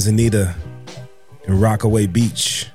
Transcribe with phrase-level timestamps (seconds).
[0.00, 0.54] Manzanita,
[1.46, 2.68] and Rockaway Beach,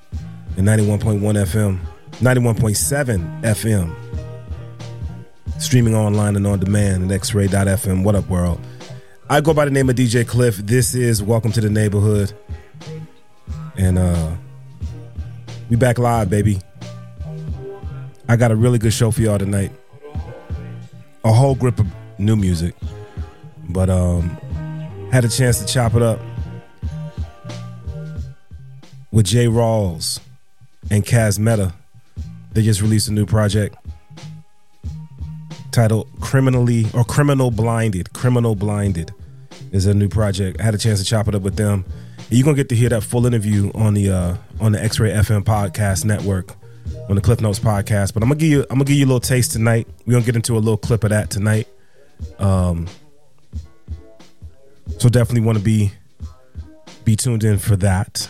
[0.57, 1.79] and 91.1 FM,
[2.19, 3.95] 91.7 FM.
[5.59, 8.03] Streaming online and on demand at xray.fm.
[8.03, 8.61] What up, world?
[9.27, 10.57] I go by the name of DJ Klyph.
[10.67, 12.31] This is Welcome to the Neighborhood.
[13.75, 14.35] And uh
[15.71, 16.61] we back live, baby.
[18.29, 19.71] I got a really good show for y'all tonight.
[21.23, 21.87] A whole grip of
[22.19, 22.75] new music.
[23.69, 24.29] But um
[25.11, 26.19] had a chance to chop it up
[29.15, 30.19] with J Rawls
[30.91, 31.73] and Cas Metah.
[32.51, 33.77] They just released a new project
[35.71, 38.11] titled Criminally or Criminal Blinded.
[38.11, 39.13] Criminal Blinded
[39.71, 40.59] is a new project.
[40.59, 41.85] I had a chance to chop it up with them.
[42.29, 45.11] You're gonna get to hear that full interview on the uh, on the X Ray
[45.11, 46.53] FM podcast network,
[47.07, 48.13] on the Cliff Notes podcast.
[48.13, 49.87] But I'm gonna give you I'm gonna give you a little taste tonight.
[50.05, 51.69] We're gonna get into a little clip of that tonight.
[52.37, 52.87] Um,
[54.97, 55.93] so definitely want to be
[57.05, 58.29] be tuned in for that.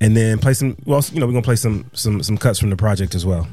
[0.00, 0.76] And then play some.
[0.86, 3.46] Well, you know, we're gonna play some some some cuts from the project as well.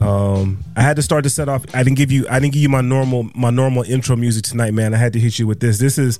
[0.00, 1.64] Um, I had to start to set off.
[1.74, 2.26] I didn't give you.
[2.28, 4.94] I didn't give you my normal my normal intro music tonight, man.
[4.94, 5.78] I had to hit you with this.
[5.78, 6.18] This is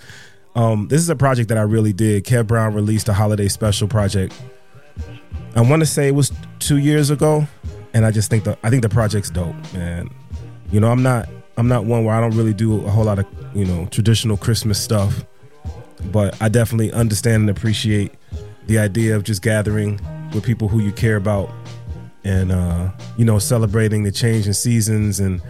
[0.55, 2.25] um, this is a project that I really did.
[2.25, 4.41] Kev Brown released a holiday special project.
[5.55, 7.47] I want to say it was two years ago,
[7.93, 10.09] and I just think the I think the project's dope, man.
[10.71, 13.19] You know, I'm not I'm not one where I don't really do a whole lot
[13.19, 15.25] of you know traditional Christmas stuff,
[16.13, 18.13] but I definitely understand and appreciate
[18.67, 20.01] the idea of just gathering
[20.33, 21.51] with people who you care about
[22.25, 25.43] and uh, you know celebrating the change in seasons and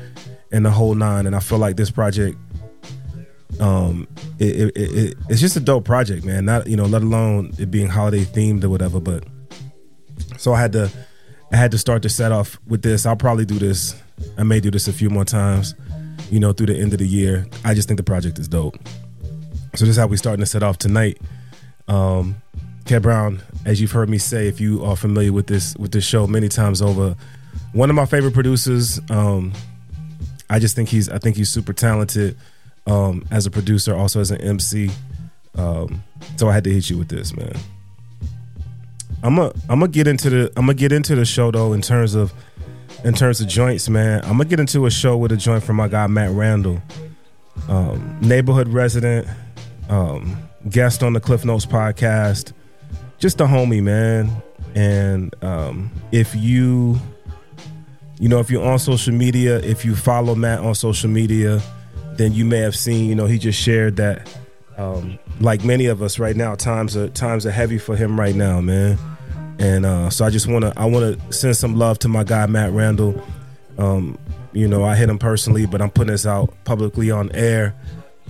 [0.50, 1.26] and the whole nine.
[1.26, 2.36] And I feel like this project,
[3.60, 4.06] um,
[4.38, 6.44] it, it, it, it's just a dope project, man.
[6.44, 9.00] Not you know, let alone it being holiday themed or whatever.
[9.00, 9.24] But
[10.36, 10.90] so I had to
[11.52, 13.04] I had to start to set off with this.
[13.06, 13.94] I'll probably do this.
[14.38, 15.74] I may do this a few more times,
[16.30, 17.46] you know, through the end of the year.
[17.64, 18.78] I just think the project is dope.
[19.74, 21.18] So this is how we starting to set off tonight.
[21.88, 22.36] Um,
[22.84, 26.04] Kev Brown, as you've heard me say, if you are familiar with this with this
[26.04, 27.16] show many times over,
[27.72, 29.00] one of my favorite producers.
[29.10, 29.53] Um,
[30.50, 32.37] I just think he's I think he's super talented
[32.87, 34.91] um, as a producer, also as an MC.
[35.54, 36.03] Um,
[36.37, 37.54] so I had to hit you with this, man.
[39.22, 41.82] I'm gonna I'm gonna get into the I'm gonna get into the show though in
[41.82, 42.32] terms of
[43.04, 44.22] in terms of joints, man.
[44.25, 46.82] I'm gonna get into a show with a joint from my guy Mat Randol,
[47.69, 49.28] um, neighborhood resident,
[49.88, 50.37] um,
[50.69, 52.53] guest on the Cliff Notes podcast
[53.22, 54.28] just a homie, man.
[54.75, 56.99] And um, if you,
[58.19, 61.62] you know, if you're on social media, if you follow Mat on social media,
[62.15, 64.28] then you may have seen, you know, he just shared that,
[64.77, 68.34] um, like many of us right now, times are times are heavy for him right
[68.34, 68.99] now, man.
[69.60, 72.25] And uh, so I just want to I want to send some love to my
[72.25, 73.25] guy Mat Randol.
[73.78, 74.18] Um,
[74.53, 77.77] you know, I hit him personally, but I'm putting this out publicly on air.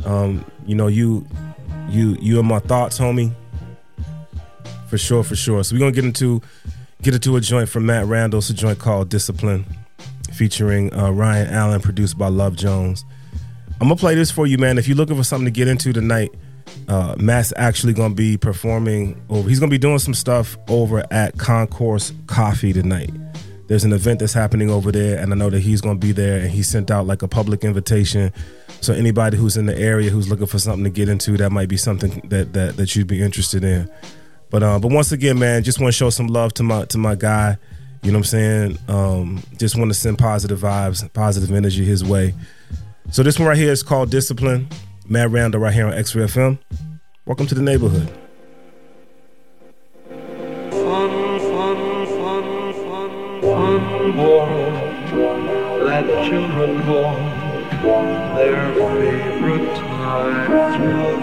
[0.05, 1.27] Um, you know, you
[1.89, 3.35] you you are my thoughts, homie
[4.93, 5.65] for sure, for sure.
[5.65, 6.43] So we're gonna get into
[7.01, 8.35] get into a joint from Mat Randol.
[8.35, 9.65] It's a joint called Discipline,
[10.35, 13.03] featuring uh, Ryan Alan, produced by LuvJonez.
[13.81, 14.77] I'm gonna play this for you, man.
[14.77, 16.31] If you're looking for something to get into tonight,
[16.89, 19.49] uh, Mat's actually gonna be performing over.
[19.49, 23.13] He's gonna be doing some stuff over at Concourse Coffee tonight.
[23.69, 26.39] There's an event that's happening over there, and I know that he's gonna be there.
[26.39, 28.31] And he sent out like a public invitation.
[28.83, 31.71] So anybody who's in the area who's looking for something to get into, that might
[31.71, 33.91] be something that that, that you'd be interested in.
[34.53, 36.99] But uh, but once again, man, just want to show some love to my to
[36.99, 37.57] my guy.
[38.03, 38.79] You know what I'm saying?
[38.87, 42.35] Um, just want to send positive vibes, positive energy his way.
[43.11, 44.69] So this one right here is called Discipline.
[45.09, 46.59] Mat Randol right here on X-Ray FM.
[47.25, 48.09] Welcome to the neighborhood.
[50.71, 53.93] Fun, fun, fun, fun, fun
[55.87, 57.17] that children call
[58.37, 61.23] their favorite time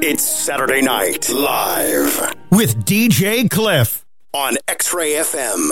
[0.00, 5.70] It's Saturday night live with DJ Klyph on X Ray FM.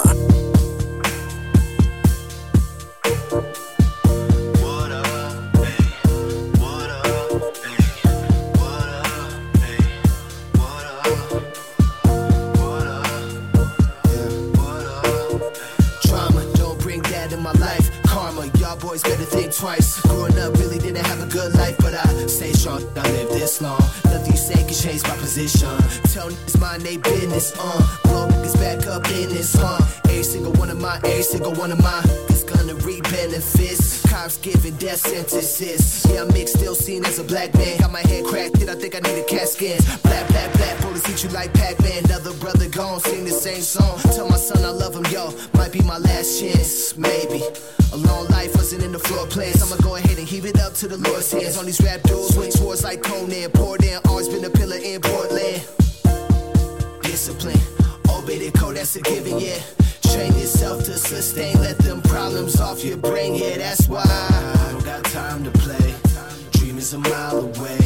[16.02, 18.02] Trauma, don't bring that in my life.
[18.02, 20.00] Karma, y'all boys better think twice.
[20.00, 22.82] Growing up, really didn't have a good life but I stay strong.
[22.96, 23.80] I live this long.
[24.04, 25.68] Nothing you say can change my position.
[26.12, 27.98] Tell niggas mind they business, uh.
[28.04, 29.78] Blow niggas back up in this, huh?
[30.04, 34.02] Every single one of my, every single one of my is gonna reap benefits.
[34.08, 36.06] Cops giving death sentences.
[36.10, 37.78] Yeah, I'm mixed, still seen as a black man.
[37.78, 39.78] Got my head cracked, did I think I need a CAT scan?
[40.02, 42.04] Black, black, black, bullets hit you like Pac-Man.
[42.04, 43.98] Another brother gone, sing the same song.
[44.14, 45.32] Tell my son I love him, yo.
[45.54, 47.42] Might be my last chance, maybe.
[47.92, 49.62] A long life wasn't in the floor plans.
[49.62, 51.56] I'ma go ahead and heave it up to the Lord's hands.
[51.66, 53.50] These rap dudes, swing swords like Conan.
[53.50, 55.62] Poured in, always been a pillar in Portland.
[57.02, 57.60] Discipline,
[58.08, 59.58] obey the code, that's a given, yeah.
[60.12, 64.04] Train yourself to sustain, let them problems off your brain, yeah, that's why.
[64.04, 65.94] I don't got time to play.
[66.52, 67.78] Dream is a mile away.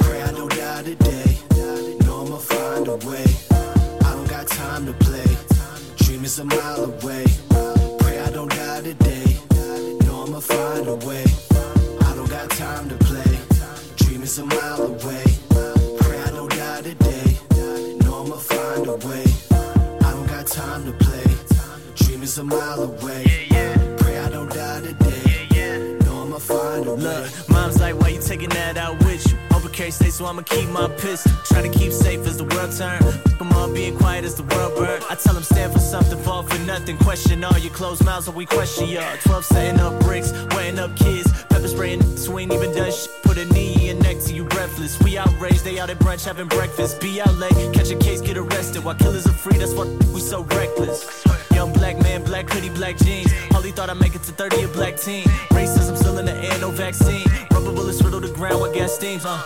[0.00, 1.38] Pray I don't die today.
[2.04, 3.26] Know I'ma find a way.
[4.06, 5.36] I don't got time to play.
[5.98, 7.26] Dream is a mile away.
[8.00, 9.36] Pray I don't die today.
[10.06, 11.31] Know I'ma find a way.
[14.22, 15.24] Dream is a mile away.
[15.98, 17.36] Pray I don't die today.
[18.04, 19.24] Know I'ma find a way.
[19.50, 21.24] I don't got time to play.
[21.96, 23.24] Dream is a mile away.
[23.98, 25.98] Pray I don't die today.
[26.04, 27.02] Know I'ma find a way.
[27.02, 29.41] Look, mom's like, why you taking that out with you?
[29.72, 31.32] Uppercase state, so I'ma keep my pistol.
[31.44, 33.00] Try to keep safe as the world turn.
[33.38, 35.00] Come on, being quiet as the world burn.
[35.08, 36.98] I tell them stand for something, fall for nothing.
[36.98, 39.16] Question all your closed mouths, or we question y'all.
[39.24, 41.32] 12 setting up bricks, weighing up kids.
[41.48, 43.08] Pepper spraying niggas who ain't even done shit.
[43.22, 45.00] Put a knee in neck till you breathless.
[45.00, 47.00] We outraged, they out at brunch having breakfast.
[47.00, 48.84] Be out late, catch a case, get arrested.
[48.84, 51.02] While killers are free, that's why we so reckless.
[51.54, 53.30] Young black man, black hoodie, black jeans.
[53.50, 55.24] Holly thought I'd make it to 30, a black teen.
[55.50, 57.26] Racism still in the air, no vaccine.
[57.52, 59.24] Rubber bullets riddle the ground with gas steams.
[59.24, 59.42] Uh.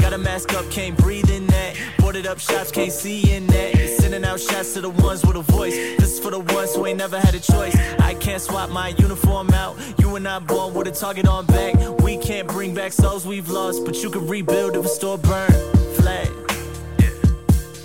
[0.00, 1.76] Got a mask up, can't breathe in that.
[1.98, 3.76] Boarded up shots, can't see in that.
[4.00, 5.74] Sending out shots to the ones with a voice.
[5.98, 7.76] This is for the ones who ain't never had a choice.
[8.00, 9.76] I can't swap my uniform out.
[9.98, 11.74] You and I born with a target on back.
[12.00, 15.50] We can't bring back souls we've lost, but you can rebuild if a store burn.
[15.94, 16.28] Flag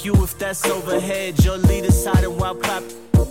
[0.05, 1.43] you if that's overhead.
[1.43, 2.83] Your leaders hiding while pop.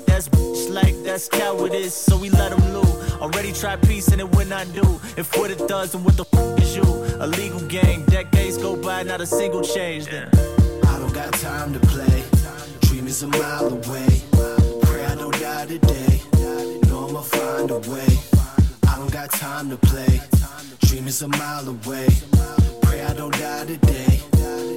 [0.06, 3.12] That's bitch like that's cowardice, so we let them loose.
[3.20, 5.00] Already tried peace and it would not do.
[5.16, 6.82] If what it does, then what the f is you?
[7.20, 10.06] A legal gang, decades go by, not a single change.
[10.06, 10.28] Then
[10.86, 12.22] I don't got time to play.
[12.80, 14.22] Dream is a mile away.
[14.82, 16.20] Pray I don't die today.
[16.88, 18.08] Know I'ma find a way.
[18.88, 20.20] I don't got time to play.
[20.80, 22.08] Dream is a mile away.
[22.82, 24.20] Pray I don't die today.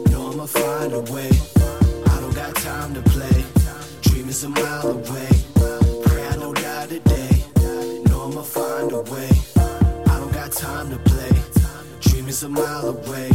[0.09, 1.29] Know I'ma find a way.
[2.13, 3.56] I don't got time to play.
[4.17, 5.29] Dream is a mile away.
[6.03, 7.43] Pray I don't die today.
[8.09, 9.29] Know I'ma find a way.
[10.07, 11.29] I don't got time to play.
[12.00, 13.29] Dream is a mile away.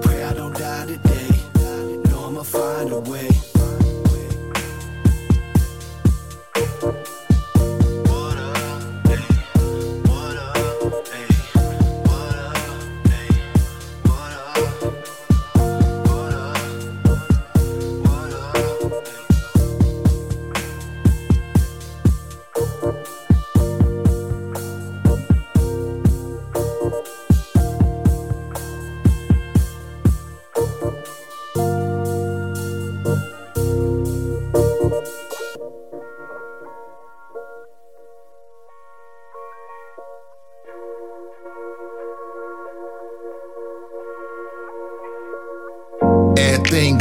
[0.00, 1.28] Pray I don't die today.
[2.08, 3.28] Know I'ma find a way.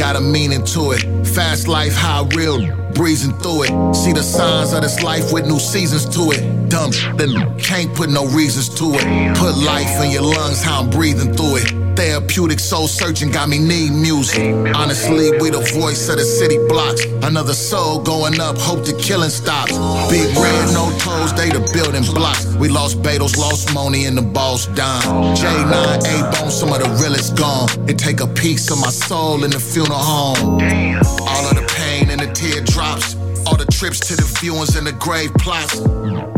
[0.06, 1.02] Got a meaning to it.
[1.26, 2.60] Fast life, high real,
[2.94, 3.96] breezing through it.
[3.96, 6.70] See the signs of this life with new seasons to it.
[6.70, 9.36] Dumb then can't put no reasons to it.
[9.36, 11.85] Put life in your lungs, how I'm breathing through it.
[11.96, 14.40] Therapeutic soul searching got me need music.
[14.76, 17.06] Honestly, we the voice of the city blocks.
[17.24, 19.72] Another soul going up, hope the killing stops.
[20.10, 22.46] Big red, no toes, they the building blocks.
[22.56, 25.36] We lost Beatles, lost Money, and the boss dime.
[25.36, 27.70] J9, A-Bone, some of the realest gone.
[27.90, 30.38] It take a piece of my soul in the funeral home.
[30.38, 33.16] All of the pain and the teardrops.
[33.48, 35.80] All the trips to the viewings and the grave plots.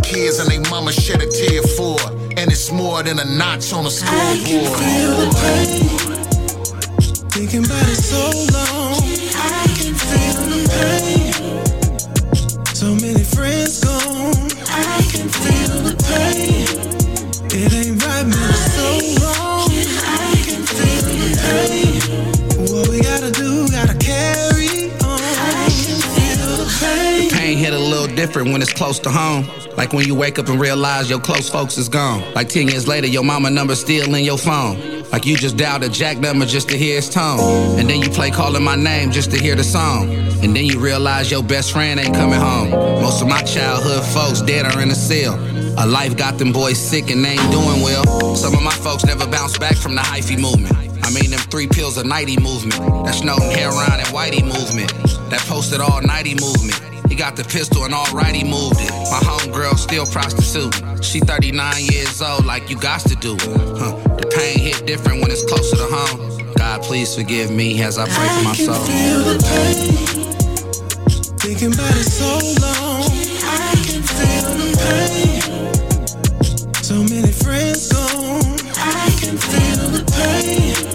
[0.03, 1.97] Kids and they mama shed a tear for.
[2.37, 4.17] And it's more than a notch on a scoreboard.
[4.25, 7.29] I can feel the pain.
[7.31, 8.76] Thinking about it so long.
[28.17, 29.47] Different when it's close to home.
[29.77, 32.23] Like when you wake up and realize your close folks is gone.
[32.33, 35.03] Like 10 years later, your mama number still in your phone.
[35.11, 37.79] Like you just dialed a jack number just to hear his tone.
[37.79, 40.09] And then you play calling my name just to hear the song.
[40.43, 42.71] And then you realize your best friend ain't coming home.
[43.03, 45.35] Most of my childhood folks dead or in a cell.
[45.77, 48.35] A life got them boys sick and they ain't doing well.
[48.35, 50.75] Some of my folks never bounced back from the hyphy movement.
[51.05, 52.81] I mean, them three pills of nighty movement.
[53.05, 54.91] That Snowden heroin and Whitey movement.
[55.29, 56.96] That posted all nighty movement.
[57.09, 58.91] He got the pistol and alright he moved it.
[59.11, 61.01] My homegirl still prostituting.
[61.01, 63.41] She 39 years old, like you got to do it.
[63.77, 63.95] Huh.
[64.17, 66.53] The pain hit different when it's closer to home.
[66.55, 68.85] God, please forgive me as I pray for my I can soul.
[68.85, 70.27] feel the pain.
[71.39, 73.11] Thinking about it so long.
[73.43, 75.41] I can feel the pain.
[76.83, 78.59] So many friends gone.
[78.75, 80.86] I can feel the pain.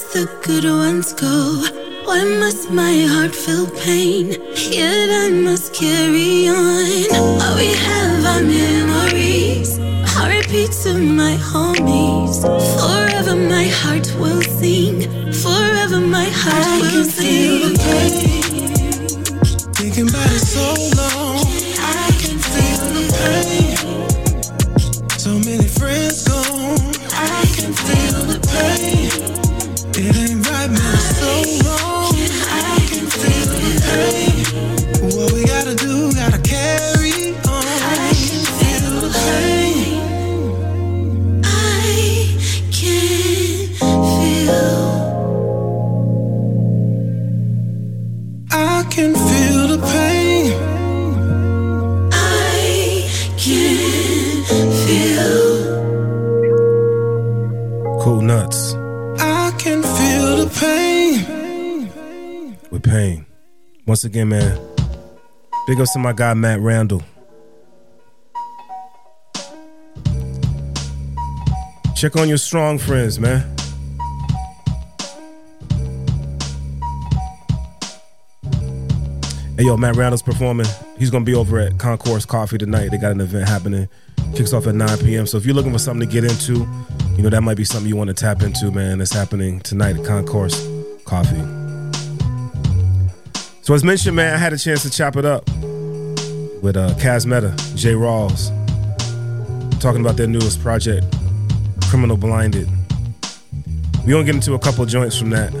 [0.00, 1.62] Must the good ones go?
[2.04, 4.30] Why must my heart feel pain?
[4.54, 7.38] Yet I must carry on.
[7.38, 9.78] While we have our memories,
[10.16, 12.40] I repeat to my homies.
[12.80, 15.02] Forever my heart will sing.
[15.32, 17.60] Forever my heart I will sing.
[17.64, 19.72] the pain.
[19.74, 20.89] Thinking about it so
[63.90, 64.56] Once again, man.
[65.66, 67.02] Big ups to my guy Mat Randol.
[71.96, 73.40] Check on your strong friends, man.
[79.58, 80.66] Hey yo, Mat Randol's performing.
[80.96, 82.92] He's gonna be over at Concourse Coffee tonight.
[82.92, 83.88] They got an event happening.
[84.36, 85.26] Kicks off at 9 p.m.
[85.26, 86.64] So if you're looking for something to get into,
[87.16, 88.98] you know that might be something you want to tap into, man.
[88.98, 90.64] That's happening tonight at Concourse
[91.04, 91.59] Coffee.
[93.70, 95.46] So as mentioned, man, I had a chance to chop it up
[96.60, 98.50] with uh, J Rawls,
[99.78, 101.06] talking about their newest project,
[101.88, 102.68] Criminal Blinded.
[104.04, 105.52] We gonna get into a couple joints from that.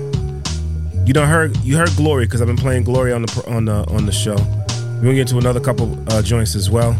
[1.06, 3.88] You don't heard you heard Glory because I've been playing Glory on the on the
[3.88, 4.34] on the show.
[4.34, 6.98] We're gonna get into another couple uh, joints as well.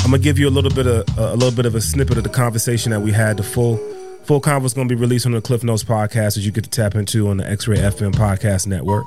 [0.00, 2.24] I'm gonna give you a little bit of a little bit of a snippet of
[2.24, 3.36] the conversation that we had.
[3.36, 3.76] The full
[4.24, 6.70] full convo is gonna be released on the Cliff Notes podcast that you get to
[6.70, 9.04] tap into on the X Ray FM podcast network.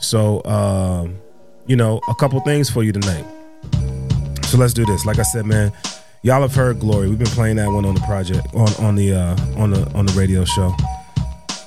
[0.00, 1.18] So, um,
[1.66, 3.24] you know, a couple things for you tonight.
[4.46, 5.06] So let's do this.
[5.06, 5.72] Like I said, man,
[6.22, 7.08] y'all have heard Glory.
[7.08, 10.06] We've been playing that one on the project on on the uh, on the on
[10.06, 10.74] the radio show.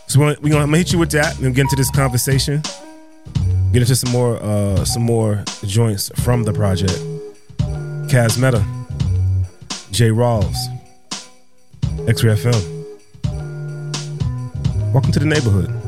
[0.08, 1.36] So we're, gonna I'm gonna hit you with that.
[1.38, 2.62] We're gonna get into this conversation.
[3.72, 6.94] Get into some more uh, some more joints from the project.
[8.10, 8.64] Cas Metah,
[9.92, 10.58] J Rawls,
[12.08, 12.84] X-Ray FM.
[14.94, 15.83] Welcome to the neighborhood.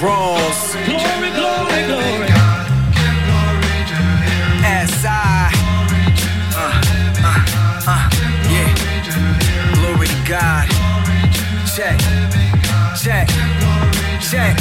[0.00, 0.72] Rawls.
[0.86, 2.28] Glory, glory, glory.
[4.64, 5.52] S.I.
[6.54, 6.82] Uh,
[7.22, 7.44] uh,
[7.86, 8.10] uh,
[8.50, 8.70] yeah.
[9.74, 10.66] Glory to God.
[11.76, 11.98] Check,
[12.96, 13.28] check,
[14.20, 14.56] check.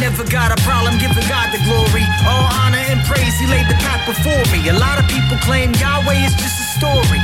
[0.00, 2.02] Never got a problem giving God the glory.
[2.26, 4.68] All honor and praise, He laid the path before me.
[4.68, 7.20] A lot of people claim Yahweh is just a story.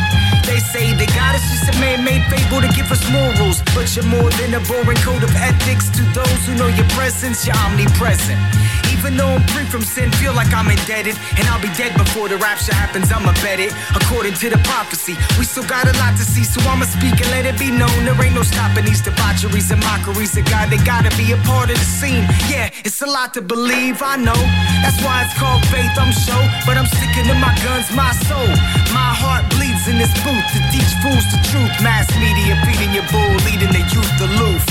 [0.48, 3.60] They say that God is just a man-made fable to give us morals.
[3.76, 5.92] But you're more than a boring code of ethics.
[5.92, 8.40] To those who know your presence, you're omnipresent.
[8.98, 11.14] Even though I'm free from sin, feel like I'm indebted.
[11.38, 13.70] And I'll be dead before the rapture happens, I'ma bet it.
[13.94, 16.42] According to the prophecy, we still got a lot to see.
[16.42, 17.94] So I'ma speak and let it be known.
[18.02, 20.70] There ain't no stopping these debaucheries and mockeries of God.
[20.70, 22.26] They gotta be a part of the scene.
[22.50, 24.40] Yeah, it's a lot to believe, I know.
[24.82, 26.46] That's why it's called faith, I'm sure.
[26.66, 28.50] But I'm sticking to my guns, my soul.
[28.90, 31.70] My heart bleeds in this booth to teach fools the truth.
[31.86, 34.66] Mass media feeding your bull, leading the youth aloof.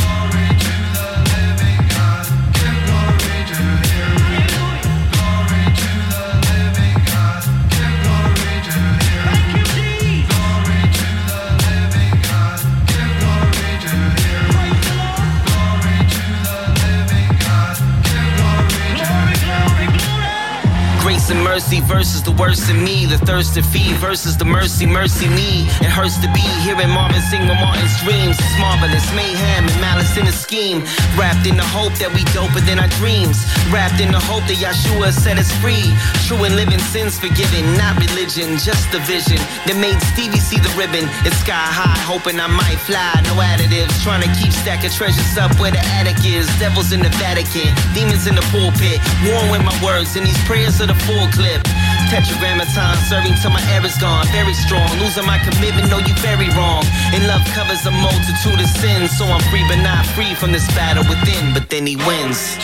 [21.30, 23.06] And mercy versus the worst in me.
[23.06, 25.68] The thirst to feed versus the mercy, mercy me.
[25.84, 28.38] It hurts to be hearing Marvin sing with Martin's dreams.
[28.40, 30.84] It's marvelous mayhem and malice in a scheme.
[31.18, 33.44] Wrapped in the hope that we doper than our dreams.
[33.74, 35.92] Wrapped in the hope that Yeshua set us free.
[36.28, 40.72] True and living sins forgiven, not religion, just the vision that made Stevie see the
[40.80, 41.10] ribbon.
[41.28, 43.20] It's sky high, hoping I might fly.
[43.28, 46.48] No additives, trying to keep stacking treasures up where the attic is.
[46.62, 49.02] Devils in the Vatican, demons in the pulpit.
[49.28, 51.62] Warm with my words, and these prayers are the full clip.
[52.10, 54.26] Tetragrammaton serving till my is gone.
[54.32, 56.84] Very strong, losing my commitment, no, you very wrong.
[57.14, 60.68] And love covers a multitude of sins, so I'm free but not free from this
[60.76, 61.54] battle within.
[61.54, 62.58] But then he wins.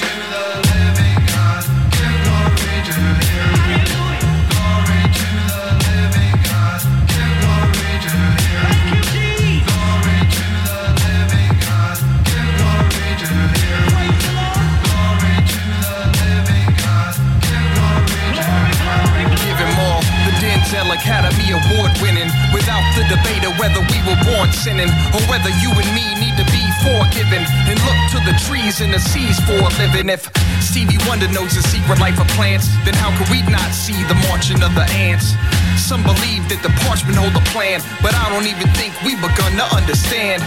[21.04, 22.32] Academy Award winning.
[22.56, 26.32] Without the debate of whether we were born sinning or whether you and me need
[26.39, 27.44] to be forgiven.
[27.68, 30.08] And look to the trees and the seas for a living.
[30.08, 30.32] If
[30.63, 34.16] Stevie Wonder knows the secret life of plants, then how could we not see the
[34.32, 35.36] marching of the ants?
[35.76, 39.60] Some believe that the parchment hold a plan, but I don't even think we begun
[39.60, 40.39] to understand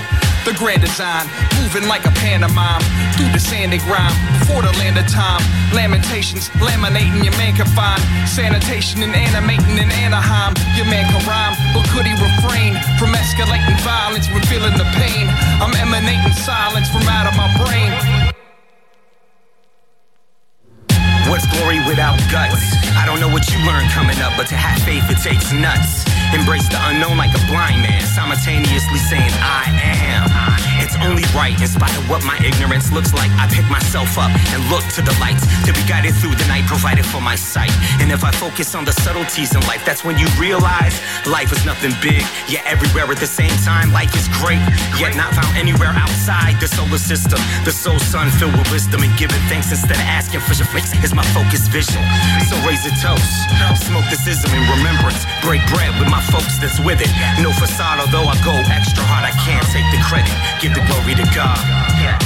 [0.47, 1.27] the grand design,
[1.59, 2.79] moving like a pantomime
[3.19, 5.43] through the sandy grime before the land of time.
[5.75, 7.99] Lamentations, laminating your man can find
[8.31, 10.55] sanitation and animating in Anaheim.
[10.79, 15.27] Your man can rhyme, but could he refrain from escalating violence, revealing the pain?
[15.59, 17.91] I'm emanating silence from out of my brain.
[21.27, 22.63] What's glory without guts?
[22.95, 26.07] I don't know what you learned coming up, but to have faith, it takes nuts.
[26.35, 30.27] Embrace the unknown like a blind man, simultaneously saying, I am.
[30.83, 33.31] It's only right, in spite of what my ignorance looks like.
[33.41, 36.67] I pick myself up and look to the lights to be guided through the night
[36.67, 37.73] provided for my sight.
[37.99, 41.65] And if I focus on the subtleties in life, that's when you realize life is
[41.65, 43.91] nothing big, yet everywhere at the same time.
[43.93, 44.61] Life is great,
[45.01, 47.41] yet not found anywhere outside the solar system.
[47.65, 50.93] The soul sun filled with wisdom and giving thanks instead of asking for your fix
[51.03, 52.05] is my focus vision.
[52.47, 53.27] So raise a toast,
[53.89, 55.25] smoke this ism in remembrance.
[55.43, 57.11] Break bread with my folks that's with it.
[57.43, 60.33] No facade, although I go extra hard, I can't take the credit.
[60.61, 61.59] Give the glory to God.
[62.01, 62.17] Yeah,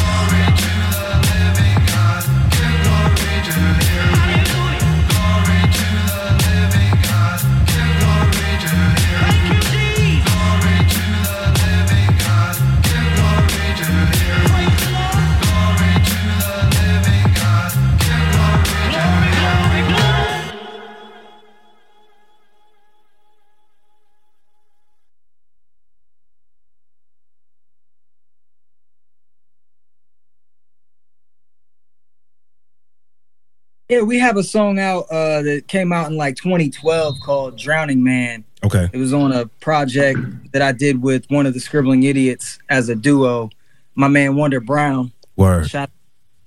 [33.98, 38.44] we have a song out uh, that came out in like 2012 called "Drowning Man."
[38.62, 38.88] Okay.
[38.92, 40.18] It was on a project
[40.52, 43.50] that I did with one of the Scribbling Idiots as a duo.
[43.94, 45.12] My man Wonder Brown.
[45.36, 45.68] Word.
[45.68, 45.90] Shout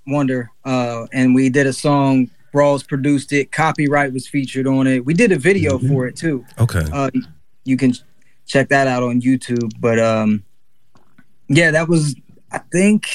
[0.07, 0.51] Wonder.
[0.63, 2.29] Uh, and we did a song.
[2.53, 3.51] Rawls produced it.
[3.51, 5.05] Copyright was featured on it.
[5.05, 6.45] We did a video for it too.
[6.59, 6.85] Okay.
[6.93, 7.09] Uh,
[7.65, 7.93] you can
[8.45, 9.71] check that out on YouTube.
[9.79, 10.43] But um,
[11.47, 12.15] yeah, that was
[12.51, 13.07] I think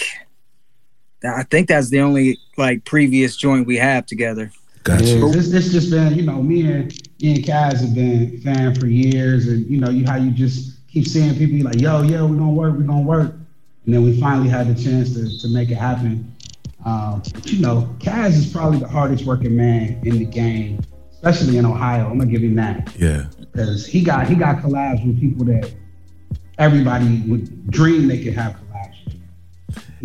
[1.25, 4.53] I think that's the only like previous joint we have together.
[4.85, 5.05] Gotcha.
[5.05, 8.75] Yeah, it's, it's just been, you know, me and me and Cas have been fan
[8.75, 12.03] for years, and you know, you how you just keep seeing people be like, yo,
[12.03, 13.33] yo, we're gonna work, we're gonna work,
[13.85, 16.35] and then we finally had the chance to to make it happen.
[16.85, 20.81] Um, but, you know, Cas is probably the hardest working man in the game,
[21.13, 22.09] especially in Ohio.
[22.09, 23.25] I'm gonna give him that Yeah.
[23.53, 25.71] because he got he got collabs with people that
[26.59, 28.57] everybody would dream they could have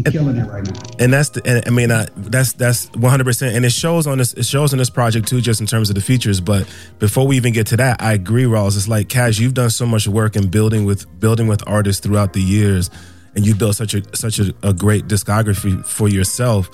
[0.05, 0.81] Killing it right now.
[0.99, 4.33] and that's the and, i mean uh, that's that's 100% and it shows on this
[4.33, 6.41] it shows on this project too just in terms of the features.
[6.41, 6.67] But
[6.99, 9.85] before we even get to that i agree Rawls it's like Cas you've done so
[9.85, 12.89] much work in building with building with artists throughout the years.
[13.35, 16.69] And you built such a such a, a great discography for yourself.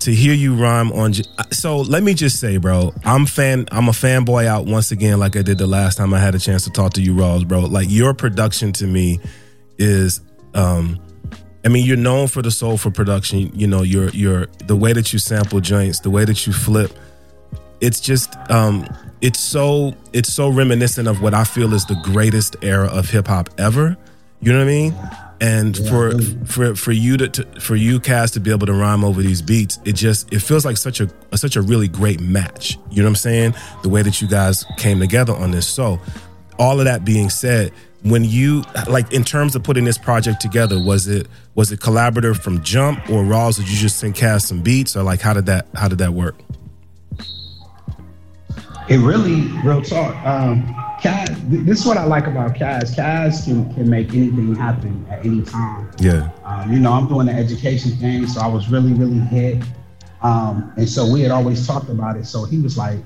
[0.00, 1.14] To hear you rhyme on
[1.52, 5.36] so let me just say bro i'm fan i'm a fanboy out once again like
[5.36, 7.60] i did the last time i had a chance to talk to you Rawls bro.
[7.60, 9.20] Like your production to me
[9.78, 10.20] is
[10.54, 11.00] um
[11.66, 13.50] I mean, you're known for the soulful production.
[13.52, 16.92] You know, your your the way that you sample joints, the way that you flip.
[17.80, 18.88] It's just, um,
[19.20, 23.26] it's so it's so reminiscent of what I feel is the greatest era of hip
[23.26, 23.96] hop ever.
[24.40, 24.94] You know what I mean?
[25.40, 29.02] And for for for you to, to for you, Cas, to be able to rhyme
[29.02, 32.78] over these beats, it just it feels like such a such a really great match.
[32.92, 33.54] You know what I'm saying?
[33.82, 35.66] The way that you guys came together on this.
[35.66, 36.00] So,
[36.60, 37.72] all of that being said,
[38.10, 42.38] when you like in terms of putting this project together, was it was it collaborative
[42.38, 43.56] from jump or Rawls?
[43.56, 46.12] Did you just send Cas some beats or like how did that how did that
[46.12, 46.36] work?
[48.88, 50.14] It really, real talk.
[50.24, 50.62] Um,
[51.00, 52.94] Cas, th- this is what I like about Cas.
[52.94, 55.90] Cas can, can make anything happen at any time.
[55.98, 56.30] Yeah.
[56.44, 59.62] Um, you know, I'm doing the education thing, so I was really, really hit.
[60.22, 62.26] Um, and so we had always talked about it.
[62.26, 62.98] So he was like,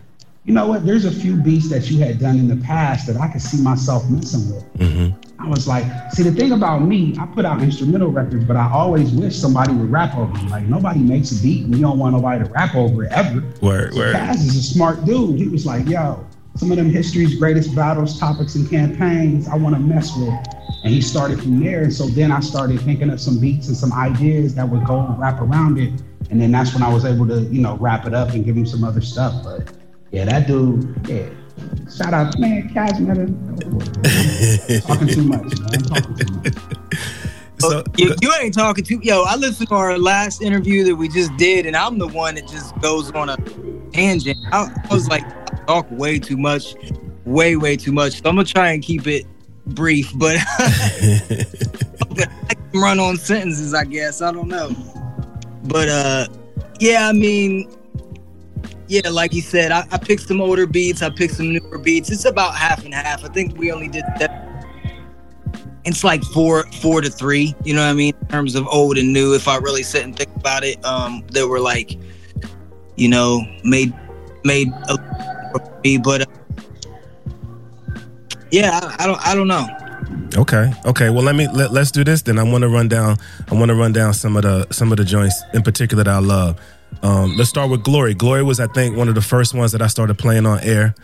[0.44, 0.87] you know what?
[0.87, 3.62] There's a few beats that you had done in the past that I could see
[3.62, 4.72] myself messing with.
[4.74, 5.42] Mm-hmm.
[5.42, 8.70] I was like, see, the thing about me, I put out instrumental records, but I
[8.70, 10.48] always wish somebody would rap over them.
[10.48, 13.42] Like nobody makes a beat, and you don't want nobody to rap over it ever.
[13.61, 14.12] Word, So word.
[14.14, 15.38] Cas is a smart dude.
[15.38, 16.26] He was like, yo,
[16.57, 20.35] some of them history's greatest battles, topics, and campaigns I want to mess with.
[20.85, 21.83] And he started from there.
[21.83, 25.00] And so then I started thinking of some beats and some ideas that would go
[25.00, 26.03] and wrap around it.
[26.31, 28.57] And then that's when I was able to, you know, wrap it up and give
[28.57, 29.42] him some other stuff.
[29.44, 29.72] But
[30.12, 31.28] yeah, that dude, yeah.
[31.94, 33.36] Shout out, man, Cas, man.
[34.86, 35.74] talking too much, man.
[35.74, 36.54] I'm talking too much.
[37.60, 39.24] So you, you ain't talking to yo.
[39.24, 42.48] I listened to our last interview that we just did, and I'm the one that
[42.48, 43.36] just goes on a
[43.92, 44.38] tangent.
[44.50, 46.74] I, I was like, I talk way too much,
[47.26, 48.22] way way too much.
[48.22, 49.26] So I'm gonna try and keep it
[49.66, 51.44] brief, but I
[52.54, 53.74] can run on sentences.
[53.74, 54.74] I guess I don't know,
[55.64, 56.28] but uh,
[56.78, 57.08] yeah.
[57.08, 57.70] I mean,
[58.90, 61.00] yeah, like you said, I, I picked some older beats.
[61.00, 62.11] I picked some newer beats.
[62.11, 63.24] It's about half and half.
[63.24, 64.50] I think we only did that
[65.85, 68.98] it's like four four to three you know what i mean in terms of old
[68.98, 71.98] and new if i really sit and think about it um were like
[72.96, 73.92] you know made
[74.44, 74.98] made a
[75.83, 76.26] me but uh,
[78.50, 79.66] yeah I, I don't i don't know
[80.37, 80.72] Okay.
[80.87, 81.11] Okay.
[81.11, 82.38] Well, let me let, let's do this then.
[82.38, 83.16] I want to run down.
[83.50, 86.12] I want to run down some of the some of the joints in particular that
[86.12, 86.61] I love.
[87.03, 88.14] Um, let's start with Glory.
[88.14, 90.94] Glory was, I think, one of the first ones that I started playing on air.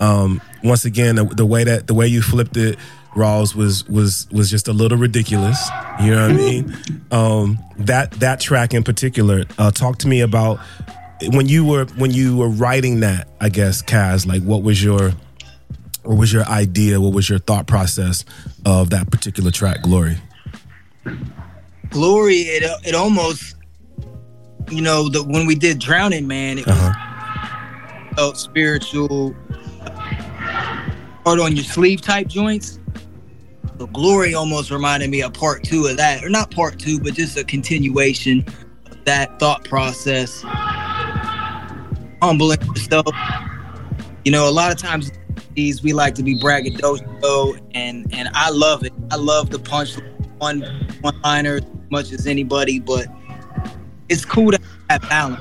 [0.00, 2.78] Um, once again, the, the way that the way you flipped it,
[3.14, 5.68] Rawls was was was just a little ridiculous.
[6.02, 6.76] You know what I mean?
[7.10, 9.44] Um, that that track in particular.
[9.58, 10.60] Uh, talk to me about
[11.28, 13.28] when you were when you were writing that.
[13.40, 15.12] I guess Cas, like, what was your
[16.02, 17.00] what was your idea?
[17.00, 18.24] What was your thought process
[18.66, 20.18] of that particular track, Glory?
[21.90, 23.55] glory it it almost
[24.70, 28.14] you know the when we did drowning man it was uh-huh.
[28.16, 29.34] felt spiritual
[31.26, 32.78] hard on your sleeve type joints.
[33.78, 37.14] The glory almost reminded me of part two of that or not part two but
[37.14, 38.44] just a continuation
[38.90, 40.42] of that thought process.
[42.22, 43.06] Humbling yourself.
[44.24, 45.10] You know a lot of times
[45.54, 48.92] these we like to be braggadocio and and i love it.
[49.10, 49.96] I love the punch
[50.38, 50.62] one
[51.00, 53.06] one liner as much as anybody but
[54.08, 55.40] it's cool to have balance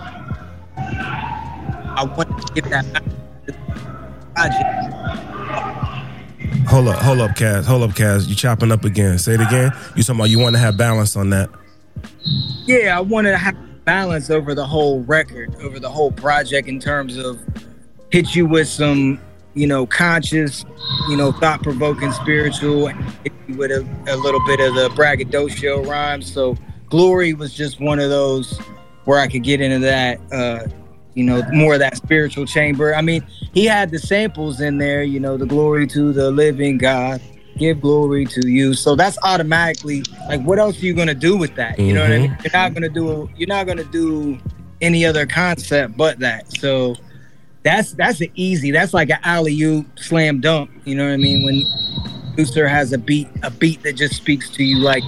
[0.77, 3.13] i want to give that balance
[3.45, 3.57] to the
[4.33, 4.81] project.
[6.67, 7.65] Hold up, hold up, Cas.
[7.67, 8.27] Hold up, Cas.
[8.27, 9.19] You chopping up again.
[9.19, 9.71] Say it again.
[9.95, 11.49] You talking about you want to have balance on that.
[12.65, 16.79] yeah i wanted to have balance over the whole record over the whole project in
[16.79, 17.39] terms of
[18.11, 19.19] hit you with some
[19.53, 20.65] you know conscious
[21.07, 25.83] you know thought-provoking spiritual and hit you with a, a little bit of the braggadocio
[25.83, 26.57] rhymes so
[26.95, 28.57] glory was just one of those
[29.03, 30.65] where i could get into that uh
[31.13, 32.95] you know more of that spiritual chamber.
[32.95, 36.77] I mean he had the samples in there you know the glory to the living
[36.77, 37.21] god
[37.57, 38.73] give glory to you.
[38.73, 41.79] So that's automatically like what else are you gonna do with that?
[41.79, 42.37] You know what i mean?
[42.43, 44.37] You're not gonna do you're not gonna do
[44.81, 46.51] any other concept but that.
[46.51, 46.95] So
[47.63, 50.69] that's that's an easy that's like an alley-oop slam dunk.
[50.85, 51.45] You know what i mean?
[51.45, 51.63] When
[52.35, 55.03] producer has a beat a beat that just speaks to you like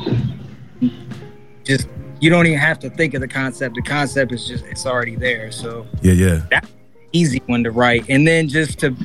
[1.67, 1.87] just
[2.19, 5.15] you don't even have to think of the concept the concept is just it's already
[5.15, 6.41] there so Yeah, yeah.
[6.49, 6.75] that's an
[7.13, 8.95] easy one to write and then just to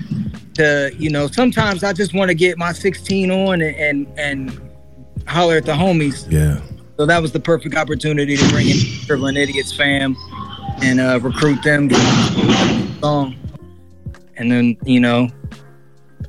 [0.54, 4.60] to you know sometimes i just want to get my 16 on and and, and
[5.28, 6.60] holler at the homies Yeah.
[6.96, 10.16] so that was the perfect opportunity to bring in Scribbling Idiots fam
[10.82, 13.36] and uh, recruit them to the song.
[14.36, 15.28] And then, you know,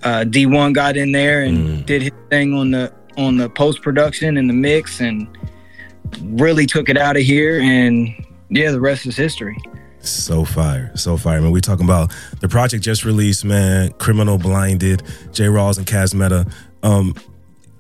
[0.04, 4.38] uh, D1 got in there and did his thing on the on the post production
[4.38, 5.28] and the mix and
[6.22, 8.14] really took it out of here and
[8.50, 9.58] yeah, the rest is history.
[10.02, 11.52] So fire, so fire, man.
[11.52, 13.94] We talking about the project just released, man.
[13.94, 15.46] Criminal Blinded, J.
[15.46, 16.52] Rawls and Cas Metah.
[16.84, 17.16] Um,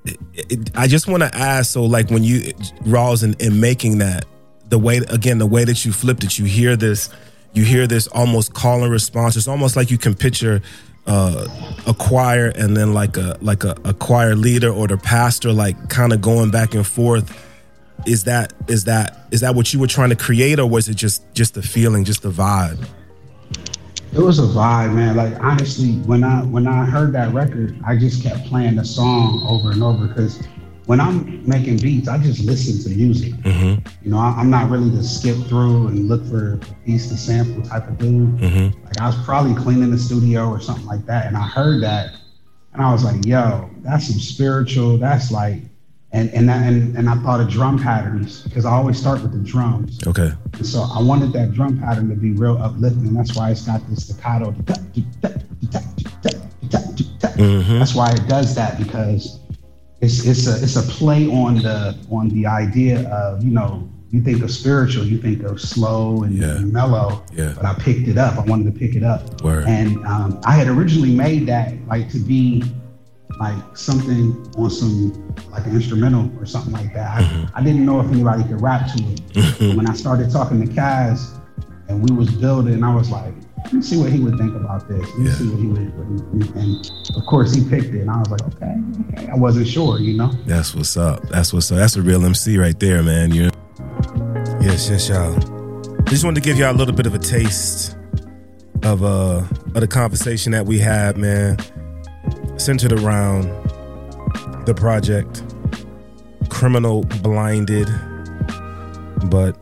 [0.05, 2.53] it, it, I just want to ask, so like when you
[2.85, 4.25] Rawls in, in making that,
[4.69, 7.09] the way again, the way that you flipped it, you hear this,
[7.51, 9.35] you hear this almost call and response.
[9.35, 10.61] It's almost like you can picture
[11.05, 11.47] uh,
[11.85, 15.89] a choir and then like a like a, a choir leader or the pastor like
[15.89, 17.29] kind of going back and forth
[18.05, 20.95] is that is that is that what you were trying to create or was it
[20.95, 22.85] just just the feeling just the vibe
[24.13, 25.15] It was a vibe, man.
[25.15, 29.43] Like honestly, when I when I heard that record, I just kept playing the song
[29.47, 30.39] over and over because
[30.85, 33.33] when I'm making beats, I just listen to music.
[33.33, 33.87] Mm-hmm.
[34.03, 37.17] You know, I, I'm not really the skip through and look for a piece to
[37.17, 38.37] sample type of dude.
[38.37, 38.85] Mm-hmm.
[38.85, 42.15] Like I was probably cleaning the studio or something like that, and I heard that,
[42.73, 44.97] and I was like, "Yo, that's some spiritual.
[44.97, 45.61] That's like,"
[46.13, 49.31] and and that, and and I thought of drum patterns because I always start with
[49.33, 49.99] the drums.
[50.05, 50.31] Okay.
[50.53, 53.07] And so I wanted that drum pattern to be real uplifting.
[53.07, 54.51] And that's why it's got this staccato.
[57.33, 57.79] Mm-hmm.
[57.79, 59.39] That's why it does that because
[60.01, 64.21] it's it's a it's a play on the on the idea of you know you
[64.21, 67.23] think of spiritual, you think of slow and, and mellow.
[67.33, 67.53] Yeah.
[67.55, 68.37] But I picked it up.
[68.37, 69.41] I wanted to pick it up.
[69.41, 69.65] Word.
[69.67, 72.63] And um, I had originally made that like to be
[73.39, 77.21] like something on some like an instrumental or something like that.
[77.21, 79.75] I, I didn't know if anybody could rap to it.
[79.75, 81.35] when I started talking to Cas
[81.87, 83.33] and we was building, I was like,
[83.65, 85.07] let me see what he would think about this.
[85.11, 85.97] Let me see what he would.
[85.97, 88.75] What he, and of course, he picked it, and I was like, okay,
[89.13, 89.31] okay.
[89.31, 90.31] I wasn't sure, you know.
[90.45, 91.21] That's what's up.
[91.29, 91.77] That's what's up.
[91.77, 93.33] That's a real MC right there, man.
[93.33, 93.51] You
[94.59, 95.37] Yes, yes, y'all.
[96.03, 97.97] Just wanted to give y'all a little bit of a taste
[98.83, 99.43] of uh
[99.73, 101.57] of the conversation that we had, man.
[102.57, 103.43] Centered around
[104.65, 105.43] the project
[106.49, 107.89] Criminal Blinded.
[109.25, 109.57] But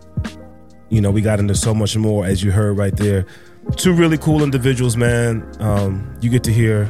[0.89, 3.25] you know, we got into so much more as you heard right there.
[3.77, 5.49] Two really cool individuals, man.
[5.59, 6.89] Um, you get to hear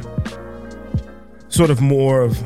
[1.48, 2.42] sort of more of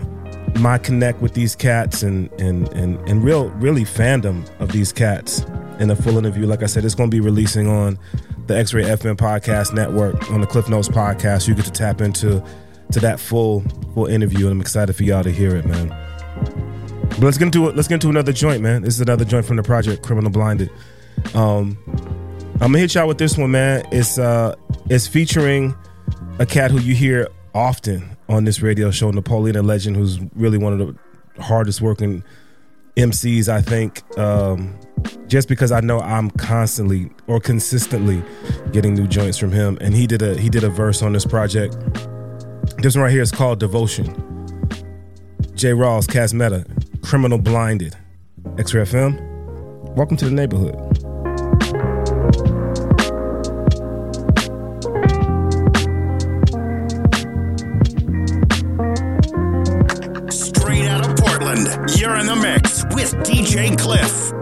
[0.61, 5.45] my connect with these cats and and and and real really fandom of these cats
[5.79, 6.47] in a full interview.
[6.47, 7.99] Like I said, it's going to be releasing on
[8.47, 11.49] the X Ray FM podcast network on the Cliff Notes podcast.
[11.49, 12.45] You get to tap into
[12.93, 15.89] to that full full interview, and I'm excited for y'all to hear it, man.
[17.11, 17.77] But let's get into it.
[17.77, 18.83] Let's get into another joint, man.
[18.83, 20.71] This is another joint from the project Criminal Blinded.
[21.35, 21.79] Um,
[22.55, 23.87] I'm gonna hit y'all with this one, man.
[23.91, 24.55] It's uh,
[24.91, 25.75] it's featuring
[26.39, 30.79] a cat who you hear often on this radio show, Napoleon Legend, who's really one
[30.79, 32.23] of the hardest working
[32.97, 34.03] MCs, I think.
[34.19, 34.79] Um,
[35.27, 38.23] just because I know I'm constantly or consistently
[38.73, 41.25] getting new joints from him, and he did a he did a verse on this
[41.25, 41.77] project.
[42.79, 44.05] This one right here is called Devotion.
[45.55, 45.71] J.
[45.71, 46.67] Rawls, Cas Metah,
[47.03, 47.97] Criminal Blinded,
[48.59, 49.19] X-Ray FM.
[49.97, 50.77] Welcome to the neighborhood.
[60.31, 61.67] Straight out of Portland,
[61.99, 64.33] you're in the mix with DJ Klyph.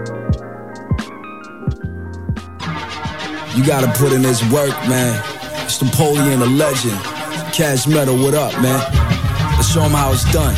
[3.57, 5.23] You gotta put in this work, man.
[5.65, 7.14] It's Napoleon Da Legend.
[7.55, 8.81] Cas Metah, what up, man?
[9.55, 10.57] Let's show show 'em how it's done.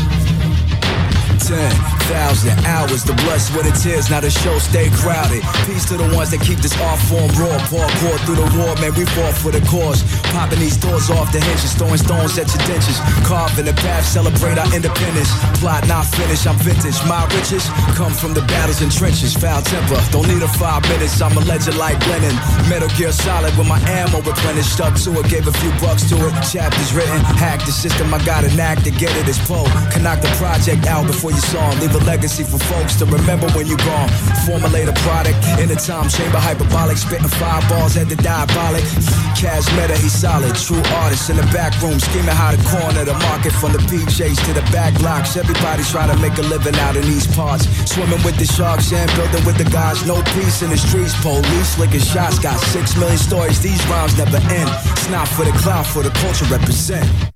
[2.07, 4.11] 10,000 hours, the blood's what it is.
[4.11, 5.43] Now the show stay crowded.
[5.67, 7.59] Peace to the ones that keep this art form raw.
[7.67, 10.07] Parkour through the war, man, we fought for the cause.
[10.31, 13.03] Popping these doors off the hinges, throwing stones at your dentures.
[13.27, 15.35] Carving the path, celebrate our independence.
[15.59, 16.95] Plot not finished, I'm vintage.
[17.11, 17.67] My riches
[17.99, 19.35] come from the battles and trenches.
[19.35, 21.19] Foul temper, don't need a five minutes.
[21.19, 22.39] I'm a legend like Glennon.
[22.71, 24.79] Metal Gear Solid with my ammo replenished.
[24.79, 26.35] Stuck to it, gave a few bucks to it.
[26.47, 28.15] Chapters written, hack the system.
[28.15, 29.67] I got an act to get it as Poe.
[29.91, 31.81] Can knock the project out before you saw him.
[31.83, 34.09] Leave a legacy for folks to remember when you gone.
[34.45, 38.85] Formulate a product in a time chamber, hyperbolic, spitting fireballs at the diabolic.
[39.37, 43.17] Cas Metah, he's solid, true artist in the back room, scheming how to corner the
[43.31, 45.37] market from the PJs to the back blocks.
[45.37, 47.65] Everybody's trying to make a living out in these parts.
[47.89, 50.05] Swimming with the sharks and building with the guys.
[50.07, 51.15] No peace in the streets.
[51.23, 53.61] Police licking shots, got six million stories.
[53.61, 54.71] These rhymes never end.
[54.93, 57.36] It's not for the cloud, for the culture represent.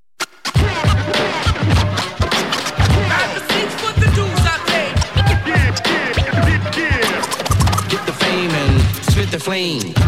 [9.41, 10.00] Flame.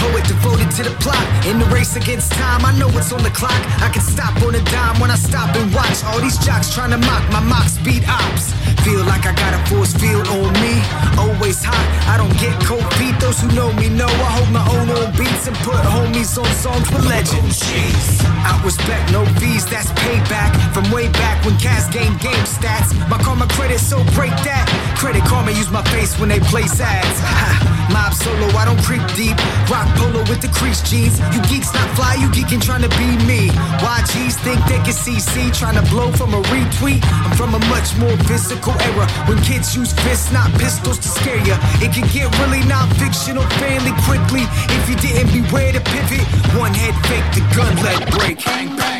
[0.00, 1.20] Poet devoted to the plot.
[1.44, 3.60] In the race against time, I know what's on the clock.
[3.84, 6.90] I can stop on a dime when I stop and watch all these jocks trying
[6.90, 8.52] to mock my mocks speed ops.
[8.80, 10.80] Feel like I got a force field on me.
[11.20, 13.14] Always hot, I don't get cold feet.
[13.20, 16.48] Those who know me know I hold my own on beats and put homies on
[16.64, 17.60] songs with legends.
[17.60, 18.20] Jeez.
[18.64, 20.52] Respect, no fees, that's payback.
[20.74, 22.92] From way back when Cas game game stats.
[23.08, 24.68] My karma credit, so break that.
[24.98, 27.20] Credit karma use my face when they place ads.
[27.30, 27.88] Ha.
[27.90, 29.34] Mob solo, I don't creep deep.
[29.66, 31.18] Rock polo with the crease jeans.
[31.34, 33.48] You geeks not fly, you geeking trying to be me.
[33.80, 37.00] YGs think they can CC, trying to blow from a retweet.
[37.24, 41.40] I'm from a much more physical era when kids use fists, not pistols to scare
[41.46, 41.56] ya.
[41.80, 44.44] It can get really non-fictional fairly quickly
[44.76, 46.26] if you didn't beware to pivot.
[46.58, 48.38] One head fake, the gun let break.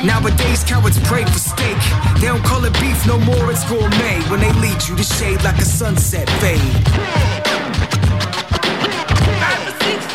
[0.05, 1.77] Nowadays, cowards pray for steak.
[2.21, 4.21] They don't call it beef no more, it's gourmet.
[4.31, 6.61] When they lead you to shade like a sunset fade.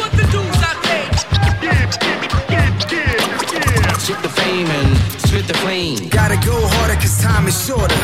[0.06, 0.45] Spit the
[4.46, 6.10] fame and spit the flame.
[6.10, 7.96] Gotta go cause time is shorter.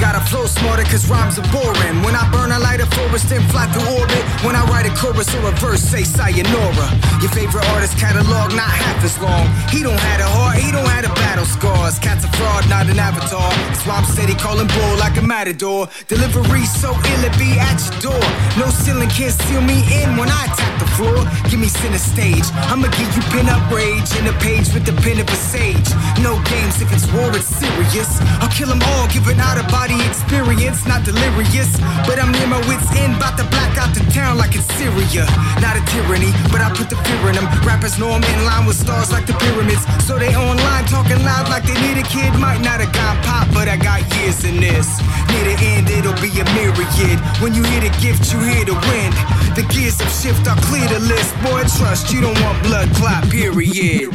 [0.00, 2.02] Gotta flow smarter cause rhymes are boring.
[2.02, 4.24] When I burn, I light a forest, then fly through orbit.
[4.44, 6.86] When I write a chorus or a verse, say sayonara.
[7.22, 9.46] Your favorite artist catalog, not half as long.
[9.70, 11.98] He don't have a heart, he don't have a battle scars.
[11.98, 13.50] Cat's a fraud, not an avatar.
[13.70, 15.88] That's why I'm steady calling bull like a matador.
[16.08, 18.24] Delivery so ill it be at your door.
[18.58, 21.24] No ceiling can't seal me in when I attack the floor.
[21.48, 22.44] Give me center stage.
[22.70, 25.90] I'ma give you pin up rage in a page with the pen of a sage.
[26.20, 28.10] No games if it's war, it's serious.
[28.40, 31.76] I'll kill them all, giving out a body experience, not delirious.
[32.06, 35.26] But I'm near my wits end, about to black out the town like it's Syria.
[35.60, 37.46] Not a tyranny, but I put the fear in them.
[37.62, 39.84] Rappers know I'm in line with stars like the pyramids.
[40.06, 42.32] So they online talking loud like they need a kid.
[42.38, 44.88] Might not have gone pop, but I got years in this.
[45.30, 47.18] Near the end, it'll be a myriad.
[47.42, 49.14] When you hear the gift, you hear the wind.
[49.56, 51.34] The gears of shift, I'll clear the list.
[51.42, 54.10] Boy, trust you don't want blood clot, period.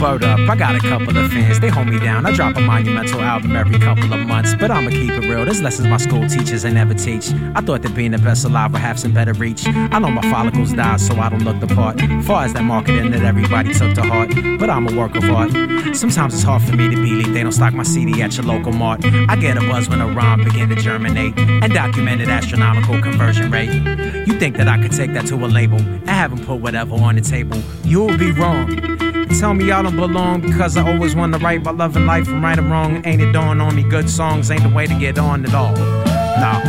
[0.00, 2.24] Word up, I got a couple of fans, they hold me down.
[2.24, 5.44] I drop a monumental album every couple of months, but I'ma keep it real.
[5.44, 7.32] There's lessons my school teachers ain't never teach.
[7.56, 9.66] I thought that being the best alive would have some better reach.
[9.66, 12.00] I know my follicles died, so I don't look the part.
[12.24, 14.30] Far as that marketing that everybody took to heart,
[14.60, 15.50] but I'm a work of art.
[15.96, 18.72] Sometimes it's hard for me to believe they don't stock my CD at your local
[18.72, 19.04] mart.
[19.04, 23.72] I get a buzz when a rhyme begin to germinate and documented astronomical conversion rate.
[24.28, 26.94] You think that I could take that to a label and have them put whatever
[26.94, 27.60] on the table?
[27.82, 29.17] You'll be wrong.
[29.28, 32.42] Tell me y'all don't belong because I always want to write about loving life and
[32.42, 33.02] right or wrong.
[33.04, 33.82] Ain't it dawn on me?
[33.82, 35.72] Good songs ain't the way to get on at all.
[35.72, 36.60] Nah,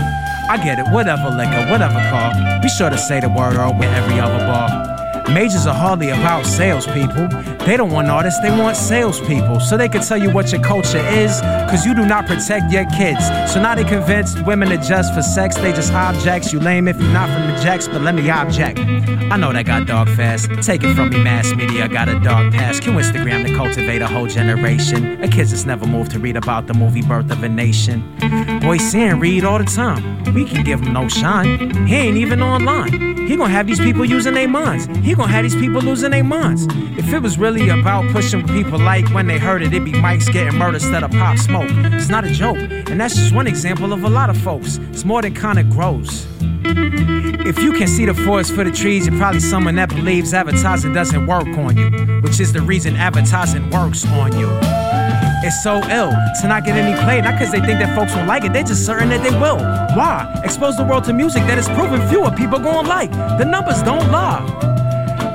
[0.50, 0.86] I get it.
[0.92, 2.62] Whatever liquor, whatever call.
[2.62, 4.89] Be sure to say the word or with every other bar.
[5.34, 7.28] Majors are hardly about salespeople.
[7.66, 9.60] They don't want artists, they want salespeople.
[9.60, 11.40] So they can tell you what your culture is,
[11.70, 13.24] cause you do not protect your kids.
[13.52, 16.52] So now they convinced women are just for sex, they just objects.
[16.52, 18.80] You lame if you're not from the jacks, but let me object.
[18.80, 20.50] I know that got dog fast.
[20.64, 22.82] Take it from me, mass media got a dog past.
[22.82, 25.24] Cue Instagram to cultivate a whole generation.
[25.24, 28.02] A kids that's never moved to read about the movie Birth of a Nation.
[28.62, 30.34] Boy, seeing read all the time.
[30.34, 31.86] We can give him no shine.
[31.86, 33.28] He ain't even online.
[33.28, 34.88] He gonna have these people using their minds.
[35.04, 36.66] He gonna have these people losing their minds.
[36.98, 39.92] If it was really about pushing what people like when they heard it, it'd be
[39.92, 41.70] mics getting murdered instead of pop smoke.
[41.70, 44.78] It's not a joke, and that's just one example of a lot of folks.
[44.92, 46.26] It's more than kinda gross.
[46.64, 50.94] If you can see the forest for the trees, you're probably someone that believes advertising
[50.94, 51.90] doesn't work on you,
[52.22, 54.50] which is the reason advertising works on you.
[55.42, 58.28] It's so ill to not get any play, not because they think that folks won't
[58.28, 59.58] like it, they're just certain that they will.
[59.98, 60.42] Why?
[60.46, 63.12] Expose the world to music that is proven fewer people gonna like.
[63.12, 64.69] The numbers don't lie.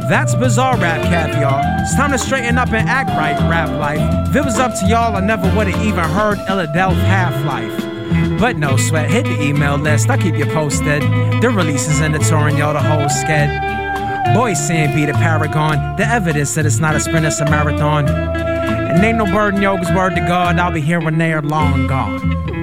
[0.08, 1.62] That's bizarre rap cap, y'all.
[1.82, 4.28] It's time to straighten up and act right, rap life.
[4.28, 8.38] If it was up to y'all, I never would have even heard Illadelph Half Life.
[8.38, 11.02] But no sweat, hit the email list, I'll keep you posted.
[11.40, 14.34] The releases and the touring, y'all, the whole sked.
[14.34, 18.06] Boy, saying be the paragon, the evidence that it's not a sprint, it's a marathon.
[18.06, 21.86] And ain't no burden, yoga's word to God, I'll be here when they are long
[21.86, 22.53] gone.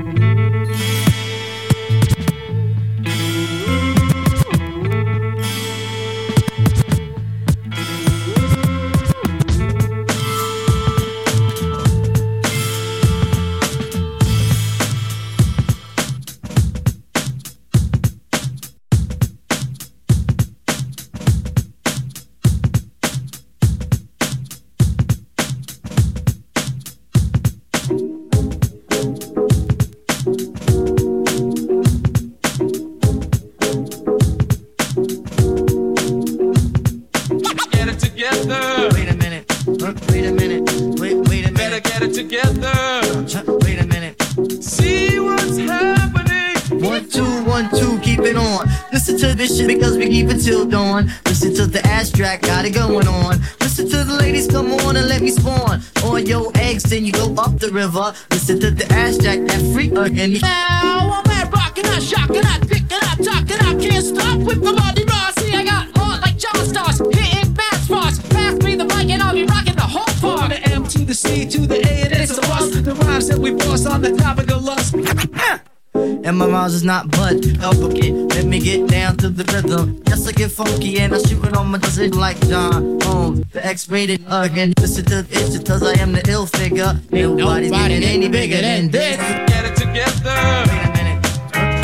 [76.81, 78.35] And my rhymes is not but uppercut.
[78.35, 80.01] Let me get down to the rhythm.
[80.07, 83.65] Yes, I get funky and I shoot it on my dozen like John Holmes, the
[83.65, 84.73] X-rated again.
[84.79, 86.99] Listen to this because I am the ill figure.
[87.11, 89.17] Nobody's nobody getting any bigger than this.
[89.17, 90.35] Get it together.
[90.67, 91.19] Wait a minute.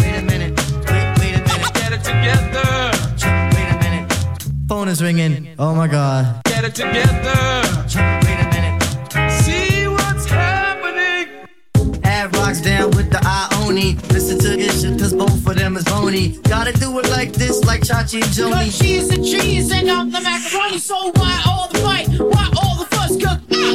[0.02, 0.54] Wait a minute.
[0.88, 1.74] Wait, wait a minute.
[1.74, 2.92] Get it together.
[3.54, 4.08] Wait a minute.
[4.68, 5.56] Phone is ringing.
[5.60, 6.42] Oh my god.
[6.46, 7.02] Get it together.
[7.86, 8.82] Wait a minute.
[9.44, 11.48] See what's happening.
[12.04, 13.96] Ad-Rock's down with the Ioni.
[14.12, 14.47] Listen to
[15.58, 16.38] them them is bony.
[16.44, 18.54] Gotta do it like this, like Chachi and Joanie.
[18.54, 20.78] Cause she's the cheese and I'm the macaroni.
[20.78, 22.08] So why all the fight?
[22.20, 23.18] Why all the fuss?
[23.22, 23.74] Cause yeah,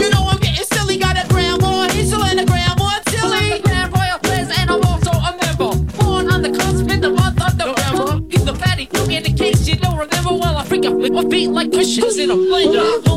[0.00, 0.96] you know I'm getting silly.
[0.98, 3.60] Got a grandma Hazel and a grandma Tilly.
[3.60, 5.70] Grand Royal Place and I'm also a member.
[5.98, 8.20] Born on the cusp in the month of November.
[8.30, 10.32] He's the fatty, you get the case you don't remember.
[10.34, 13.15] Well, I freak out with my feet like cushions in a blender.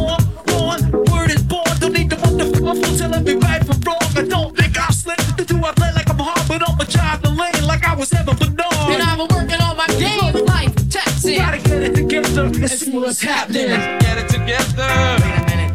[12.46, 13.68] It together and see what's happening.
[13.68, 14.88] Get it together.
[15.24, 15.74] Wait a minute.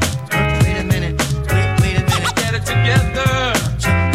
[0.63, 1.17] Wait a minute.
[1.51, 2.35] Wait, wait a minute.
[2.37, 3.53] Get it together.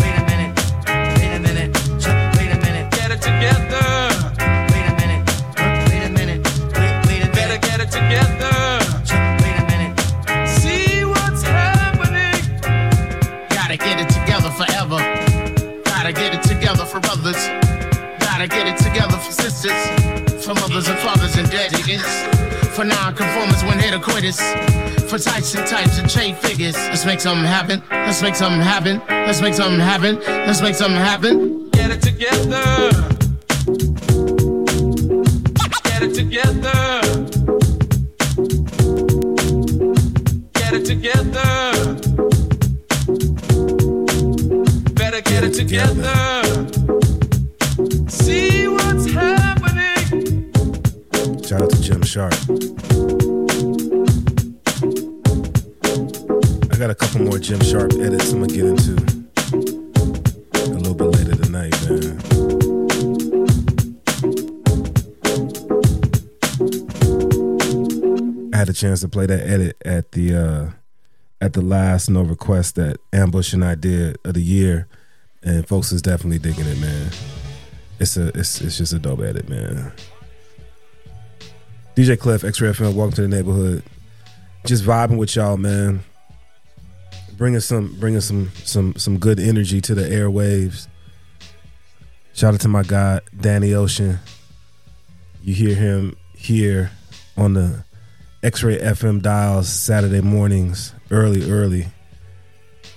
[0.02, 0.54] Wait a minute.
[0.88, 1.72] Wait a minute.
[2.38, 2.92] Wait a minute.
[2.92, 3.86] Get it together.
[4.72, 5.24] Wait a minute.
[5.90, 6.42] Wait a minute.
[6.74, 7.34] Wait, wait a minute.
[7.34, 8.56] Better get it together.
[9.42, 9.94] Wait a minute.
[10.48, 12.42] See what's happening.
[13.50, 15.00] Gotta get it together forever.
[15.86, 17.42] Gotta get it together for brothers.
[18.20, 20.46] Gotta get it together for sisters.
[20.46, 22.39] For mothers and fathers and dead niggas.
[22.80, 24.40] For non-conformers when hitter quitters.
[25.10, 26.76] For types and types and trade figures.
[26.76, 27.84] Let's make something happen.
[27.92, 29.02] Let's make something happen.
[29.10, 30.18] Let's make something happen.
[30.22, 31.70] Let's make something happen.
[31.72, 32.90] Get it together.
[35.84, 37.02] Get it together.
[40.54, 41.74] Get it together.
[44.94, 46.39] Better get it together.
[52.10, 52.34] Sharp.
[56.72, 58.96] I got a couple more Jim Sharp edits I'm gonna get into
[60.56, 62.18] a little bit later tonight, man.
[68.52, 70.72] I had a chance to play that edit at the uh
[71.40, 74.88] at the last no request that Ambush and I did of the year,
[75.44, 77.12] and folks is definitely digging it, man.
[78.00, 79.92] It's a it's it's just a dope edit, man.
[82.00, 83.84] DJ Klyph, X-Ray FM, welcome to the neighborhood.
[84.66, 86.00] Just vibing with y'all, man.
[87.34, 90.88] Bringing some bringing some some some good energy to the airwaves.
[92.32, 94.18] Shout out to my guy Danny Ocean.
[95.44, 96.90] You hear him here
[97.36, 97.84] on the
[98.44, 101.88] X-Ray FM dials Saturday mornings, early, early.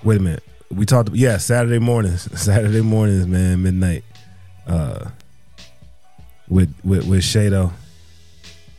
[0.05, 0.45] Wait a minute.
[0.71, 2.41] We talked yeah, Saturday mornings.
[2.41, 4.05] Saturday mornings, man, midnight.
[4.65, 5.11] Uh
[6.49, 7.73] with with with Shado.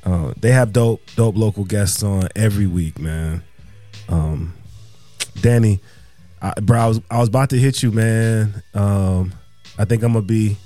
[0.06, 3.42] Uh, they have dope, dope local guests on every week, man.
[4.10, 4.54] Um,
[5.42, 5.80] Danny,
[6.42, 8.62] I, bro, I was I was about to hit you, man.
[8.74, 9.34] Um,
[9.78, 10.58] I think I'm gonna be,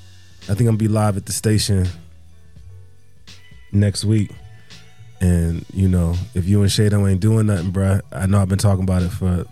[0.44, 1.88] I think I'm gonna be live at the station
[3.72, 4.32] next week.
[5.22, 8.58] And you know, if you and Shado ain't doing nothing, bro, I know I've been
[8.58, 9.46] talking about it for.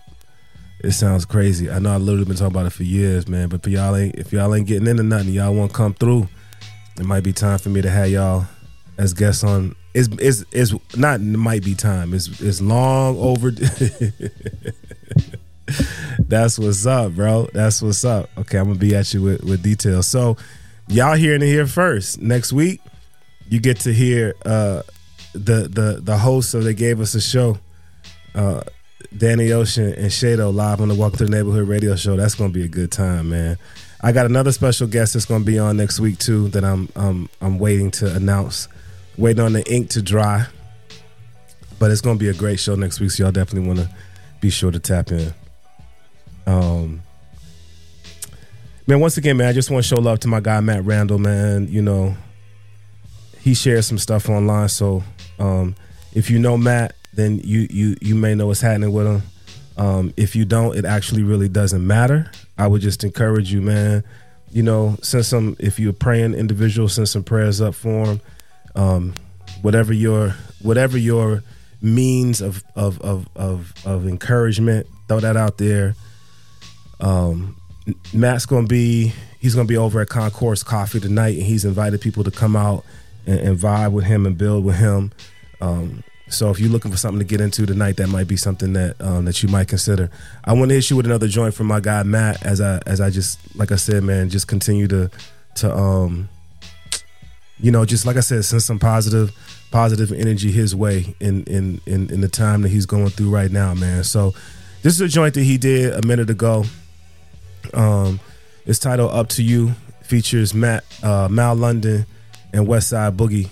[0.83, 1.71] It sounds crazy.
[1.71, 3.49] I know I've literally been talking about it for years, man.
[3.49, 6.27] But y'all ain't, if y'all ain't getting into nothing, y'all want to come through.
[6.99, 8.45] It might be time for me to have y'all
[8.97, 9.75] as guests on.
[9.93, 12.13] It's it's it's not might be time.
[12.13, 13.65] It's it's long overdue.
[16.19, 17.49] That's what's up, bro.
[17.53, 18.29] That's what's up.
[18.37, 20.07] Okay, I'm gonna be at you with with details.
[20.07, 20.37] So,
[20.87, 22.21] y'all hearing it here first.
[22.21, 22.81] Next week,
[23.49, 24.81] you get to hear uh
[25.33, 26.51] the the the host.
[26.51, 27.57] So they gave us a show.
[28.33, 28.61] Uh,
[29.15, 32.17] Danny Ocean and Shado live on the Welcome to the Neighborhood radio show.
[32.17, 33.57] That's gonna be a good time, man.
[34.01, 36.49] I got another special guest that's gonna be on next week too.
[36.49, 38.67] That I'm um I'm waiting to announce,
[39.17, 40.45] waiting on the ink to dry.
[41.79, 43.89] But it's gonna be a great show next week, so y'all definitely want to
[44.39, 45.33] be sure to tap in.
[46.47, 47.01] Um,
[48.87, 51.19] man, once again, man, I just want to show love to my guy Mat Randol,
[51.19, 51.67] man.
[51.67, 52.15] You know,
[53.39, 55.03] he shares some stuff online, so
[55.39, 55.75] um,
[56.13, 59.21] if you know Mat, then you you you may know what's happening with him.
[59.77, 62.31] Um, if you don't, it actually really doesn't matter.
[62.57, 64.03] I would just encourage you, man.
[64.51, 68.21] You know, send some if you're praying individual, send some prayers up for him.
[68.75, 69.13] Um,
[69.61, 71.43] whatever your whatever your
[71.81, 75.95] means of of of of, of encouragement, throw that out there.
[76.99, 77.55] Um,
[78.13, 82.23] Mat's gonna be he's gonna be over at Concourse Coffee tonight, and he's invited people
[82.23, 82.83] to come out
[83.25, 85.11] and, and vibe with him and build with him.
[85.61, 88.73] Um, so if you're looking for something to get into tonight, that might be something
[88.73, 90.09] that um, that you might consider.
[90.43, 93.09] I want to you with another joint from my guy Mat, as I as I
[93.09, 95.11] just like I said, man, just continue to
[95.55, 96.27] to um,
[97.59, 99.31] you know, just like I said, send some positive
[99.71, 103.51] positive energy his way in in in, in the time that he's going through right
[103.51, 104.03] now, man.
[104.03, 104.33] So
[104.81, 106.65] this is a joint that he did a minute ago.
[107.73, 108.19] Um,
[108.65, 109.75] it's titled "Up to You."
[110.05, 112.05] Features Mat uh, Mal London
[112.53, 113.49] and Westside Boogie.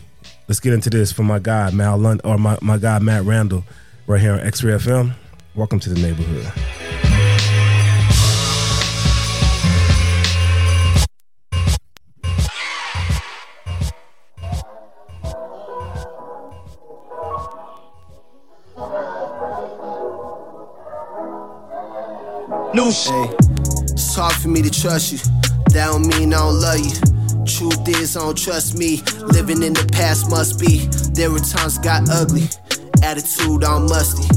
[0.48, 3.64] Let's get into this for my guy Mal London or my, my guy Mat Randol
[4.06, 5.14] right here on X-Ray FM.
[5.56, 7.13] Welcome to the neighborhood.
[22.84, 22.90] Hey,
[23.96, 25.18] it's hard for me to trust you.
[25.72, 26.92] That don't mean I don't love you.
[27.48, 29.00] Truth is, I don't trust me.
[29.32, 30.92] Living in the past must be.
[31.16, 32.44] There were times got ugly.
[33.02, 34.28] Attitude all musty.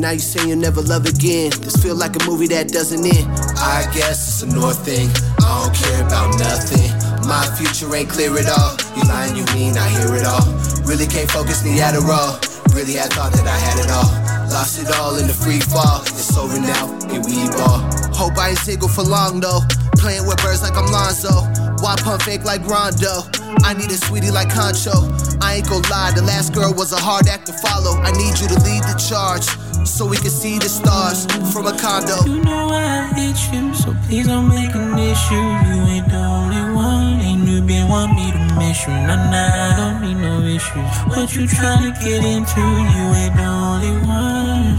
[0.00, 1.52] Now you say you'll never love again.
[1.60, 3.28] This feel like a movie that doesn't end.
[3.60, 5.12] I guess it's a north thing.
[5.44, 6.88] I don't care about nothing.
[7.28, 8.80] My future ain't clear at all.
[8.96, 10.48] You lying, you mean I hear it all.
[10.88, 12.40] Really can't focus, need Adderall.
[12.72, 14.30] Really, I thought that I had it all.
[14.50, 16.02] Lost it all in the free fall.
[16.02, 17.89] It's over now, here we ball.
[18.20, 19.64] Hope I ain't single for long though.
[19.96, 21.32] Playing with birds like I'm Lonzo.
[21.80, 23.24] Why pump fake like Rondo?
[23.64, 24.92] I need a sweetie like Concho.
[25.40, 27.96] I ain't gon' lie, the last girl was a hard act to follow.
[28.04, 29.48] I need you to lead the charge
[29.88, 32.20] so we can see the stars from a condo.
[32.28, 35.40] You know I hate you, so please don't make an issue.
[35.72, 38.92] You ain't the only one, and you been want me to miss you.
[38.92, 40.92] Nah, nah, I don't need no issues.
[41.08, 42.60] What you tryna get into?
[42.60, 44.76] You ain't the only one.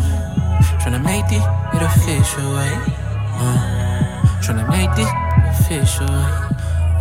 [0.78, 1.42] Tryna make this
[1.74, 3.11] it official, right?
[3.42, 5.12] Uh, tryna make this
[5.54, 6.08] official,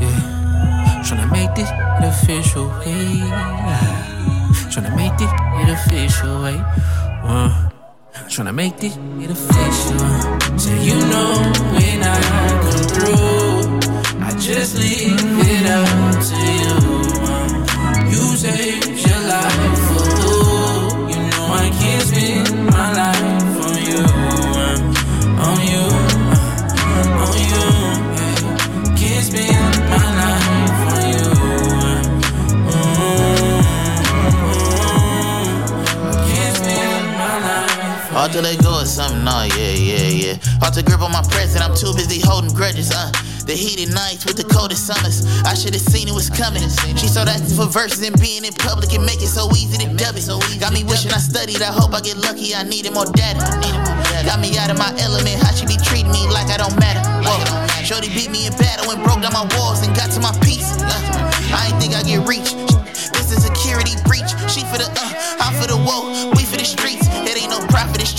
[0.00, 1.02] yeah.
[1.04, 1.70] Tryna make this
[2.10, 4.06] official, yeah.
[4.72, 5.32] Tryna make this
[5.76, 6.64] official, right?
[7.24, 7.70] Uh,
[8.28, 9.98] Tryna make this official.
[10.58, 11.30] Say you know
[11.74, 12.18] when I
[12.62, 16.59] come through, I just leave it up to you.
[38.30, 40.34] Hard to let go of something, no, yeah, yeah, yeah.
[40.62, 43.10] Hard to grip on my present, I'm too busy holding grudges, uh.
[43.42, 45.26] The heated nights with the coldest summers.
[45.42, 46.62] I should have seen it was coming.
[46.94, 49.90] She so active for verses and being in public and make it so easy to
[49.98, 50.30] dub it.
[50.62, 51.58] Got me wishing I studied.
[51.58, 52.54] I hope I get lucky.
[52.54, 53.42] I needed more data.
[54.22, 55.42] Got me out of my element.
[55.42, 57.02] How she be treating me like I don't matter.
[57.26, 57.42] Whoa.
[57.82, 60.78] Shorty beat me in battle and broke down my walls and got to my peace.
[60.78, 60.94] Uh,
[61.50, 62.54] I ain't think I get reached.
[63.10, 64.30] This is security breach.
[64.46, 66.30] She for the uh, I'm for the woe.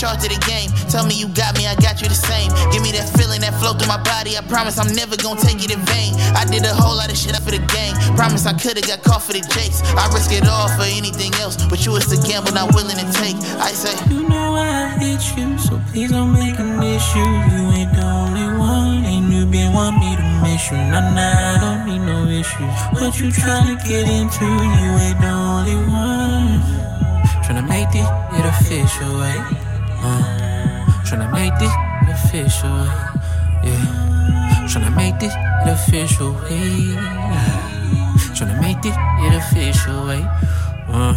[0.02, 0.66] Charge to the game.
[0.90, 1.70] Tell me you got me.
[1.70, 2.50] I got you the same.
[2.74, 4.34] Give me that feeling that flow through my body.
[4.34, 6.18] I promise I'm never gonna take it in vain.
[6.34, 7.94] I did a whole lot of shit up for the gang.
[8.18, 9.78] Promise I could've got caught for the jakes.
[9.94, 13.06] I risk it all for anything else, but you it's the gamble not willing to
[13.14, 13.38] take.
[13.62, 17.30] I say, You know I hate you, so please don't make an issue.
[17.54, 20.82] You ain't the only one, and you been want me to miss you.
[20.90, 22.74] Nah, nah, I don't need no issues.
[22.98, 24.50] What you tryna get into?
[24.50, 26.58] You ain't the only one.
[27.46, 29.71] Tryna make this it official, right?
[30.04, 30.20] Uh,
[31.06, 31.72] tryna make this
[32.10, 32.78] official,
[33.62, 34.66] yeah.
[34.66, 35.34] Tryna make this
[35.66, 37.70] official, yeah.
[38.34, 38.96] Tryna make this
[39.38, 40.26] official, right?
[40.88, 41.14] Uh,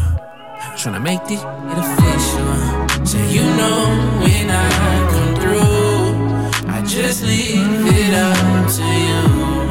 [0.78, 3.06] tryna make this official.
[3.06, 3.78] Say you know
[4.22, 4.70] when I
[5.14, 9.22] come through, I just leave it up to you.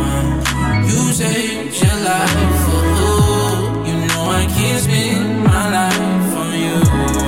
[0.06, 0.22] Uh,
[0.88, 3.12] you saved your life for who?
[3.88, 6.78] You know I can't spend my life on you,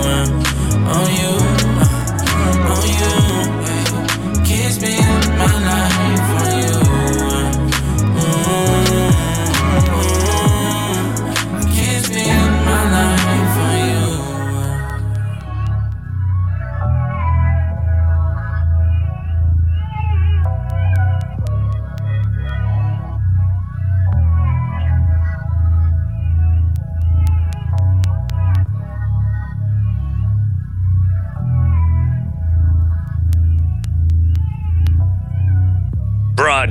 [0.02, 1.25] uh, on you,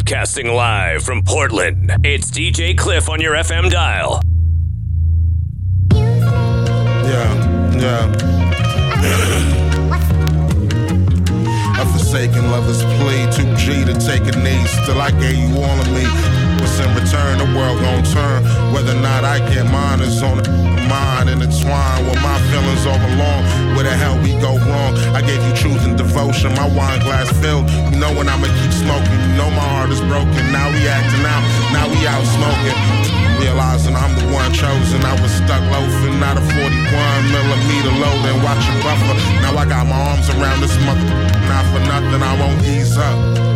[0.05, 4.21] Broadcasting live from Portland, it's DJ Klyph on your FM dial.
[5.91, 8.13] Yeah, yeah.
[11.81, 14.63] A forsaken lover's plea, 2G to take a knee.
[14.67, 16.34] Still, I gave you all of me.
[16.75, 17.39] What's in return?
[17.39, 18.43] The world gon' turn.
[18.75, 20.43] Whether or not I get mine is on
[20.91, 23.47] mind intertwined with my feelings all along.
[23.79, 24.91] Where the hell we go wrong?
[25.15, 26.51] I gave you truth and devotion.
[26.51, 27.71] My wine glass filled.
[27.71, 29.07] You know when I'ma keep smoking.
[29.07, 30.51] You know my heart is broken.
[30.51, 31.47] Now we acting out.
[31.71, 32.75] Now we out smoking.
[33.39, 34.99] Realizing I'm the one chosen.
[34.99, 36.59] I was stuck loafing, not a 41
[37.31, 39.15] millimeter load and watching buffer.
[39.39, 41.07] Now I got my arms around this mother.
[41.47, 43.54] Not for nothing, I won't ease up.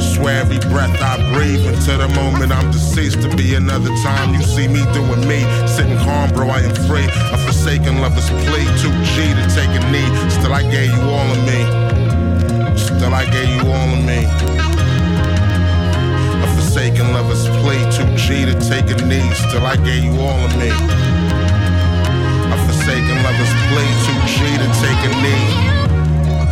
[0.00, 4.42] Swear every breath I breathe until the moment I'm deceased to be another time you
[4.42, 5.42] see me doing me.
[5.66, 7.06] Sitting calm, bro, I am free.
[7.32, 10.06] A forsaken lover's plea, 2G to take a knee.
[10.30, 11.60] Still, I gave you all of me.
[12.78, 14.22] Still, I gave you all of me.
[16.42, 19.28] A forsaken lover's plea, 2G to take a knee.
[19.34, 20.70] Still, I gave you all of me.
[22.54, 25.46] A forsaken lover's plea, 2G to take a knee.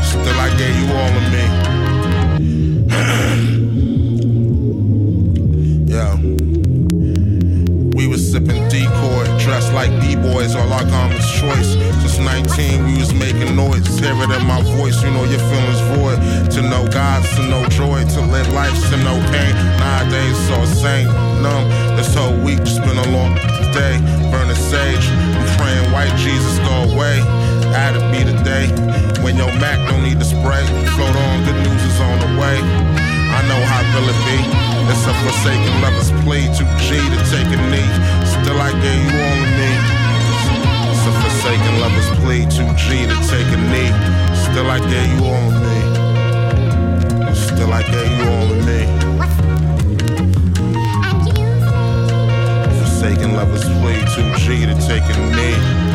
[0.03, 1.86] Still, I gave you all of me
[5.87, 6.17] yeah.
[7.97, 11.73] We was sipping decoy, dressed like b-boys, all our garments choice.
[12.03, 13.87] Since 19, we was making noise.
[13.99, 16.19] Hear it in my voice, you know your feelings void.
[16.53, 19.55] To know gods, to know joy, to live life, to know pain.
[19.81, 21.07] Nowadays, so sane,
[21.43, 21.69] numb.
[21.97, 23.35] This whole week's been a long
[23.73, 23.99] day.
[24.31, 27.46] Burning sage, I'm praying white Jesus go away.
[27.77, 28.73] That'll be the day
[29.21, 30.65] when your Mac don't need to spray.
[30.97, 32.57] Float on, good news is on the way.
[32.57, 34.41] I know how real it be.
[34.89, 36.49] It's a forsaken lover's plea.
[36.57, 37.85] 2G to take a knee.
[38.25, 39.71] Still, I gave you all of me.
[40.89, 42.49] It's a forsaken lover's plea.
[42.49, 43.93] 2G to take a knee.
[44.33, 45.77] Still, I gave you all of me.
[47.37, 48.89] Still, I gave you all of me.
[52.81, 55.86] Forsaken lovers plea 2G to take a knee.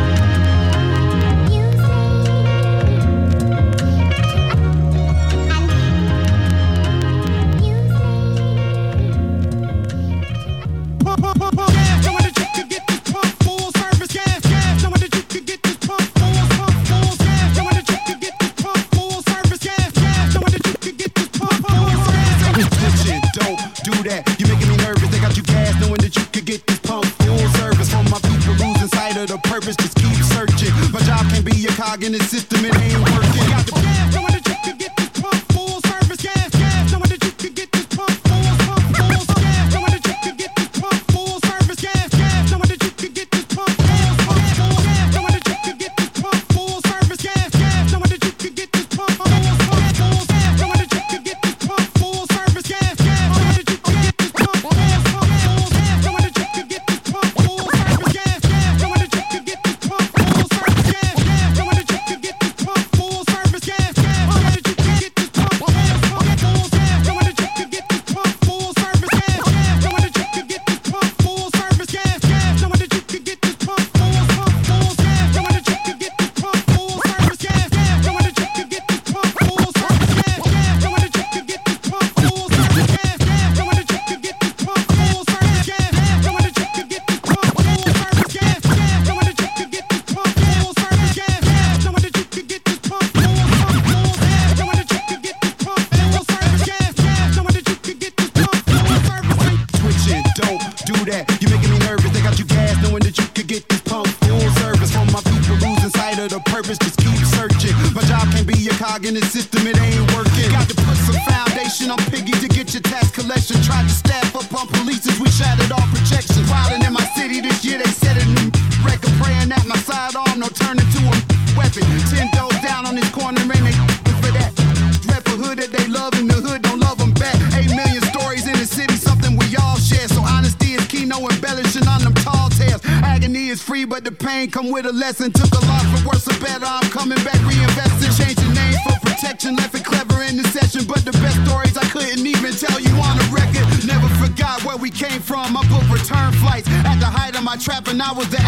[134.83, 135.31] with a lesson.
[135.31, 136.65] Took a lot for worse or better.
[136.65, 138.11] I'm coming back, reinvesting.
[138.17, 139.55] Changing name for protection.
[139.55, 140.85] Left it clever in the session.
[140.87, 143.65] But the best stories I couldn't even tell you on a record.
[143.85, 145.57] Never forgot where we came from.
[145.57, 148.40] I booked return flights at the height of my trap, and I was that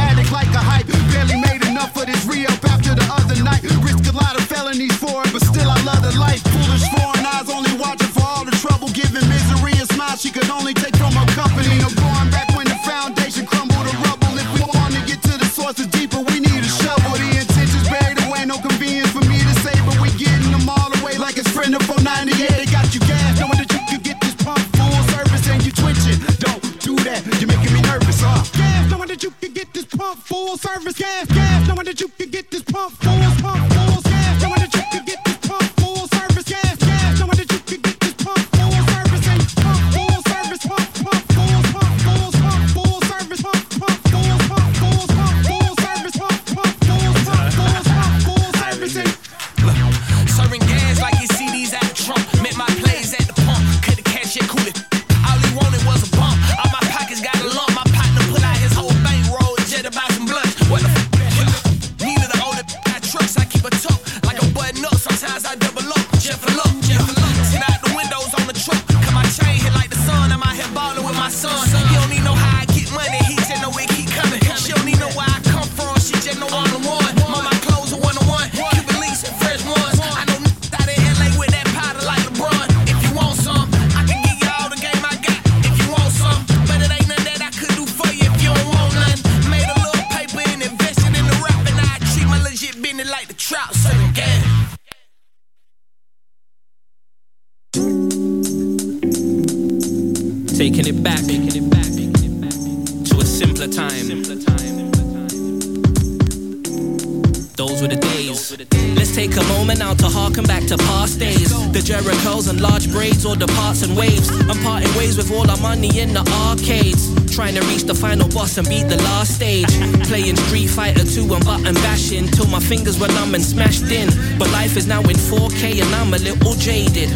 [118.55, 119.67] the and beat the last stage.
[120.09, 124.09] Playing Street Fighter 2 and button bashing till my fingers were numb and smashed in.
[124.37, 127.09] But life is now in 4K and I'm a little jaded.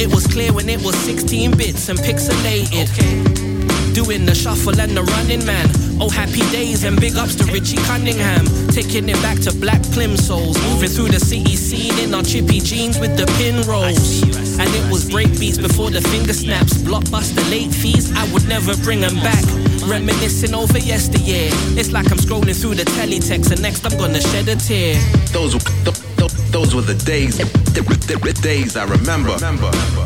[0.00, 2.88] It was clear when it was 16 bits and pixelated.
[3.94, 5.68] Doing the shuffle and the running man.
[6.00, 8.46] Oh, happy days and big ups to Richie Cunningham.
[8.68, 10.56] Taking it back to black plimsolls.
[10.70, 14.22] Moving through the city scene in our chippy jeans with the pin rolls.
[14.58, 16.74] And it was break beats before the finger snaps.
[16.78, 19.67] Blockbuster late fees, I would never bring them back.
[19.88, 21.48] Reminiscing over yesteryear.
[21.80, 24.94] It's like I'm scrolling through the teletext and next I'm gonna shed a tear.
[25.32, 29.36] Those were th- th- those were the days, the, the, the days I remember.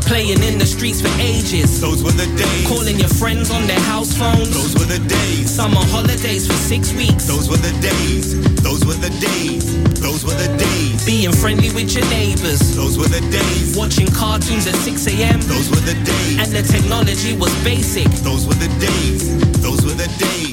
[0.07, 1.81] Playing in the streets for ages.
[1.81, 2.67] Those were the days.
[2.69, 4.51] Calling your friends on their house phones.
[4.51, 5.49] Those were the days.
[5.49, 7.25] Summer holidays for six weeks.
[7.29, 8.35] Those were the days.
[8.67, 9.63] Those were the days.
[10.01, 11.07] Those were the days.
[11.07, 12.75] Being friendly with your neighbors.
[12.75, 13.77] Those were the days.
[13.77, 15.41] Watching cartoons at 6 a.m.
[15.43, 16.39] Those were the days.
[16.43, 18.11] And the technology was basic.
[18.27, 19.31] Those were the days.
[19.63, 20.52] Those were the days.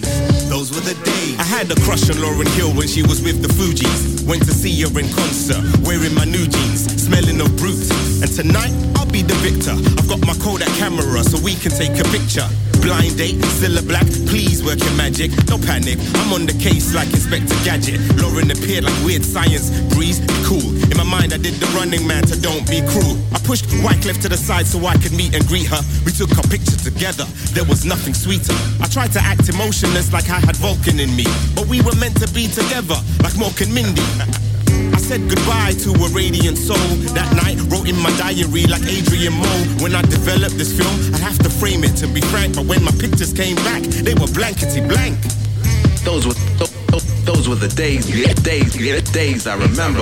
[1.49, 4.23] Had a crush on Lauryn Hill when she was with the Fugees.
[4.27, 7.73] Went to see her in concert, wearing my new jeans, smelling of Brut.
[8.21, 9.73] And tonight, I'll be the victor.
[9.97, 12.47] I've got my Kodak camera so we can take a picture.
[12.81, 15.31] Blind date, still a black, please work your magic.
[15.47, 17.99] No panic, I'm on the case like Inspector Gadget.
[18.21, 20.63] Lauren appeared like weird science, breeze, cool.
[20.89, 23.17] In my mind, I did the running man to don't be cruel.
[23.33, 25.81] I pushed Wyclef to the side so I could meet and greet her.
[26.05, 28.55] We took our picture together, there was nothing sweeter.
[28.79, 31.25] I tried to act emotionless like I had Vulcan in me.
[31.55, 34.01] But we were meant to be together, like Mork and Mindy.
[35.09, 36.77] Said goodbye to a radiant soul.
[37.17, 39.65] That night, wrote in my diary like Adrian Mole.
[39.81, 42.53] When I developed this film, I'd have to frame it to be frank.
[42.53, 45.17] But when my pictures came back, they were blankety blank.
[46.05, 46.69] Those were th-
[47.33, 50.01] those were the days, yeah, days, yeah, days I remember.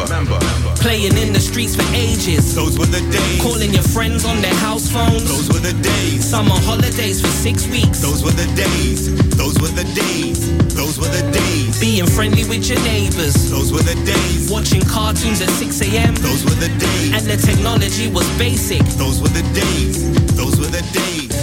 [0.79, 2.55] Playing in the streets for ages.
[2.55, 3.41] Those were the days.
[3.41, 5.27] Calling your friends on their house phones.
[5.27, 6.23] Those were the days.
[6.23, 7.99] Summer holidays for six weeks.
[7.99, 9.11] Those were the days.
[9.35, 10.39] Those were the days.
[10.73, 11.79] Those were the days.
[11.81, 13.35] Being friendly with your neighbors.
[13.51, 14.49] Those were the days.
[14.49, 16.15] Watching cartoons at 6 a.m.
[16.15, 17.11] Those were the days.
[17.11, 18.83] And the technology was basic.
[18.95, 20.07] Those were the days.
[20.35, 21.36] Those were the days.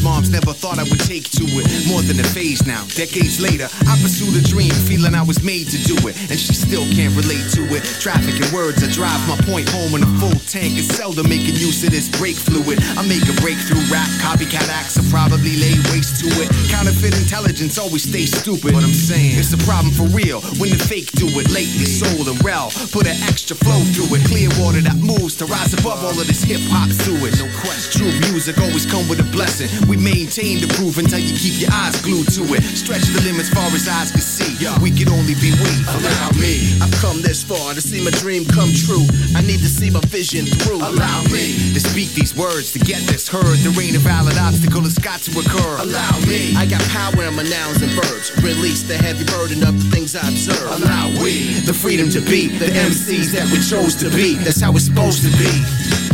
[0.00, 1.71] Moms never thought I would take to it.
[2.02, 2.82] More than a phase now.
[2.98, 6.18] Decades later, I pursued a dream, feeling I was made to do it.
[6.30, 7.86] And she still can't relate to it.
[8.02, 10.74] Traffic and words, I drive my point home in a full tank.
[10.74, 12.82] Is seldom making use of this brake fluid.
[12.98, 14.08] I make a breakthrough rap.
[14.18, 16.50] Copycat acts will probably lay waste to it.
[16.74, 18.74] Counterfeit intelligence always stay stupid.
[18.74, 21.54] What I'm saying, it's a problem for real when the fake do it.
[21.54, 22.74] Lately, soul and rel.
[22.90, 24.26] Put an extra flow through it.
[24.26, 27.38] Clear water that moves to rise above all of this hip hop sewage.
[27.38, 27.94] No question.
[27.94, 29.70] True music always come with a blessing.
[29.86, 32.62] We maintain the proof until you keep your eyes glued to it.
[32.62, 34.56] Stretch the limits far as eyes can see.
[34.80, 35.72] We can only be we.
[35.90, 36.78] Allow me.
[36.80, 39.04] I've come this far to see my dream come true.
[39.36, 40.80] I need to see my vision through.
[40.80, 43.58] Allow me to speak these words to get this heard.
[43.60, 45.82] There ain't a valid obstacle that's got to occur.
[45.82, 46.54] Allow me.
[46.56, 48.30] I got power in my nouns and verbs.
[48.42, 50.80] Release the heavy burden of the things I observe.
[50.80, 54.36] Allow we the freedom to be the MCs that we chose to be.
[54.36, 56.11] That's how it's supposed to be.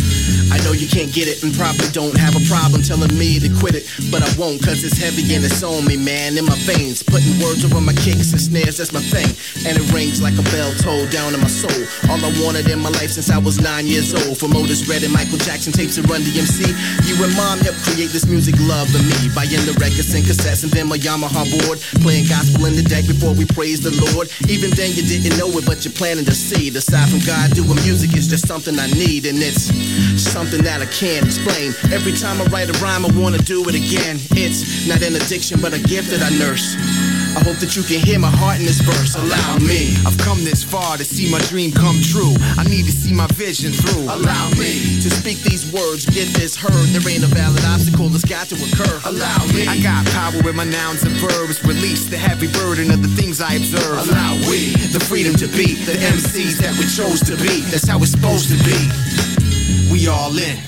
[0.50, 3.48] I know you can't get it and probably don't have a problem telling me to
[3.60, 6.56] quit it, but I won't cause it's heavy and it's on me, man, in my
[6.64, 7.02] veins.
[7.02, 9.28] Putting words over my kicks and snares, that's my thing.
[9.68, 11.82] And it rings like a bell toll down in my soul.
[12.08, 14.38] All I wanted in my life since I was nine years old.
[14.38, 16.72] From Otis Red and Michael Jackson tapes to Run DMC.
[17.04, 19.28] You and mom helped create this music love in me.
[19.36, 21.78] Buying the records and cassettes and then my Yamaha board.
[22.00, 24.32] Playing gospel in the deck before we praise the Lord.
[24.48, 26.72] Even then you didn't know it, but you're planning to see.
[26.72, 29.26] Aside from God doing music, it's just something I need.
[29.26, 29.68] And it's
[30.38, 31.74] something that I can't explain.
[31.90, 34.22] Every time I write a rhyme, I wanna do it again.
[34.38, 36.78] It's not an addiction, but a gift that I nurse.
[37.34, 39.18] I hope that you can hear my heart in this verse.
[39.18, 39.98] Allow me.
[40.06, 42.38] I've come this far to see my dream come true.
[42.54, 44.06] I need to see my vision through.
[44.06, 46.86] Allow me to speak these words, get this heard.
[46.94, 48.94] There ain't a valid obstacle that's got to occur.
[49.10, 49.66] Allow me.
[49.66, 51.58] I got power with my nouns and verbs.
[51.66, 54.06] Release the heavy burden of the things I observe.
[54.06, 57.66] Allow we the freedom to be the MCs that we chose to be.
[57.74, 59.17] That's how it's supposed to be.
[59.90, 60.58] We all in.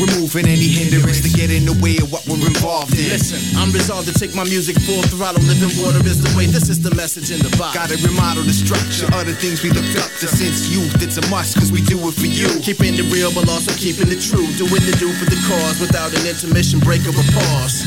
[0.00, 3.12] Removing any hindrance to get in the way of what we're involved in.
[3.12, 5.40] Listen, I'm resolved to take my music full throttle.
[5.44, 6.44] Living water is the way.
[6.48, 7.76] This is the message in the box.
[7.76, 10.96] Gotta remodel the structure, other things we looked up to since youth.
[11.04, 12.48] It's a must, cause we do it for you.
[12.60, 14.48] Keeping it real, but also keeping it true.
[14.56, 17.84] Doing the do for the cause without an intermission, break or a pause.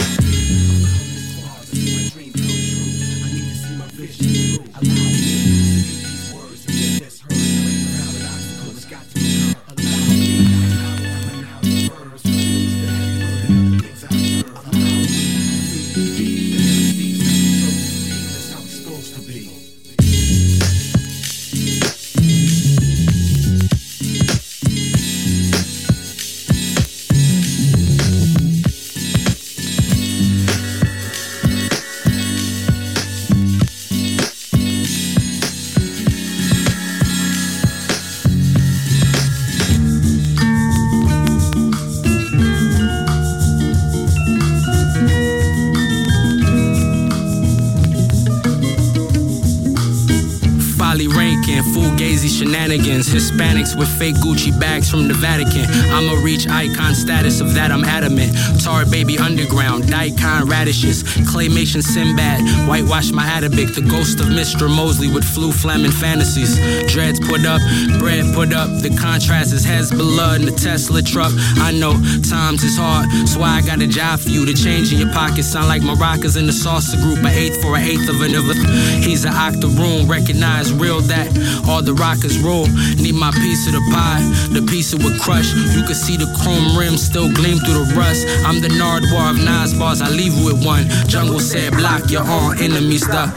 [53.19, 55.65] Hispanics with fake Gucci bags from the Vatican.
[55.91, 58.31] I'ma reach icon status of that I'm adamant.
[58.63, 64.73] Tar baby underground, daikon radishes, claymation Sinbad, whitewash my Arabic, the ghost of Mr.
[64.73, 66.55] Mosley with flu flamming fantasies.
[66.93, 67.59] Dreads put up,
[67.99, 71.33] bread put up, the contrast is Hezbollah in the Tesla truck.
[71.59, 74.99] I know times is hard, so I got a job for you to change in
[74.99, 75.43] your pocket.
[75.43, 78.47] Sound like maracas in the salsa group, an eighth for an eighth of an of
[78.47, 78.55] a.
[79.03, 81.27] He's an octoroon, recognize real that
[81.67, 82.67] all the rockers roll.
[82.95, 84.21] Need my piece of the pie,
[84.53, 85.53] the piece it would crush.
[85.75, 88.27] You can see the chrome rims still gleam through the rust.
[88.45, 90.87] I'm the Nardwuar of Nas bars, I leave with one.
[91.07, 93.35] Jungle said, block your own enemies, stuff.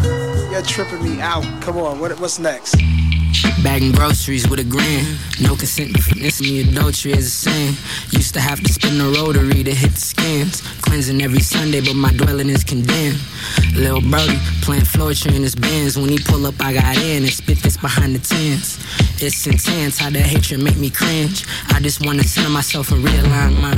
[0.51, 1.45] You're tripping me out.
[1.63, 2.77] Come on, what, what's next?
[3.63, 5.05] Bagging groceries with a grin.
[5.41, 7.75] No consent for me, adultery is a sin.
[8.11, 10.61] Used to have to spin the rotary to hit the skins.
[10.83, 13.21] Cleansing every Sunday, but my dwelling is condemned.
[13.75, 15.97] Lil Brody playing Floetry in his bands.
[15.97, 18.79] When he pull up, I got in and spit this behind the tents.
[19.23, 21.45] It's intense how that hatred make me cringe.
[21.69, 23.75] I just wanna center myself and realign my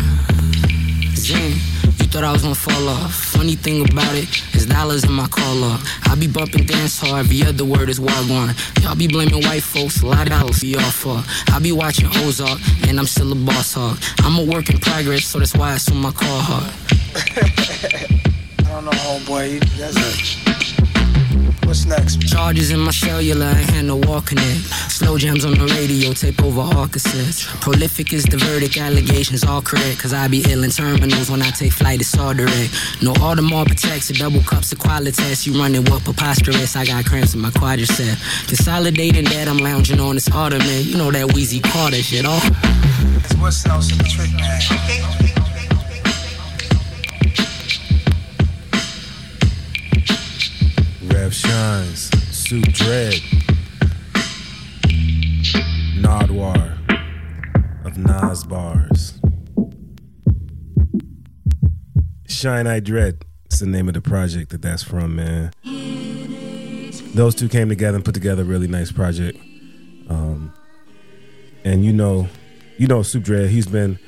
[1.17, 1.74] zen.
[2.15, 3.13] Thought I was gonna fall off.
[3.13, 5.81] Funny thing about it is dollars in my call log.
[6.05, 8.55] I be bumping dance hard, every other word is wagwan.
[8.85, 11.21] Y'all be blaming white folks, a lot of dollars for y'all for.
[11.53, 13.99] I be watching Ozark, and I'm still a boss hog.
[14.21, 16.73] I'm a work in progress, so that's why I assume my call hard.
[18.61, 19.55] I don't know, homeboy.
[19.55, 20.54] You that's it.
[21.75, 22.29] What's next?
[22.29, 24.59] Charges in my cellular, I had no walking it.
[24.95, 27.49] Slow jams on the radio, tape over all cassettes.
[27.61, 29.99] Prolific is the verdict, allegations all correct.
[29.99, 32.71] Cause I be ill in terminals when I take flight, it's all direct.
[33.03, 35.49] No Audemars protects, the double cups of qualitas.
[35.49, 38.47] You running what preposterous, I got cramps in my quadricep.
[38.47, 40.85] Consolidating that, I'm lounging on this ottoman.
[40.85, 42.39] You know that Weezy Carter shit, oh.
[43.41, 45.44] What's else in the trick bag?
[51.25, 53.15] Rev Shines, Soop Dread,
[55.97, 56.77] Nardwuar
[57.87, 59.19] of Nas Bars.
[62.27, 63.25] Shine I Dread.
[63.47, 65.51] It's the name of the project that that's from, man.
[67.15, 69.39] Those two came together and put together a really nice project.
[70.11, 70.53] Um,
[71.65, 72.29] and you know,
[72.77, 73.49] you know, Soop Dread.
[73.49, 73.99] He's been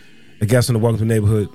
[0.43, 1.49] a guest on the Welcome to the Neighborhood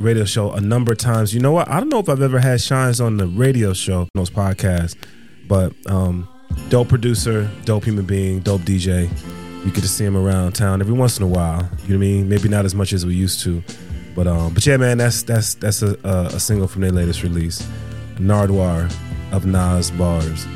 [0.00, 1.34] radio show a number of times.
[1.34, 1.68] You know what?
[1.68, 4.96] I don't know if I've ever had Shines on the radio show, those podcasts,
[5.46, 6.26] but um,
[6.68, 9.08] dope producer, dope human being, dope DJ.
[9.64, 11.58] You get to see him around town every once in a while.
[11.58, 12.28] You know what I mean?
[12.28, 13.62] Maybe not as much as we used to,
[14.14, 17.22] but um, but yeah, man, that's that's that's a, a, a single from their latest
[17.22, 17.66] release,
[18.16, 18.92] Nardwuar
[19.32, 20.46] of Nas Bars.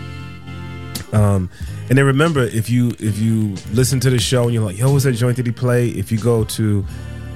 [1.12, 1.50] Um,
[1.90, 4.90] and then remember, if you if you listen to the show and you're like, "Yo,
[4.90, 6.84] what's that joint that he play?" If you go to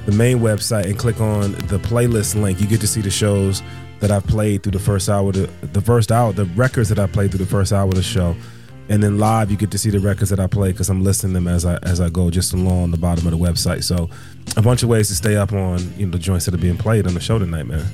[0.08, 3.62] the main website and click on the playlist link, you get to see the shows
[4.00, 7.06] that I've played through the first hour, the, the first hour, the records that I
[7.06, 8.34] played through the first hour of the show,
[8.88, 11.34] and then live you get to see the records that I play because I'm listing
[11.34, 13.84] them as I as I go, just along the bottom of the website.
[13.84, 14.08] So,
[14.56, 16.78] a bunch of ways to stay up on you know the joints that are being
[16.78, 17.84] played on the show tonight, man.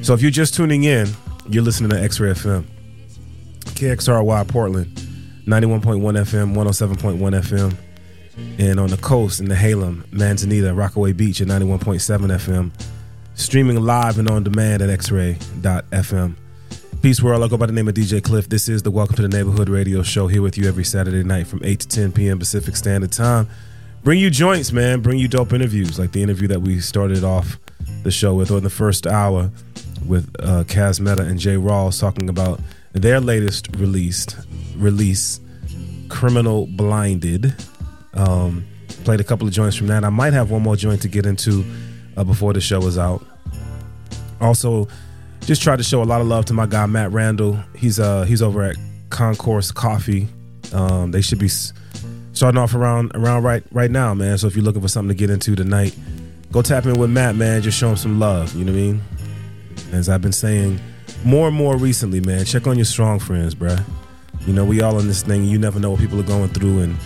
[0.00, 1.08] So if you're just tuning in,
[1.50, 2.64] you're listening to X-Ray FM,
[3.64, 4.86] KXRY Portland,
[5.46, 7.76] 91.1 FM, 107.1 FM
[8.58, 12.70] and on the coast in Nehalem, Manzanita, Rockaway Beach at 91.7 FM.
[13.34, 16.36] Streaming live and on demand at xray.fm.
[17.02, 18.48] Peace World, I go by the name of DJ Klyph.
[18.48, 21.46] This is the Welcome to the Neighborhood radio show here with you every Saturday night
[21.46, 22.38] from 8 to 10 p.m.
[22.38, 23.48] Pacific Standard Time.
[24.02, 25.00] Bring you joints, man.
[25.00, 27.58] Bring you dope interviews like the interview that we started off
[28.04, 29.50] the show with, or in the first hour
[30.06, 32.60] with uh, Cas and J Rawls talking about
[32.92, 34.36] their latest released
[34.76, 35.40] release,
[36.08, 37.54] Criminal Blinded.
[38.14, 38.66] Um,
[39.04, 40.04] played a couple of joints from that.
[40.04, 41.64] I might have one more joint to get into
[42.16, 43.24] uh, before the show is out.
[44.40, 44.88] Also,
[45.42, 47.62] just tried to show a lot of love to my guy Mat Randol.
[47.76, 48.76] He's uh he's over at
[49.10, 50.28] Concourse Coffee.
[50.72, 51.48] Um, they should be
[52.32, 54.38] starting off around around right right now, man.
[54.38, 55.96] So if you're looking for something to get into tonight,
[56.50, 57.62] go tap in with Matt, man.
[57.62, 58.54] Just show him some love.
[58.54, 59.02] You know what I mean?
[59.92, 60.80] As I've been saying
[61.24, 62.44] more and more recently, man.
[62.44, 63.82] Check on your strong friends, bruh.
[64.46, 65.44] You know, we all in this thing.
[65.44, 66.96] You never know what people are going through, and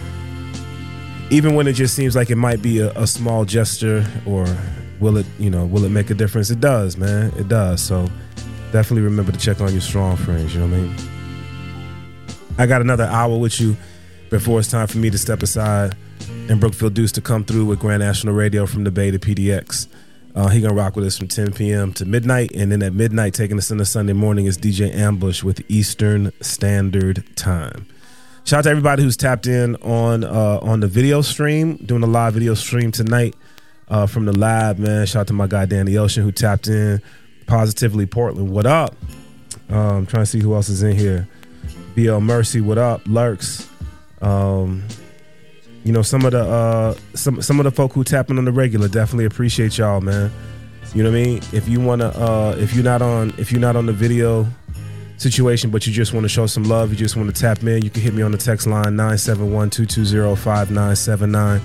[1.30, 4.46] even when it just seems like it might be a, a small gesture, or
[5.00, 6.50] will it, you know, will it make a difference?
[6.50, 7.32] It does, man.
[7.36, 7.80] It does.
[7.82, 8.08] So
[8.72, 10.54] definitely remember to check on your strong friends.
[10.54, 10.96] You know what I mean?
[12.58, 13.76] I got another hour with you
[14.30, 15.96] before it's time for me to step aside
[16.48, 19.86] and Brookfield Duece to come through with Grand National Radio from the Bay to PDX.
[20.34, 21.92] Uh, he gonna rock with us from 10 p.m.
[21.94, 25.62] to midnight, and then at midnight, taking us into Sunday morning is DJ Ambush with
[25.68, 27.86] Eastern Standard Time.
[28.48, 32.06] Shout out to everybody who's tapped in on uh, on the video stream, doing a
[32.06, 33.36] live video stream tonight
[33.88, 34.78] uh, from the lab.
[34.78, 37.02] Man, shout out to my guy Danny Ocean who tapped in.
[37.46, 38.96] Positively Portland, what up?
[39.68, 41.28] Um, trying to see who else is in here.
[41.94, 43.02] BL Mercy, what up?
[43.06, 43.68] Lurks.
[44.22, 44.82] Um,
[45.84, 48.52] you know some of the uh some some of the folk who tapping on the
[48.52, 50.32] regular definitely appreciate y'all man
[50.94, 53.52] you know what i mean if you want to uh if you're not on if
[53.52, 54.46] you're not on the video
[55.18, 57.82] situation but you just want to show some love you just want to tap in
[57.82, 61.60] you can hit me on the text line 971-220-5979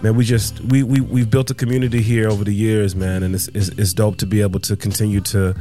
[0.02, 3.34] Man we just we, we we've built a community here over the years man and
[3.34, 5.56] it's, it's, it's dope to be able to continue to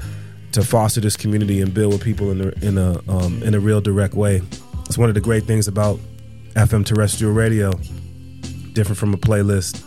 [0.52, 3.60] to foster this community and build with people in a in a um, in a
[3.60, 4.40] real direct way.
[4.86, 6.00] It's one of the great things about
[6.56, 7.72] fm terrestrial radio
[8.78, 9.84] different from a playlist.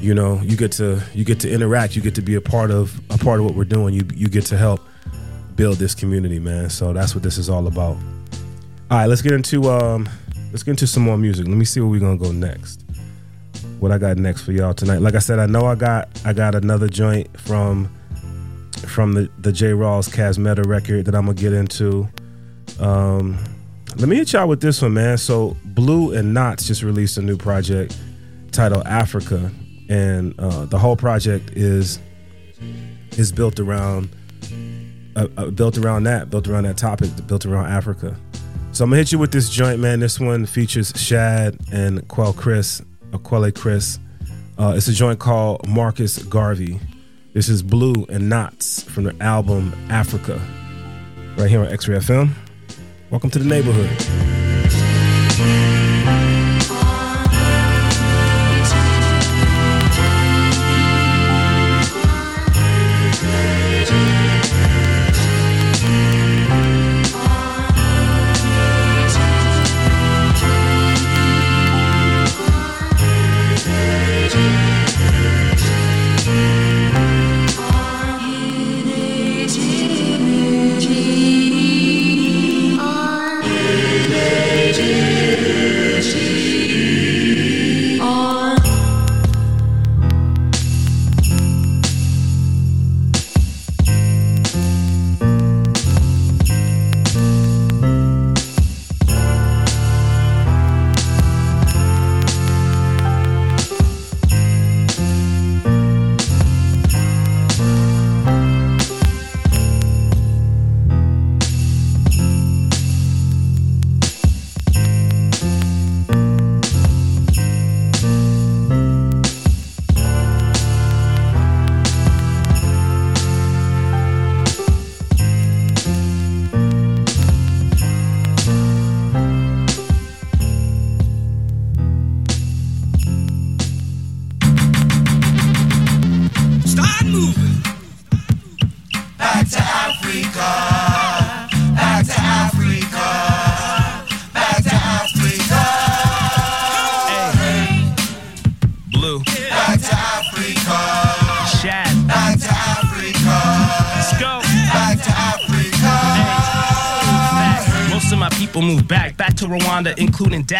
[0.00, 2.70] You know you get to you get to interact you get to be a part
[2.70, 3.94] of a part of what we're doing.
[3.94, 4.80] You you get to help
[5.56, 6.70] build this community man.
[6.70, 7.96] So that's what this is all about.
[8.90, 10.08] All right let's get into um
[10.52, 11.48] let's get into some more music.
[11.48, 12.84] Let me see where we're gonna go next.
[13.80, 15.00] What I got next for y'all tonight.
[15.00, 17.92] Like I said, I know I got I got another joint from
[18.86, 22.08] from the the J Rawls Cas Metah record that I'm gonna get into.
[22.78, 23.36] Um,
[23.96, 25.18] let me hit y'all with this one, man.
[25.18, 27.96] So Blu and Nottz just released a new project
[28.52, 29.50] titled Africa,
[29.88, 31.98] and uh, the whole project is
[33.12, 34.08] is built around
[35.16, 38.16] uh, uh, built around that, built around that topic, built around Africa.
[38.72, 40.00] So I'm gonna hit you with this joint, man.
[40.00, 42.80] This one features Shad and Quelle Chris,
[43.12, 43.98] or Quelle Chris.
[44.58, 46.78] Uh, it's a joint called Marcus Garvey.
[47.34, 50.40] This is Blu and Nottz from the album Africa,
[51.36, 52.30] right here on X-Ray FM.
[53.10, 53.90] Welcome to the neighborhood.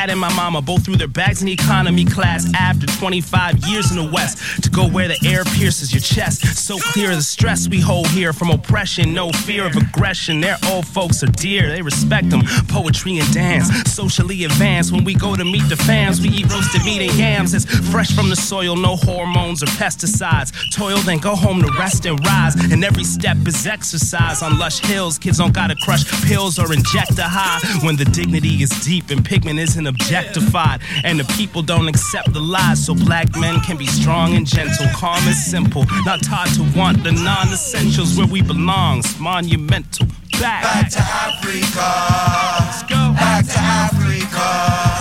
[0.02, 0.60] Dad and my mama.
[0.60, 5.08] Both threw their bags in economy class after 25 years in the West go where
[5.08, 6.42] the air pierces your chest.
[6.56, 10.40] So clear the stress we hold here from oppression, no fear of aggression.
[10.40, 12.42] Their old folks are dear, they respect them.
[12.68, 14.92] Poetry and dance, socially advanced.
[14.92, 17.54] When we go to meet the fams, we eat roasted meat and yams.
[17.54, 20.52] It's fresh from the soil, no hormones or pesticides.
[20.72, 22.54] Toil, then go home to rest and rise.
[22.72, 25.18] And every step is exercise on lush hills.
[25.18, 29.24] Kids don't gotta crush pills or inject a high when the dignity is deep and
[29.24, 32.86] pigment isn't objectified and the people don't accept the lies.
[32.86, 34.61] So black men can be strong and gentle,
[34.94, 39.02] calm and simple, not tied to want the non-essentials where we belong.
[39.18, 40.06] Monumental.
[40.40, 42.64] Back, Back to Africa.
[42.64, 43.12] Let's go.
[43.14, 44.91] Back to Africa.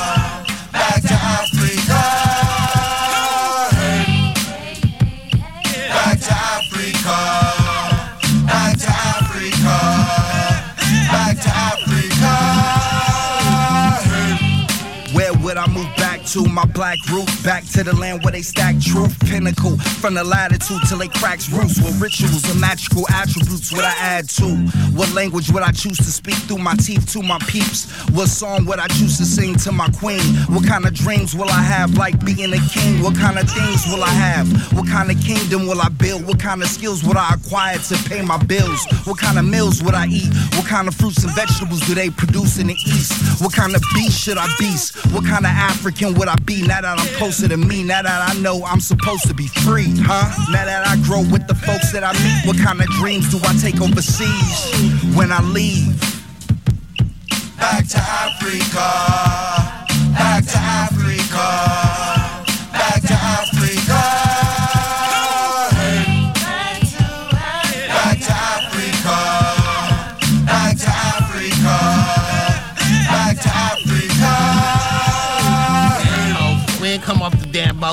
[16.32, 16.48] To?
[16.48, 19.20] My black roots, back to the land where they stack truth.
[19.28, 21.80] Pinnacle from the latitude till they cracks roots.
[21.82, 24.48] What rituals and magical attributes would I add to?
[24.96, 27.92] What language would I choose to speak through my teeth to my peeps?
[28.12, 30.24] What song would I choose to sing to my queen?
[30.48, 33.04] What kind of dreams will I have like being a king?
[33.04, 34.48] What kind of things will I have?
[34.74, 36.26] What kind of kingdom will I build?
[36.26, 38.86] What kind of skills would I acquire to pay my bills?
[39.04, 40.32] What kind of meals would I eat?
[40.56, 43.42] What kind of fruits and vegetables do they produce in the east?
[43.42, 44.96] What kind of beast should I beast?
[45.14, 47.84] What kind of African would I be now that I'm closer to me?
[47.84, 50.30] Now that I know I'm supposed to be free, huh?
[50.52, 53.40] Now that I grow with the folks that I meet, what kind of dreams do
[53.42, 56.00] I take overseas when I leave?
[57.58, 58.86] Back to Africa.
[60.14, 60.91] Back to Africa.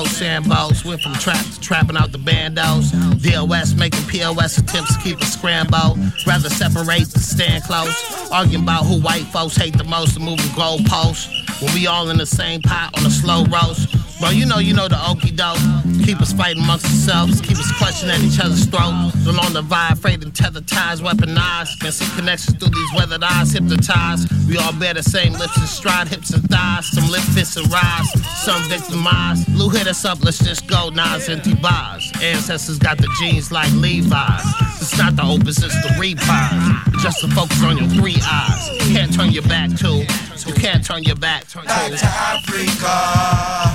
[0.03, 0.85] The boat, sandboats.
[0.85, 2.91] Went from trap to trapping out the bandos.
[3.21, 5.99] DOS making POS attempts to keep it scrambled.
[6.25, 8.31] Rather separate than stand close.
[8.31, 11.27] Arguing about who white folks hate the most and moving goalposts.
[11.61, 13.98] When we all in the same pot on a slow roast.
[14.19, 15.57] Bro, you know, you know the okie doke.
[16.05, 19.15] Keep us fighting amongst ourselves, keep us clutching at each other's throats.
[19.25, 21.79] Along the vibe, afraid and tether ties, weaponized.
[21.79, 24.27] Can see connections through these weathered eyes, hypnotized.
[24.49, 26.87] We all bear the same lips and stride, hips and thighs.
[26.91, 28.11] Some lift fists and rise,
[28.43, 29.45] some victimized.
[29.53, 30.89] Blu hit us up, let's just go.
[30.89, 32.11] Nas empty bars.
[32.21, 34.43] Ancestors got the jeans like Levi's.
[34.81, 36.75] It's not the opus, it's the reprise.
[37.01, 38.69] Just to focus on your three eyes.
[38.69, 40.05] You Can't turn your back to.
[40.45, 41.61] You can't turn your back to.
[41.61, 43.68] Back to Africa.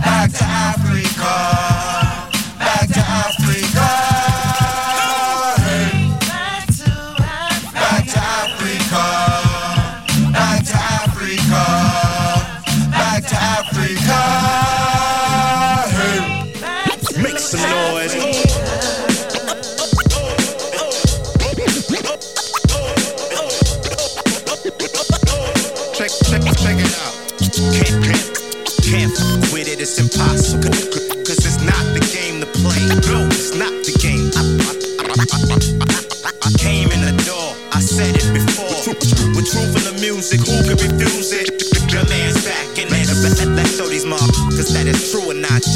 [0.00, 1.77] Back to Africa.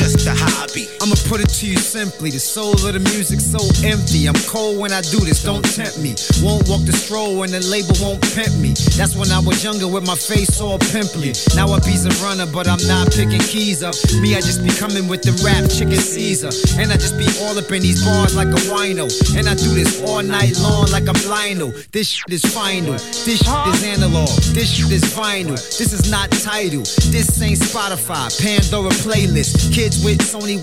[0.03, 1.02] Just a hobby.
[1.33, 2.29] Put it to you simply.
[2.29, 3.57] The soul of the music so
[3.89, 4.29] empty.
[4.29, 6.13] I'm cold when I do this, don't tempt me.
[6.45, 8.77] Won't walk the stroll and the label won't pimp me.
[9.01, 11.33] That's when I was younger with my face all pimply.
[11.57, 13.97] Now I be a runner, but I'm not picking keys up.
[14.21, 16.53] Me, I just be coming with the rap chicken Caesar.
[16.77, 19.09] And I just be all up in these bars like a wino.
[19.33, 21.73] And I do this all night long like I'm Lionel.
[21.97, 23.01] This shit is final.
[23.25, 24.29] This shit is analog.
[24.53, 25.57] This shit is vinyl.
[25.81, 26.85] This is not title.
[27.09, 29.73] This ain't Spotify, Pandora playlist.
[29.73, 30.61] Kids with Sony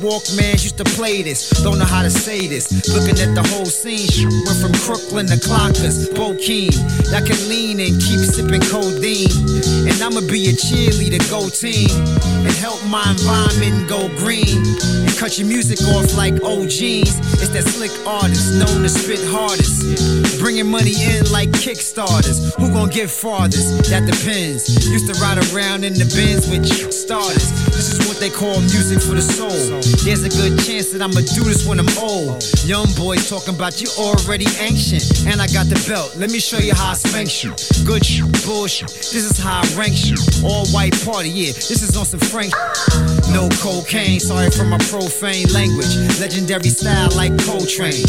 [0.62, 1.50] Used to play this.
[1.64, 2.68] Don't know how to say this.
[2.94, 6.76] Looking at the whole scene, shit went from Crooklyn to Clockers, Bokeen.
[7.12, 9.32] That can lean and keep sipping codeine.
[9.88, 11.88] And I'ma be a cheerleader, go team.
[12.44, 14.60] And help my environment go green.
[15.08, 17.08] And cut your music off like OGs.
[17.40, 20.29] It's that slick artist known to spit hardest.
[20.40, 22.56] Bringing money in like Kickstarters.
[22.56, 23.92] Who gon' get farthest?
[23.92, 24.72] That depends.
[24.88, 26.64] Used to ride around in the Benz with
[26.94, 27.52] starters.
[27.68, 29.52] This is what they call music for the soul.
[30.08, 32.40] There's a good chance that I'ma do this when I'm old.
[32.64, 35.28] Young boys talking about you already ancient.
[35.28, 36.16] And I got the belt.
[36.16, 37.52] Let me show you how I spank you.
[37.84, 38.88] Good shit, bullshit.
[39.12, 40.16] This is how I rank you.
[40.48, 41.52] All white party, yeah.
[41.52, 42.56] This is on some Frank.
[43.36, 46.00] No cocaine, sorry for my profane language.
[46.24, 48.08] Legendary style like Coltrane.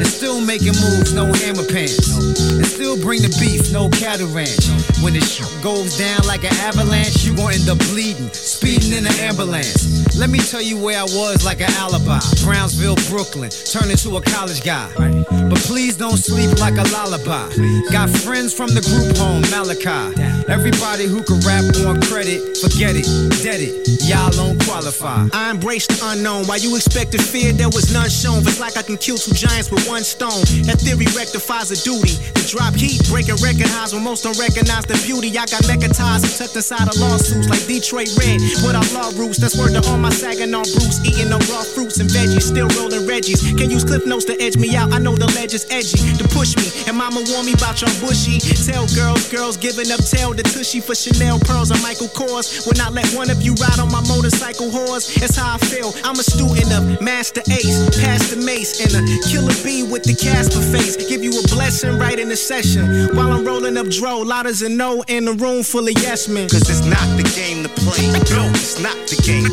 [0.00, 2.65] And still making moves, no hammer pants.
[2.76, 4.68] Still bring the beef, no cattle ranch.
[5.00, 8.28] When the shit goes down like an avalanche, you gon' end up bleeding.
[8.36, 10.16] Speeding in an ambulance.
[10.16, 12.20] Let me tell you where I was like an alibi.
[12.44, 14.92] Brownsville, Brooklyn, turned into a college guy.
[14.92, 17.48] But please don't sleep like a lullaby.
[17.92, 20.12] Got friends from the group home, Malachi.
[20.52, 23.08] Everybody who can rap on credit, forget it,
[23.40, 23.72] dead it.
[24.04, 25.28] Y'all don't qualify.
[25.32, 26.44] I embrace the unknown.
[26.44, 28.40] While you expect expected fear, there was none shown.
[28.44, 30.44] It's like I can kill two giants with one stone.
[30.64, 32.16] That theory rectifies a duty.
[32.36, 35.30] To drop heat, breaking record highs when most don't recognize the beauty.
[35.38, 38.42] I got mecha ties tucked inside of lawsuits like Detroit Red.
[38.66, 40.98] Without law roots, that's word to all my sagging on Bruce.
[41.06, 43.38] Eating no raw fruits and veggies, still rolling Reggies.
[43.58, 44.92] Can use clip notes to edge me out.
[44.92, 46.66] I know the ledge is edgy to push me.
[46.90, 48.42] And mama warn me about your bushy.
[48.66, 52.66] Tell girls, girls giving up tail to tushy for Chanel pearls and Michael Kors.
[52.66, 55.14] Will not let one of you ride on my motorcycle horse.
[55.14, 55.94] That's how I feel.
[56.02, 60.62] I'm a student of Masta Ace, Pastor Mace, and a killer bee with the Casper
[60.74, 60.96] face.
[60.96, 63.14] Give you a blessing right in the session.
[63.14, 66.48] While I'm rolling up dro, as a no in a room full of yes men.
[66.48, 68.08] Cause it's not the game to play.
[68.32, 69.44] No, it's not the game.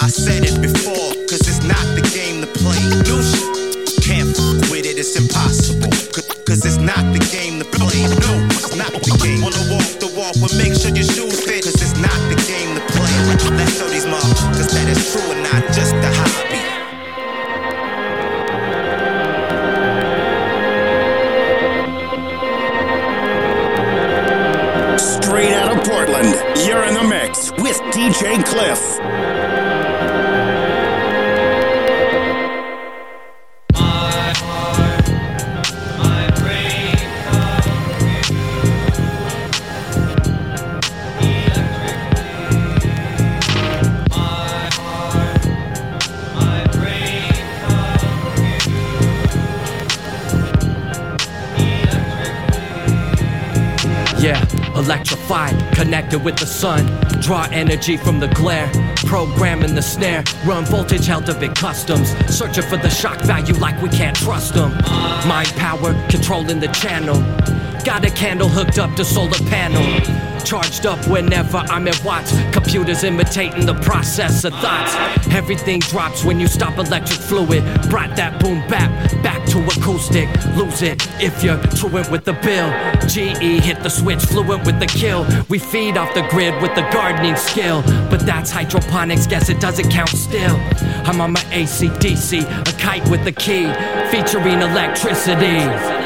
[0.00, 2.80] I said it before, cause it's not the game to play.
[3.06, 5.90] No shit, can't fuck with it, it's impossible.
[6.10, 8.02] Cause, cause it's not the game to play.
[8.24, 9.42] No, it's not the game.
[9.42, 11.62] Wanna walk the walk, but make sure your shoes fit.
[11.62, 13.14] Cause it's not the game to play.
[13.54, 15.94] Let's show these motherfuckers that it's true and not just
[28.08, 28.98] DJ Klyph.
[54.18, 54.42] Yeah,
[54.78, 57.07] electrified, connected with the sun.
[57.20, 58.70] Draw energy from the glare.
[59.06, 60.22] Programming the snare.
[60.44, 62.10] Run voltage held of it customs.
[62.32, 64.70] Searching for the shock value like we can't trust them.
[65.26, 67.16] Mind power, controlling the channel.
[67.84, 69.82] Got a candle hooked up to solar panel.
[70.44, 72.32] Charged up whenever I'm at watts.
[72.52, 74.94] Computers imitating the process of thoughts.
[75.30, 77.64] Everything drops when you stop electric fluid.
[77.90, 78.90] Brought that boom bap
[79.22, 80.28] back to acoustic.
[80.56, 82.70] Lose it if you're truant with the bill.
[83.06, 85.26] GE hit the switch, fluent with the kill.
[85.48, 87.82] We feed off the grid with the gardening skill.
[88.10, 90.56] But that's hydroponics, guess it doesn't count still.
[91.06, 93.66] I'm on my ACDC, a kite with a key,
[94.10, 95.97] featuring electricity.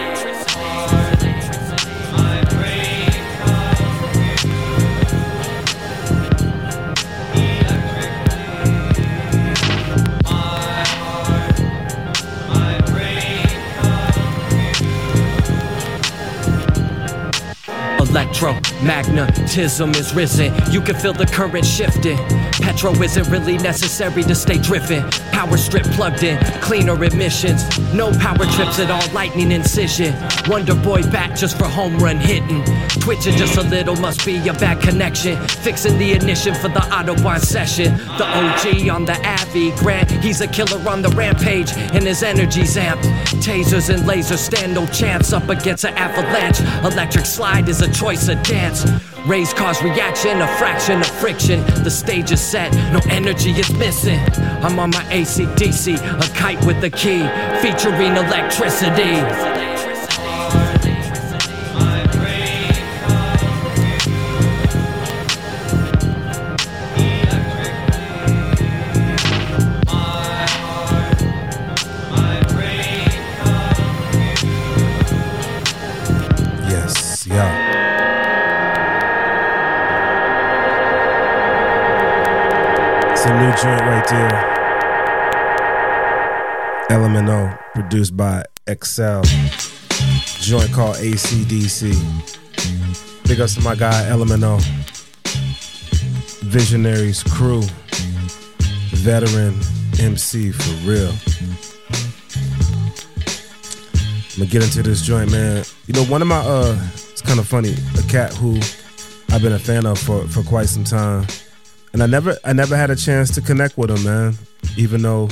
[18.42, 20.52] Electromagnetism is risen.
[20.72, 22.16] You can feel the current shifting.
[22.60, 25.08] Petro isn't really necessary to stay driven.
[25.30, 27.62] Power strip plugged in, cleaner emissions.
[27.94, 30.12] No power trips at all, lightning incision.
[30.48, 32.64] Wonder Boy back just for home run hitting.
[33.02, 35.36] Twitching just a little must be a bad connection.
[35.48, 37.96] Fixing the ignition for the Autobahn session.
[38.16, 40.08] The OG on the Avi Grant.
[40.22, 43.02] He's a killer on the rampage, and his energy's amped.
[43.42, 46.60] Tasers and lasers stand no chance up against an avalanche.
[46.84, 48.86] Electric slide is a choice of dance.
[49.26, 51.60] Rays cause reaction, a fraction of friction.
[51.82, 54.20] The stage is set, no energy is missing.
[54.62, 57.26] I'm on my ACDC, a kite with a key,
[57.60, 59.51] featuring electricity.
[86.92, 89.22] LMNO, produced by Excel.
[90.40, 91.94] Joint called ACDC.
[93.26, 94.60] Big ups to my guy LMNO.
[96.42, 97.62] Visionaries crew.
[98.92, 99.58] Veteran
[100.00, 101.14] MC for real.
[104.34, 105.64] I'm gonna get into this joint, man.
[105.86, 106.78] You know, one of my uh
[107.10, 108.56] it's kind of funny, a cat who
[109.30, 111.26] I've been a fan of for, for quite some time.
[111.94, 114.34] And I never I never had a chance to connect with him, man.
[114.76, 115.30] Even though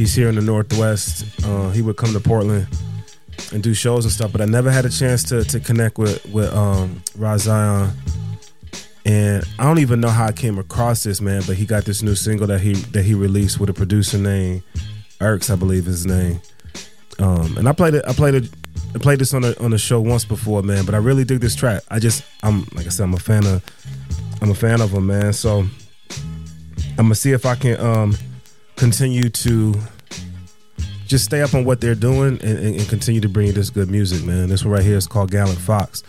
[0.00, 1.26] he's here in the Northwest.
[1.44, 2.66] Uh, he would come to Portland
[3.52, 6.24] and do shows and stuff, but I never had a chance to to connect with
[6.32, 7.92] with um Ra Scion.
[9.04, 12.02] And I don't even know how I came across this man, but he got this
[12.02, 14.62] new single that he that he released with a producer named
[15.20, 16.40] Irks, I believe is his name.
[17.18, 18.04] Um, and I played it.
[18.08, 18.48] I played it.
[18.94, 20.86] I played this on the on the show once before, man.
[20.86, 21.82] But I really dig this track.
[21.90, 23.62] I just, I'm like I said, I'm a fan of,
[24.40, 25.34] I'm a fan of him, man.
[25.34, 25.66] So
[26.96, 28.16] I'm gonna see if I can um,
[28.80, 29.74] continue to
[31.06, 33.68] just stay up on what they're doing and, and, and continue to bring you this
[33.68, 34.48] good music, man.
[34.48, 36.02] This one right here is called Gallant Fox.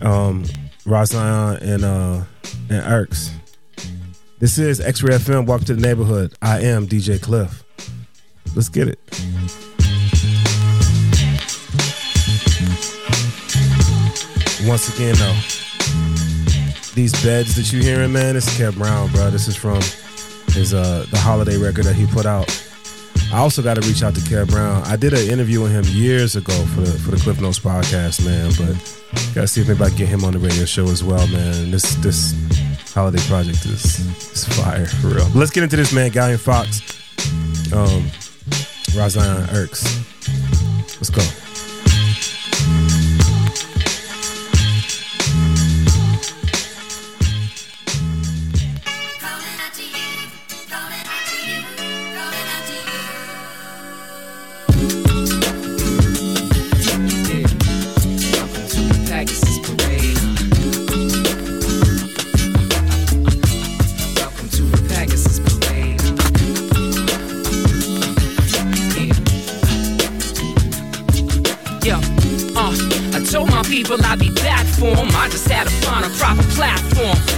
[0.00, 0.44] Um,
[0.86, 2.22] Ra Scion and uh,
[2.70, 3.30] and Erks.
[4.38, 5.46] This is X-Ray FM.
[5.46, 6.32] Welcome to the neighborhood.
[6.40, 7.62] I am DJ Klyph.
[8.54, 8.98] Let's get it.
[14.66, 15.38] Once again, though,
[16.94, 19.28] these beds that you're hearing, man, this is Kev Brown, bro.
[19.28, 19.82] This is from
[20.56, 22.48] his uh the holiday record that he put out.
[23.32, 24.82] I also got to reach out to Kev Brown.
[24.84, 28.24] I did an interview with him years ago for the for the Cliff Notes podcast,
[28.24, 28.52] man.
[28.56, 28.74] But
[29.34, 31.70] gotta see if maybe I can get him on the radio show as well, man.
[31.70, 32.34] This this
[32.94, 34.00] holiday project is
[34.32, 35.28] is fire for real.
[35.34, 36.10] Let's get into this, man.
[36.10, 36.80] Gallant Fox,
[37.72, 38.10] um,
[38.96, 39.84] Ra Scion Erks.
[40.96, 41.45] Let's go.
[73.76, 75.14] People I'd be back for 'em.
[75.14, 77.35] I just had to find a proper platform.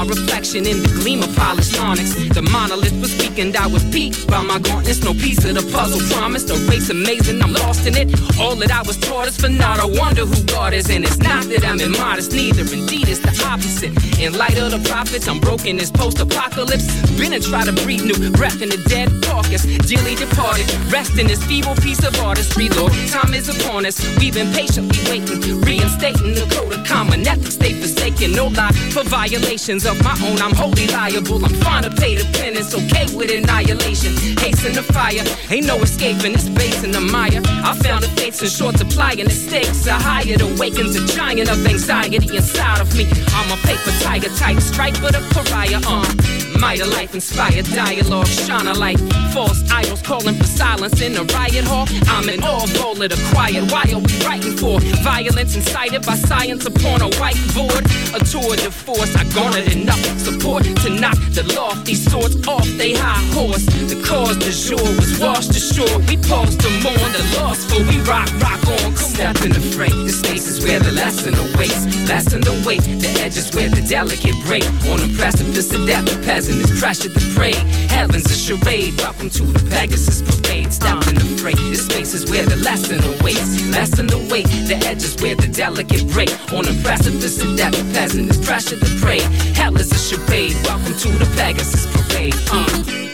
[0.00, 2.14] My reflection in the gleam of polished onyx.
[2.32, 5.04] The monolith was weakened, I was peaked by my gauntlets.
[5.04, 6.48] No piece of the puzzle promised.
[6.48, 8.08] A race amazing, I'm lost in it.
[8.40, 9.78] All that I was taught is for naught.
[9.78, 12.62] I wonder who God is, and it's not that I'm immodest, neither.
[12.62, 13.92] Indeed, it's the opposite.
[14.18, 16.88] In light of the prophets, I'm broken this post apocalypse.
[17.20, 19.68] Been and try to breathe new breath in the dead carcass.
[19.84, 22.94] Dearly departed, rest in this feeble piece of artistry, Lord.
[23.12, 25.60] Time is upon us, we've been patiently waiting.
[25.60, 28.32] Reinstating the code of common ethics, they forsaken.
[28.32, 30.38] No lie for violations of my own.
[30.40, 31.44] I'm wholly liable.
[31.44, 34.12] I'm fine to pay the penance, okay with annihilation.
[34.38, 37.42] Hasten the fire, ain't no escaping this base in the mire.
[37.44, 40.34] I found the fates in short supply, and the stakes are higher.
[40.34, 43.06] It awakens a giant of anxiety inside of me.
[43.34, 45.80] I'm a paper tiger type, strike for the pariah.
[45.84, 46.39] Uh.
[46.60, 49.00] Might a life inspired dialogue, shine a light.
[49.32, 51.86] False idols calling for silence in a riot hall.
[52.06, 53.72] I'm an all bowl of the quiet.
[53.72, 57.88] Why are we writing for violence incited by science upon a whiteboard?
[58.12, 59.16] A tour de force.
[59.16, 63.64] I garnered enough support to knock the lofty swords off they high horse.
[63.88, 65.98] The cause du jour was washed ashore.
[66.08, 68.96] We paused to mourn the loss, for we rock, rock on.
[68.96, 69.88] Step in the fray.
[69.88, 71.88] The space is where the lesson awaits.
[72.06, 72.84] Lesson the weight.
[73.00, 74.64] The edges where the delicate break.
[74.92, 77.54] On the precipice of death, the peasant is pressured the prey.
[77.88, 78.96] Heaven's a charade.
[78.98, 80.72] Welcome to the Pegasus parade.
[80.72, 81.54] Step in the fray.
[81.54, 83.66] The space is where the lesson awaits.
[83.68, 84.46] Lesson the weight.
[84.68, 86.30] The edge is where the delicate break.
[86.52, 89.20] On the precipice of death, the peasant is pressured to pray.
[89.54, 90.56] Hell is a charade.
[90.64, 92.34] Welcome to the Pegasus parade.
[92.50, 93.10] Uh.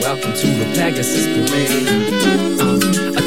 [0.00, 2.63] Welcome to the Pegasus parade.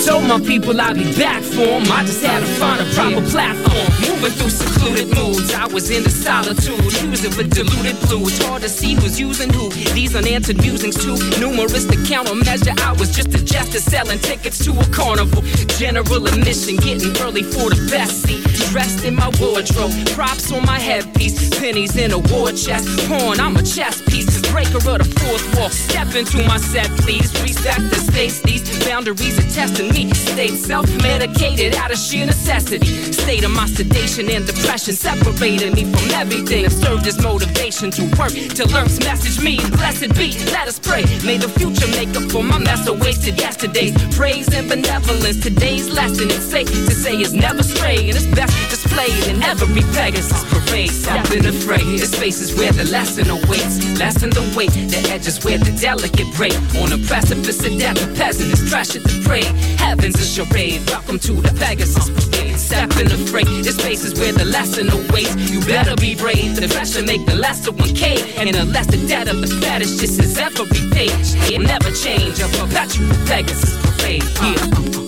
[0.08, 1.92] Told my people I'd be back for 'em.
[1.92, 3.88] I just had to find a proper platform.
[4.08, 6.80] Moving through secluded moods, I was in the solitude.
[7.04, 8.26] Using with diluted blue.
[8.26, 9.70] It's hard to see who's using who.
[9.94, 12.80] These unanswered musings too numerous to countermeasure.
[12.90, 15.44] I was just a jester selling tickets to a carnival.
[15.78, 18.57] General admission, getting early for the best seat.
[18.72, 22.88] Dressed in my wardrobe, props on my headpiece, pennies in a war chest.
[23.08, 24.28] Porn, I'm a chess piece.
[24.52, 25.70] Breaker of the fourth wall.
[25.70, 27.32] Step into my set, please.
[27.42, 28.42] Reset the states.
[28.42, 30.12] These boundaries are testing me.
[30.14, 32.88] State self-medicated out of sheer necessity.
[33.12, 36.66] State of my sedation and depression separated me from everything.
[36.66, 39.58] And served as motivation to work till Earth's message me.
[39.78, 41.04] Blessed be, let us pray.
[41.24, 45.40] May the future make up for my mess of wasted yesterday's praise and benevolence.
[45.42, 49.84] Today's lesson is safe to say is never stray, and it's best displayed in every
[49.94, 50.92] Pegasus parade.
[51.34, 51.84] In the fray.
[51.98, 53.78] The is where the lesson awaits.
[54.00, 54.72] Lessen the weight.
[54.72, 56.56] The edges where the delicate break.
[56.82, 59.44] On the precipice of death, the peasant is pressured to pray.
[59.78, 60.82] Heaven's a charade.
[60.90, 62.58] Welcome to the Pegasus parade.
[62.58, 63.18] Step in the.
[63.64, 65.36] This is where the lesson awaits.
[65.52, 66.56] You better be brave.
[66.56, 68.38] The pressure make the lesser one cave.
[68.38, 72.40] And the debt of the fetish just is every page, it never change.
[72.40, 74.24] A perpetual Pegasus parade.
[74.42, 74.56] Yeah.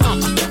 [0.01, 0.48] Uh, uh, uh,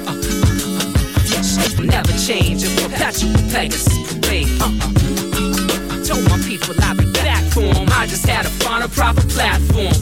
[1.84, 2.64] Never change.
[2.64, 3.88] A perpetual Pegasus
[4.20, 4.48] parade.
[4.60, 7.88] I told my people I'd be back for 'em.
[7.92, 9.94] I just had to find a proper platform.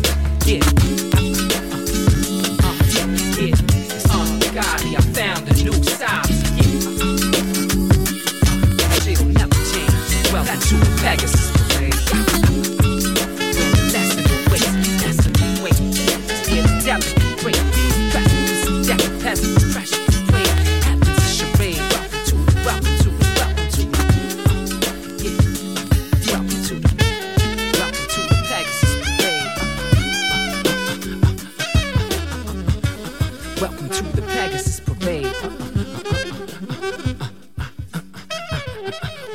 [0.44, 0.60] Yeah.
[2.64, 2.74] Uh,
[3.38, 3.54] yeah.
[4.10, 6.26] Uh, God, I found a new style.
[6.56, 6.74] Yeah.
[8.84, 9.94] Uh, shit'll never change.
[10.68, 12.35] To the Pegasus parade.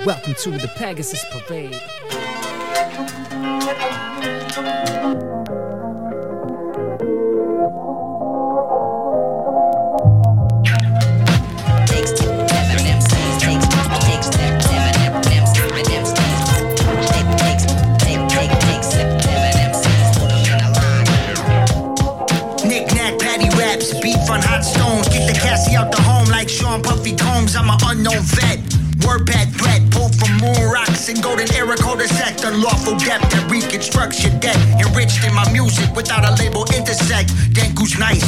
[0.03, 1.79] Welcome to the Pegasus Parade.
[33.11, 34.55] Depth that reconstructs your debt.
[34.79, 37.35] Enriched in my music without a label intersect.
[37.51, 38.23] Denku's nice,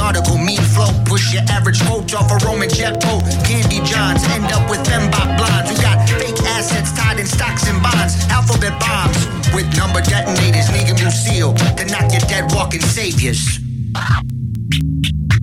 [0.00, 0.88] nautical, mean flow.
[1.04, 3.20] Push your average coach off a Roman jet boat.
[3.44, 5.68] Candy Johns end up with fembot blondes.
[5.68, 8.16] who got fake assets tied in stocks and bonds.
[8.32, 9.20] Alphabet bombs
[9.52, 10.72] with number detonators.
[10.72, 13.60] Negan Lucille to knock your dead walking saviors.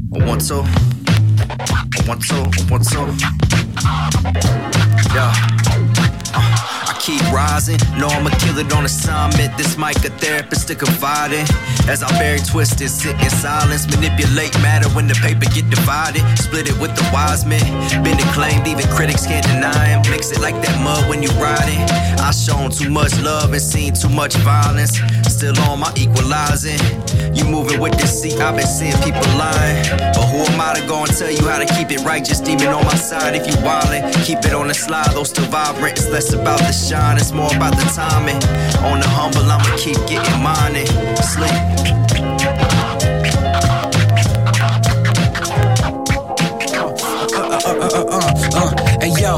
[0.10, 0.66] One two,
[2.10, 2.44] one two,
[2.74, 3.06] one two.
[5.14, 5.30] Yeah.
[6.34, 7.78] Uh, I keep rising.
[7.98, 9.58] Know I'ma kill it on assignment.
[9.58, 11.46] This mic a therapist to confide in.
[11.90, 13.90] As I bury twisted, sit in silence.
[13.90, 16.22] Manipulate matter when the paper get divided.
[16.38, 17.66] Split it with the wise men.
[18.04, 20.02] Been acclaimed, even critics can't deny him.
[20.12, 21.82] Mix it like that mud when you riding.
[22.22, 25.00] I shown too much love and seen too much violence.
[25.32, 26.78] Still on my equalizing.
[27.34, 29.82] You moving with this seat, I've been seeing people lying.
[30.14, 32.24] But who am I to go and tell you how to keep it right?
[32.24, 34.14] Just demon on my side if you wildin'.
[34.24, 35.98] Keep it on the slide, though still vibrant.
[35.98, 38.38] It's less about the shine, it's more about the timing.
[38.86, 40.76] On the humble, I'ma keep getting mine
[41.24, 42.21] sleep.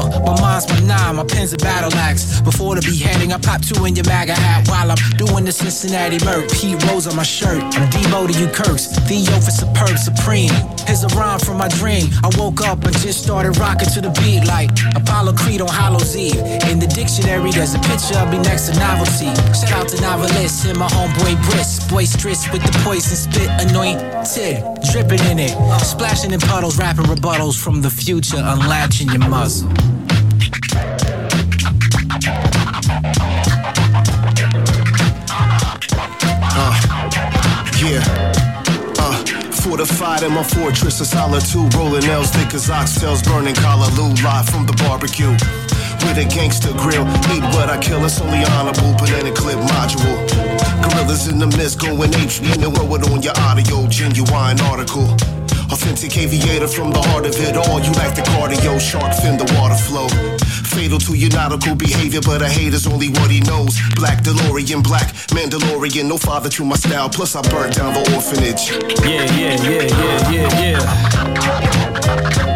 [0.02, 2.40] My mind's my nine, my pen's a battle axe.
[2.40, 6.18] Before the beheading, I pop two in your MAGA hat while I'm doing the Cincinnati
[6.24, 6.50] Merc.
[6.50, 8.86] Pete Rose on my shirt, I'm Debo to you Kirks.
[9.06, 10.50] Theo for superb, supreme.
[10.86, 12.10] Here's a rhyme from my dream.
[12.24, 16.16] I woke up and just started rocking to the beat like Apollo Creed on Hallows
[16.16, 16.42] Eve.
[16.70, 19.30] In the dictionary, there's a picture of me next to novelty.
[19.54, 21.88] Shout out to novelists and my homeboy BREIS.
[21.88, 24.58] Boisterous with the poison spit, anointed,
[24.90, 25.54] dripping in it.
[25.80, 29.70] Splashing in puddles, rapping rebuttals from the future, unlatching your muzzle.
[36.56, 36.74] Uh,
[37.82, 38.04] yeah.
[38.98, 44.48] Uh, fortified in my fortress of solitude, rolling nails thick as oxtails, burning callaloo, live
[44.48, 45.32] from the barbecue.
[46.06, 49.58] With a gangster grill, eat what I kill, it's only honorable, but in a clip
[49.58, 50.14] module.
[50.82, 55.08] Gorillas in the mist going H, you know it on your audio, genuine article.
[55.72, 57.80] Authentic aviator from the heart of it all.
[57.80, 60.06] You like the cardio, shark fin the water flow.
[60.74, 63.78] Fatal to your nautical behavior, but a hater's only what he knows.
[63.94, 67.08] Black DeLorean, black Mandalorian, no father to my style.
[67.08, 68.70] Plus, I burnt down the orphanage.
[69.06, 69.82] Yeah, yeah, yeah,
[70.32, 72.53] yeah, yeah, yeah.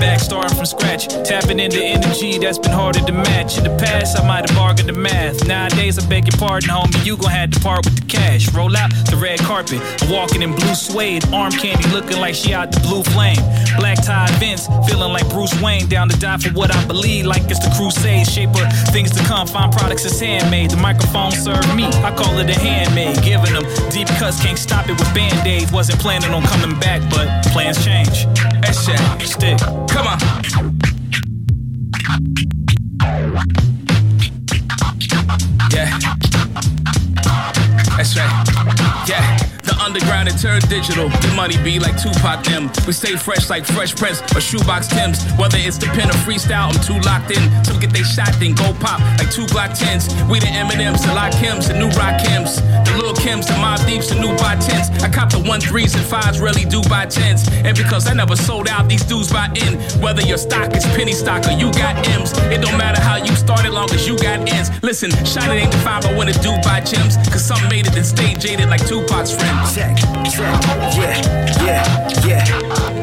[0.00, 3.56] Back starting from scratch, tapping into energy that's been harder to match.
[3.58, 5.46] In the past, I might have bargained the math.
[5.46, 8.52] Nowadays, I beg your pardon, homie, you gon' have to part with the cash.
[8.52, 9.80] Roll out the red carpet,
[10.10, 13.38] walking in blue suede, arm candy looking like she out the blue flame.
[13.78, 17.42] Black tie Vince, feeling like Bruce Wayne, down to die for what I believe, like
[17.48, 18.26] it's the crusade.
[18.26, 20.70] Shape of things to come, find products is handmade.
[20.70, 23.22] The microphone served me, I call it a handmade.
[23.22, 25.72] Giving them deep cuts, can't stop it with band aids.
[25.72, 28.26] Wasn't planning on coming back, but plans change.
[28.60, 29.58] That's it, stick.
[29.94, 30.18] Come on.
[35.70, 35.98] Yeah.
[37.96, 38.53] That's right.
[39.84, 41.10] Underground and turned digital.
[41.10, 42.72] The money be like Tupac them.
[42.86, 45.20] We stay fresh like Fresh Prince or Shoebox Tims.
[45.36, 47.44] Whether it's the pen or freestyle, I'm too locked in.
[47.66, 50.08] Some get they shot, then go pop like two Glock 10s.
[50.30, 52.64] We the M&M's, the Lock Kims, the new Rock Kims.
[52.88, 55.04] The Lil Kims, the Mob Deeps, the new buy 10s.
[55.04, 57.52] I cop the one threes and fives, really do buy 10s.
[57.52, 59.76] And because I never sold out, these dudes buy in.
[60.00, 63.36] Whether your stock is penny stock or you got M's, it don't matter how you
[63.36, 64.70] started, long as you got ends.
[64.82, 67.16] Listen, shine it ain't the five, I wanna do buy gems.
[67.28, 69.73] Cause some made it and stay jaded like Tupac's friend.
[69.74, 70.62] Check, check,
[70.94, 71.20] yeah,
[71.64, 72.44] yeah, yeah.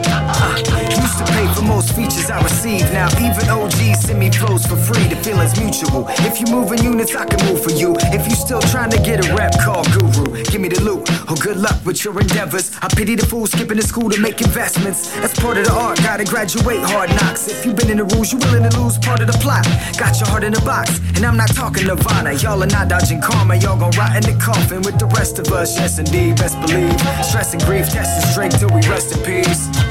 [0.07, 2.83] Uh, used to pay for most features I receive.
[2.93, 5.07] Now even OGs send me flows for free.
[5.07, 6.05] The feeling's mutual.
[6.29, 7.95] If you move in units, I can move for you.
[8.15, 10.43] If you still trying to get a rep, call Guru.
[10.43, 11.03] Give me the loot.
[11.27, 12.71] Oh, good luck with your endeavors.
[12.81, 15.11] I pity the fool skipping to school to make investments.
[15.21, 15.97] That's part of the art.
[15.97, 17.47] Gotta graduate hard knocks.
[17.47, 19.65] If you've been in the rules, you willing to lose part of the plot.
[19.97, 22.33] Got your heart in a box, and I'm not talking Nirvana.
[22.33, 23.55] Y'all are not dodging karma.
[23.55, 25.77] Y'all gon' rot in the coffin with the rest of us.
[25.77, 26.99] Yes, indeed, best believe.
[27.23, 29.90] Stress and grief, test is straight till we rest in peace.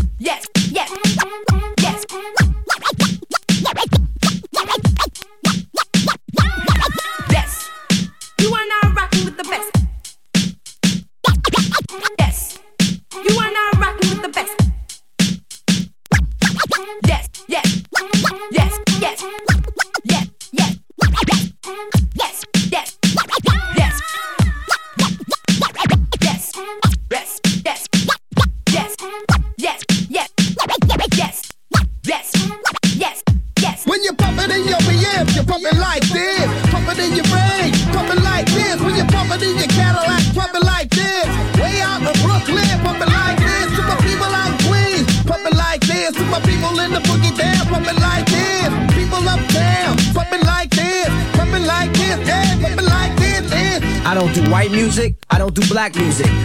[0.21, 1.50] yes, yes.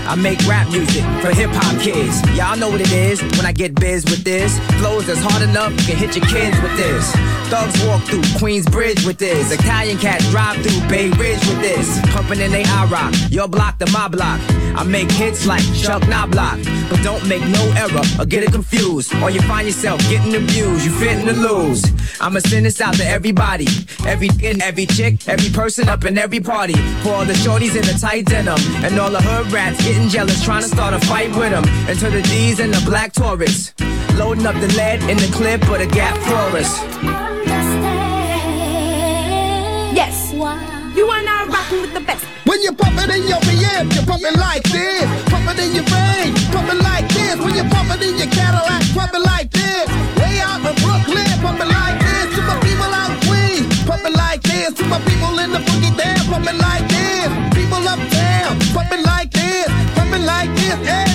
[0.06, 2.22] I make rap music for hip hop kids.
[2.36, 4.58] Y'all know what it is when I get biz with this.
[4.78, 7.10] Flows that's hard enough, you can hit your kids with this.
[7.50, 9.52] Thugs walk through Queens Bridge with this.
[9.52, 12.00] Italian cats drive through Bay Ridge with this.
[12.12, 14.40] Pumping in they I rock, your block to my block.
[14.76, 16.58] I make hits like Chuck Knobloch,
[16.90, 19.14] but don't make no error or get it confused.
[19.22, 21.82] Or you find yourself getting abused, you fitting to lose.
[22.20, 23.66] I'ma send this out to everybody,
[24.06, 26.74] every in every chick, every person up in every party.
[27.02, 30.42] For all the shorties in the tight denim, and all the hood rats getting jealous,
[30.42, 31.64] trying to start a fight with them.
[31.88, 33.74] And to the D's and the black Taurus,
[34.14, 36.82] loading up the lead in the clip of the Gap Forest.
[39.94, 40.32] Yes.
[40.32, 42.24] You are now rocking with the best.
[42.46, 45.04] When you pump it in your BM, you pump it like this.
[45.30, 47.36] Pump it in your vein, pump it like this.
[47.36, 49.88] When you pump it in your Cadillac, pump it like this.
[50.16, 52.05] Way out in Brooklyn, pump it like this.
[52.36, 54.74] To my people out in Queens, pump like this.
[54.74, 57.28] To my people in the boogie down, pump it like this.
[57.56, 59.66] People uptown, pump it like this.
[59.94, 61.05] Pump it like this, yeah,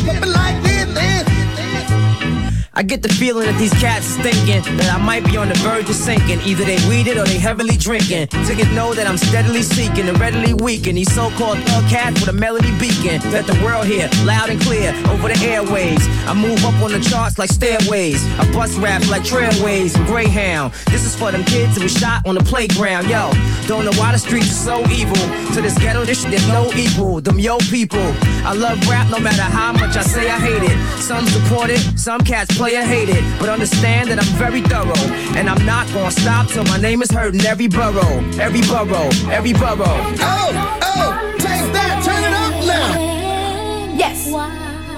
[2.74, 5.56] I get the feeling that these cats is thinking that I might be on the
[5.56, 6.40] verge of sinking.
[6.48, 8.30] Either they weeded or they heavily drinking.
[8.32, 12.34] Get know that I'm steadily seeking and readily weaken these so-called thug cats with a
[12.34, 13.20] melody beacon.
[13.32, 16.00] Let the world hear loud and clear over the airways.
[16.28, 18.24] I move up on the charts like stairways.
[18.40, 20.74] I bust raps like trailways and Greyhound.
[20.88, 23.10] This is for them kids who was shot on the playground.
[23.10, 23.32] Yo,
[23.68, 25.20] don't know why the streets are so evil.
[25.56, 27.20] To this ghetto, this shit is no equal.
[27.20, 28.08] Them yo people.
[28.48, 30.78] I love rap no matter how much I say I hate it.
[31.02, 33.24] Some support it, some cats play or hate it.
[33.40, 35.08] But understand that I'm very thorough.
[35.38, 38.22] And I'm not gonna stop till my name is heard in every borough.
[38.38, 39.98] Every borough, every borough.
[40.22, 40.50] Oh,
[40.94, 41.10] oh,
[41.42, 43.98] taste that, turn it up now.
[43.98, 44.30] Yes.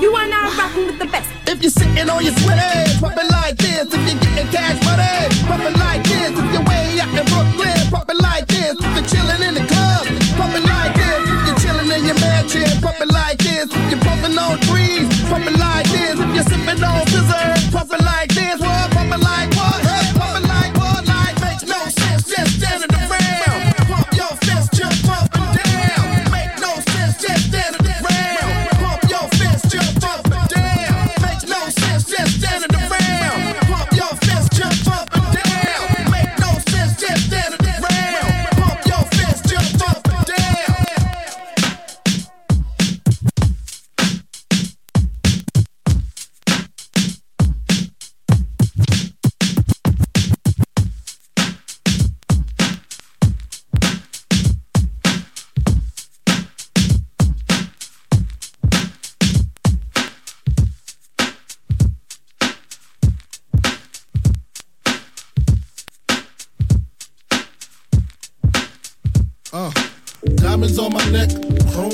[0.04, 1.30] You are now rocking with the best.
[1.48, 3.88] If you're sitting on your sweater, pump it like this.
[3.96, 5.16] If you're getting cash money,
[5.48, 6.32] pump it like this.
[6.36, 8.76] If you're way out in Brooklyn, pump it like this.
[8.76, 10.04] If you're chilling in the club,
[10.36, 11.22] pump it like this.
[11.32, 13.72] If you're chilling in your mansion, pump it like this.
[13.72, 16.20] If you're pumping on trees, pump it like this.
[16.20, 17.63] If you're sipping on scissors,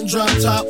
[0.10, 0.66] drop top,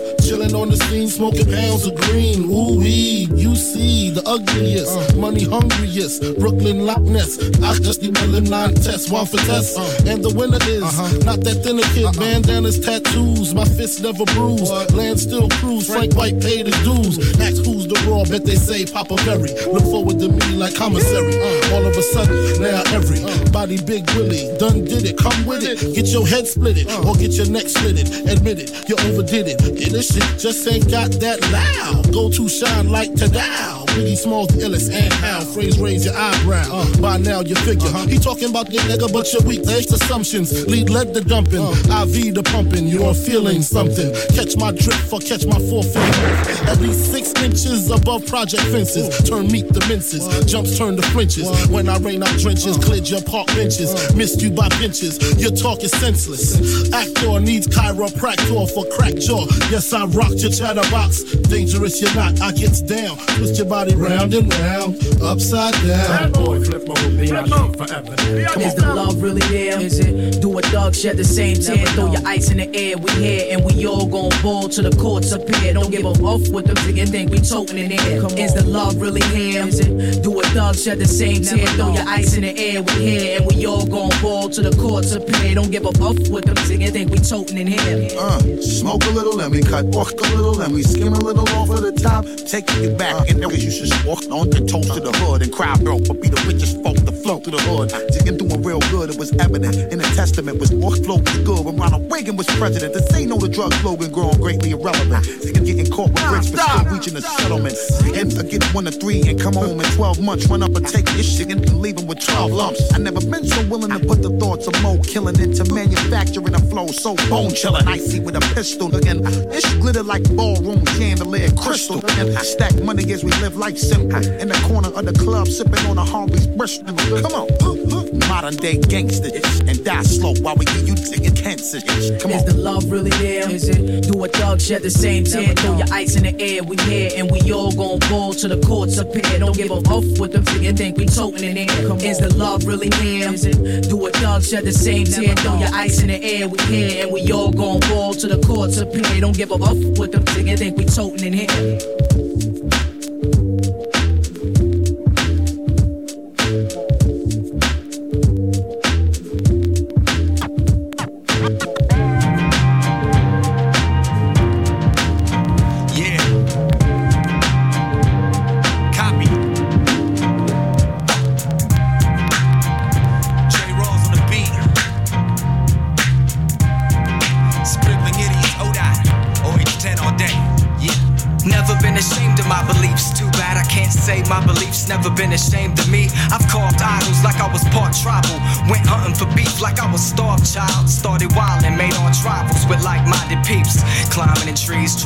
[0.60, 2.44] on the scene, smoking pounds of green.
[2.52, 7.40] Ooh wee, you see the ugliest, money hungriest, Brooklyn Loch Ness.
[7.64, 11.24] I just need a line test, one for test, and the winner is uh-huh.
[11.24, 12.06] not that thinner kid.
[12.06, 12.20] Uh-uh.
[12.20, 14.70] Bandanas, tattoos, my fists never bruise.
[14.94, 17.16] Land still cruise, Frank White paid his dues.
[17.40, 19.56] Ask who's the raw, bet they say Papa Berry.
[19.72, 21.40] Look forward to me like commissary.
[21.40, 21.76] Uh.
[21.76, 23.52] All of a sudden, now every uh.
[23.52, 25.18] body big Willie done did it.
[25.18, 27.08] Come with it, get your head split it, uh.
[27.08, 28.10] or get your neck slit it.
[28.28, 29.60] Admit it, you overdid it.
[29.90, 32.12] This shit just ain't got that loud.
[32.12, 33.79] Go to shine like Tadao.
[33.96, 35.42] Biggie Smalls, the illest and how.
[35.42, 36.64] Phrase raise your eyebrow.
[36.72, 37.90] Uh, by now you figure.
[38.08, 40.68] He talking about your nigga, but your weak there's assumptions.
[40.68, 42.88] Lead led the dumping, IV the pumping.
[42.88, 44.14] You're feeling something.
[44.36, 46.70] Catch my drift or catch my forefinger.
[46.70, 49.10] At least six inches above project fences.
[49.28, 50.24] Turn meat to minces.
[50.46, 51.50] Jumps turn to flinches.
[51.70, 53.92] When I rain out drenches, cleared your park benches.
[54.16, 55.18] Missed you by benches.
[55.42, 56.94] Your talk is senseless.
[56.94, 59.46] Actor needs chiropractor for crack jaw.
[59.74, 61.24] Yes, I rocked your chatterbox.
[61.50, 62.40] Dangerous, you're not.
[62.42, 63.18] I gets down.
[63.36, 64.96] Twist your body round and round.
[65.22, 66.32] Upside down.
[66.32, 68.14] boy, flip forever.
[68.60, 69.80] Is the love really there?
[69.80, 70.42] Is it?
[70.42, 71.86] Do a dog shed the same tear?
[71.88, 72.98] Throw your ice in the air.
[72.98, 75.74] We here and we all gon' ball to the courts up here.
[75.74, 78.26] Don't give a off with them nigga think we toting in air.
[78.38, 79.66] Is the love really here?
[79.66, 80.24] Is it?
[80.24, 81.66] Do a dog shed the same tear?
[81.78, 82.82] Throw your ice in the air.
[82.82, 85.56] We here and we all gon' ball to the courts up here.
[85.56, 88.08] Don't give a off with them nigga think we toting in here.
[88.18, 91.48] Uh, smoke a little, let me cut walk a little, let me skim a little
[91.50, 92.26] off of the top.
[92.48, 95.54] Take it back, and because you should walk on and toes to the hood and
[95.54, 97.94] crowd broke, but be the richest folk to flow through the hood.
[98.12, 101.66] Digging doing real good, it was evident in the testament was more flow was good
[101.66, 102.94] when Ronald Reagan was president.
[102.94, 105.24] To say no to drug slogan growing greatly irrelevant.
[105.42, 107.78] Digging getting caught with bricks, but still reaching a settlement.
[108.18, 111.06] And get one to three and come home in 12 months, run up and take
[111.14, 112.82] this shit and leave him with 12 lumps.
[112.94, 116.60] I never been so willing to put the thoughts of mo killing into manufacturing a
[116.74, 117.88] flow so bone chilling.
[117.88, 119.22] Icy with a pistol again.
[119.22, 122.02] This glitter like ballroom chandelier crystal.
[122.18, 124.24] And stack money as we live life simple.
[124.40, 126.96] In the corner of the club, sipping on a Harvey's Bristol.
[127.22, 129.30] Come on, modern day gangster
[129.68, 131.82] and die slow while we give you taking cancer.
[132.20, 133.50] Come Is the love really there?
[133.50, 134.04] Is it?
[134.04, 135.54] Do a thug shed the same tear?
[135.56, 138.60] Throw your ice in the air, we here, and we all gon' ball to the
[138.66, 139.40] courts up here.
[139.40, 141.98] Don't give a fuck with them till you think we toting in air.
[142.00, 143.34] Is the love really here?
[143.34, 143.90] Is it?
[143.90, 145.36] Do a thug shed the same tear?
[145.36, 148.40] Throw your ice in the air, we here, and we all gon' ball to the
[148.48, 149.20] courts up here.
[149.20, 152.09] Don't give a fuck with them till you think we toting in here.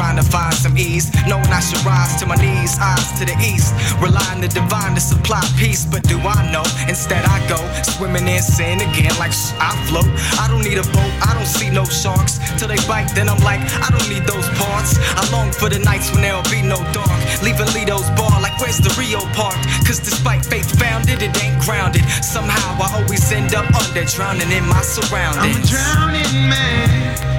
[0.04, 1.08] Trying to find some ease.
[1.28, 3.72] Knowing I should rise to my knees, eyes to the east.
[4.04, 5.86] Relying the divine to supply peace.
[5.86, 6.66] But do I know?
[6.92, 7.60] Instead I go
[7.96, 10.12] swimming in sin again like sh- I float.
[10.44, 12.40] I don't need a boat, I don't see no sharks.
[12.60, 15.00] Till they bite, then I'm like, I don't need those parts.
[15.20, 17.20] I long for the nights when there'll be no dark.
[17.42, 19.56] Leaving Lido's bar like where's the Rio Park?
[19.88, 22.04] Cause despite faith founded, it ain't grounded.
[22.20, 25.56] Somehow I always end up under, drowning in my surroundings.
[25.56, 27.33] I'm a drowning man.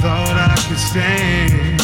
[0.00, 1.78] Thought I could stand.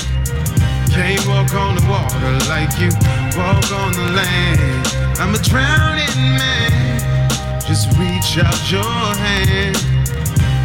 [0.91, 2.89] Can't walk on the water like you
[3.37, 4.87] walk on the land.
[5.21, 7.31] I'm a drowning man.
[7.61, 9.96] Just reach out your hand.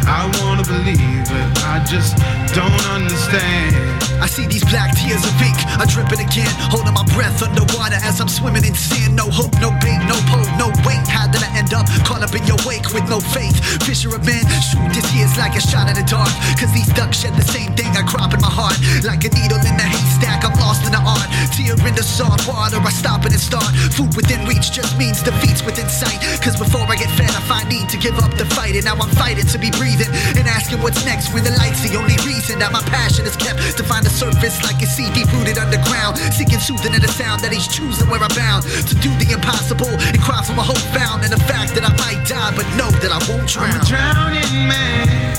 [0.06, 2.16] I wanna believe it, I just
[2.54, 4.02] don't understand.
[4.22, 8.20] I see these black tears of ink, I dripping again, holding my breath underwater as
[8.22, 9.18] I'm swimming in sin.
[9.18, 11.02] No hope, no bait, no pole, no weight.
[11.10, 13.58] How did I end up caught up in your wake with no faith?
[13.82, 16.30] Fisher of men, shoot this year's like a shot in the dark.
[16.54, 18.78] Cause these ducks shed the same thing I crop in my heart.
[19.02, 21.26] Like a needle in the haystack, I'm lost in the art.
[21.58, 23.74] Tear in the salt water, I stop and start.
[23.98, 26.22] Food within reach just means defeats within sight.
[26.38, 28.78] Cause before I get fed, I find need to give up the fight.
[28.78, 31.96] And now I'm fighting to be breathing and asking what's next when the light's the
[31.96, 35.58] only reason that my passion is kept to find a surface like a deep rooted
[35.58, 36.16] underground.
[36.32, 39.90] Seeking soothing in the sound that he's choosing where I'm bound to do the impossible
[39.90, 42.90] and cry for my hope found and the fact that I might die, but know
[43.02, 43.74] that I won't drown.
[43.74, 45.36] I'm a drowning man.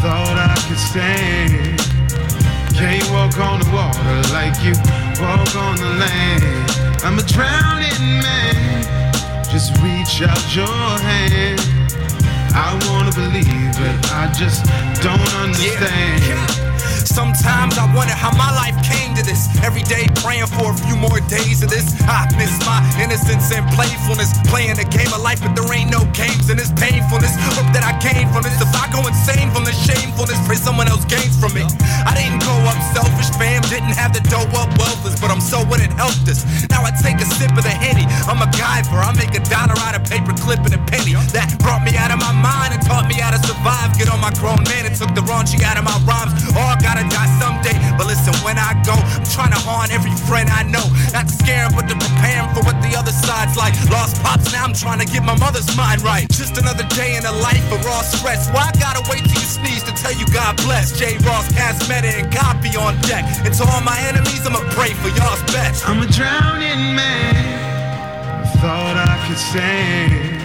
[0.00, 1.76] Thought I could stand.
[2.72, 4.72] Can't walk on the water like you
[5.20, 6.80] walk on the land.
[7.04, 8.84] I'm a drowning man.
[9.50, 10.68] Just reach out your
[11.04, 11.79] hand.
[12.54, 14.64] I wanna believe it, I just
[15.02, 16.69] don't understand.
[17.06, 19.48] Sometimes I wonder how my life came to this.
[19.62, 21.96] Every day praying for a few more days of this.
[22.08, 24.32] I miss my innocence and playfulness.
[24.48, 27.36] Playing the game of life, but there ain't no games in this painfulness.
[27.56, 28.56] Hope that I came from this.
[28.60, 31.68] If I go insane from the shamefulness, pray someone else gains from it.
[32.04, 33.62] I didn't grow up selfish, fam.
[33.68, 36.44] Didn't have the dough up wealthless, but I'm so what it helped us.
[36.68, 38.04] Now I take a sip of the henny.
[38.28, 41.14] I'm a guy for I make a dollar out of paper clip and a penny.
[41.36, 43.96] That brought me out of my mind and taught me how to survive.
[43.96, 46.32] Get on my grown man and took the raunchy out of my rhymes.
[46.56, 47.76] All gotta die someday.
[47.96, 50.82] But listen, when I go, I'm trying to haunt every friend I know.
[51.14, 53.74] Not to scare 'em, but to prepare 'em for what the other side's like.
[53.90, 56.26] Lost pops, now I'm trying to get my mother's mind right.
[56.30, 58.48] Just another day in the life of raw stress.
[58.54, 60.86] Why I gotta wait till you sneeze to tell you God bless?
[60.98, 61.02] J.
[61.26, 63.24] Rawls, Casmeta, and Copy on deck.
[63.44, 65.88] And to all my enemies, I'ma pray for y'all's best.
[65.88, 67.34] I'm a drowning man.
[68.62, 70.42] Thought I could stand.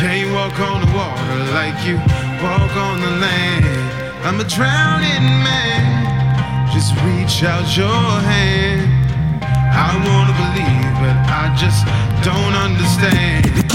[0.00, 1.96] Can't walk on the water like you
[2.42, 4.11] walk on the land.
[4.24, 6.72] I'm a drowning man.
[6.72, 9.42] Just reach out your hand.
[9.42, 11.84] I wanna believe, but I just
[12.24, 13.71] don't understand.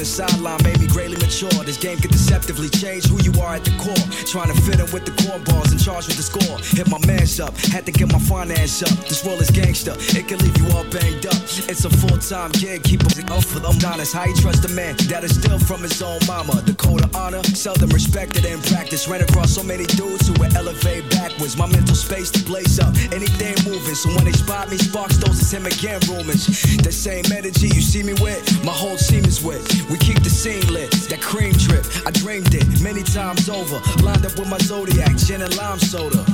[0.00, 1.52] The sideline made me greatly mature.
[1.68, 4.04] This game can deceptively change who you are at the core.
[4.24, 6.56] Trying to fit in with the cornballs and charge with the score.
[6.72, 8.96] Hit my man's up, had to get my finance up.
[9.04, 11.36] This world is gangster, it can leave you all banged up.
[11.68, 14.16] It's a full time gig, keep it off for them honest.
[14.16, 16.56] How you trust a man that is still from his own mama?
[16.64, 19.04] The code of honor, seldom respected in practice.
[19.04, 21.60] Ran across so many dudes who would elevate backwards.
[21.60, 23.94] My mental space to blaze up, anything moving.
[23.94, 26.48] So when they spot me, sparks those is him again rumors.
[26.80, 29.60] That same energy you see me with, my whole team is with.
[29.90, 31.84] We keep the scene lit, that cream drip.
[32.06, 33.80] I dreamed it many times over.
[34.04, 36.24] Lined up with my zodiac, gin and lime soda.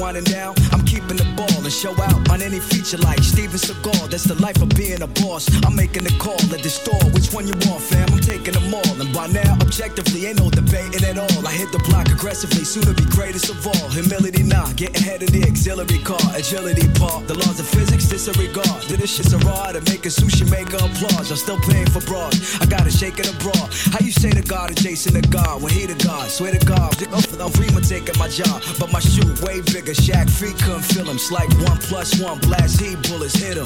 [0.00, 4.08] Winding down, I'm keeping the ball and show out on any feature like Steven Seagal.
[4.10, 5.50] That's the life of being a boss.
[5.66, 7.02] I'm making the call at the store.
[7.10, 8.06] Which one you want, fam?
[8.12, 8.94] I'm taking them all.
[9.02, 11.42] And by now, objectively, ain't no debating at all.
[11.46, 13.88] I hit the block aggressively, soon to be greatest of all.
[13.90, 16.22] Humility, nah, getting ahead of the auxiliary car.
[16.38, 17.26] Agility, part.
[17.26, 18.80] The laws of physics, disregard.
[18.86, 21.30] Did this shit's a raw to make a sushi maker applause.
[21.30, 22.62] I'm still paying for bras.
[22.62, 23.68] I gotta shake it abroad.
[23.90, 26.30] How you say to God adjacent to God when he the God?
[26.30, 28.62] Swear to God, I'm free for taking my job.
[28.78, 29.92] But my shoe way bigger.
[29.92, 31.16] Shaq feet couldn't feel him.
[31.16, 32.38] It's like one plus one.
[32.40, 33.64] Blast he bullets hit him.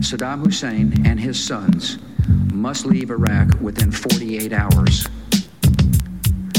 [0.00, 1.98] Saddam Hussein and his sons
[2.52, 5.08] must leave Iraq within 48 hours.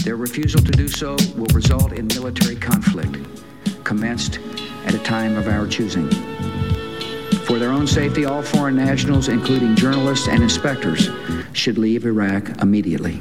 [0.06, 3.18] Their refusal to do so will result in military conflict,
[3.84, 4.38] commenced
[4.86, 6.08] at a time of our choosing.
[7.46, 11.10] For their own safety, all foreign nationals, including journalists and inspectors,
[11.54, 13.20] should leave Iraq immediately.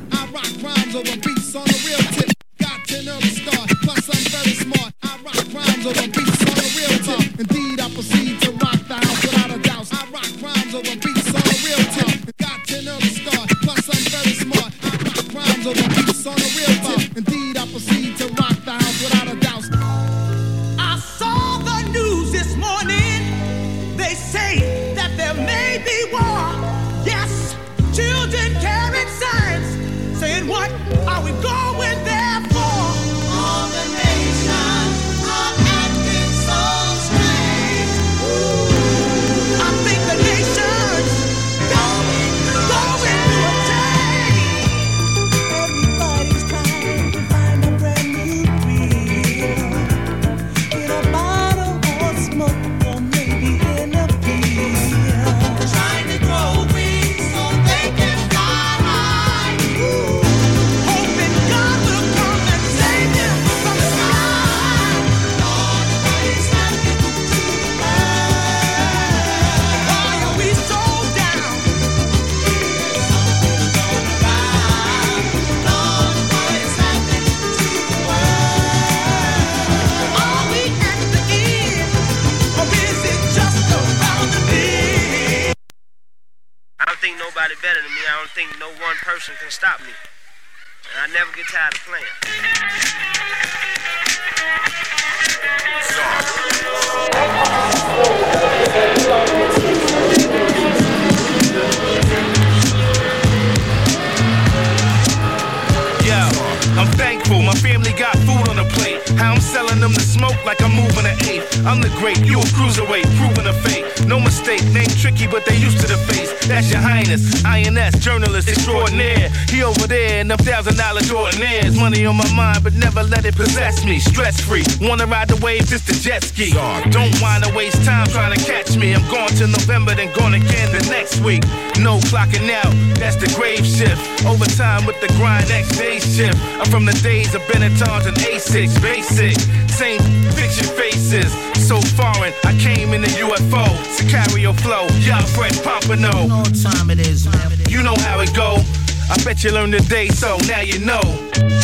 [122.84, 123.98] Never let it possess me.
[123.98, 126.52] Stress free, wanna ride the waves, it's the jet ski.
[126.90, 128.94] Don't wanna waste time trying to catch me.
[128.94, 131.42] I'm going to November, then going again the next week.
[131.80, 133.98] No clocking out, that's the grave shift.
[134.26, 136.38] Overtime with the grind, next day shift.
[136.60, 139.34] I'm from the days of Benettons and A6, basic.
[139.70, 140.00] Same
[140.36, 141.32] picture faces,
[141.66, 142.32] so foreign.
[142.44, 143.64] I came in the UFO,
[143.96, 146.28] Sicario flow, y'all fresh pompano.
[146.28, 147.50] Know time it is, man.
[147.68, 148.62] You know how it go.
[149.10, 151.02] I bet you learned today, so now you know.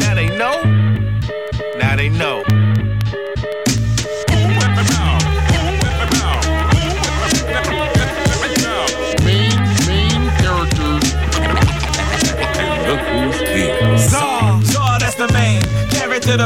[0.01, 0.90] Now they know
[1.81, 2.45] now they know.
[9.25, 11.07] Main, characters.
[12.87, 13.99] Look who's here.
[13.99, 15.63] Zaw, Zaw, that's the main
[16.21, 16.37] to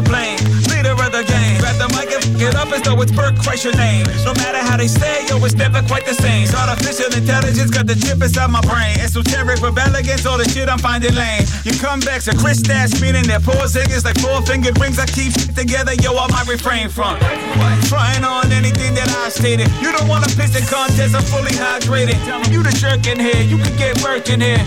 [2.95, 3.43] Zod.
[3.43, 4.07] twice your name.
[4.25, 6.47] No matter how they say, yo, it's never quite the same.
[6.55, 8.99] Artificial intelligence got the chip inside my brain.
[9.01, 11.43] Esoteric with elegance, all the shit I'm finding lame.
[11.65, 14.99] Your comebacks are Chris Stash, meaning they're poor singers like four fingered rings.
[14.99, 17.19] I keep together, yo, I might refrain from.
[17.91, 19.69] Trying on anything that I stated.
[19.83, 22.19] You don't want to piss the contest, I'm fully hydrated.
[22.51, 24.63] You the jerk in here, you can get work in here.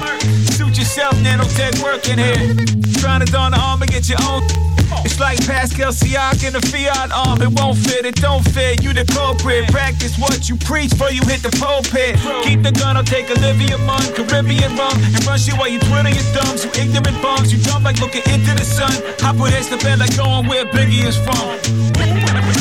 [0.51, 2.55] Suit yourself, nanotech work in here.
[2.99, 4.66] Trying to don the arm and get your own.
[5.05, 7.41] It's like Pascal Siak in a Fiat arm.
[7.41, 8.83] It won't fit, it don't fit.
[8.83, 9.67] You the culprit.
[9.69, 12.15] Practice what you preach before you hit the pulpit.
[12.43, 16.11] Keep the gun, I'll take Olivia Munn, Caribbean rum, and rush you while you twiddle
[16.11, 16.65] your thumbs.
[16.65, 18.91] You ignorant bums, you dumb like looking into the sun.
[19.23, 22.56] I put heads to bed like going where Biggie is from.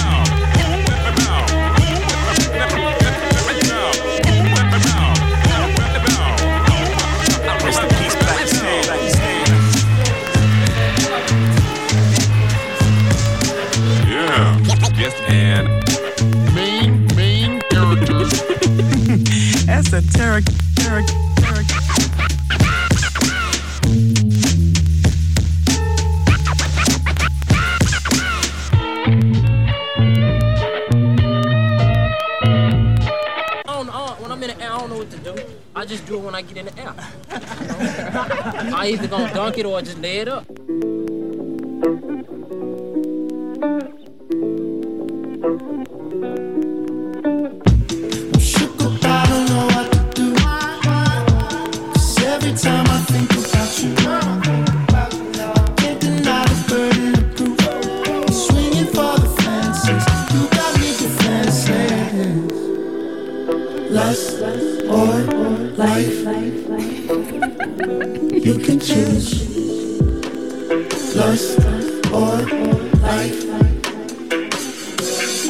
[34.97, 35.35] What to do.
[35.75, 36.95] I just do it when I get in the air.
[37.31, 38.77] You know?
[38.77, 40.47] I either gonna dunk it or just lay it up.
[68.47, 69.43] You can choose.
[71.17, 71.59] Lust
[72.13, 72.37] or
[73.03, 73.43] life.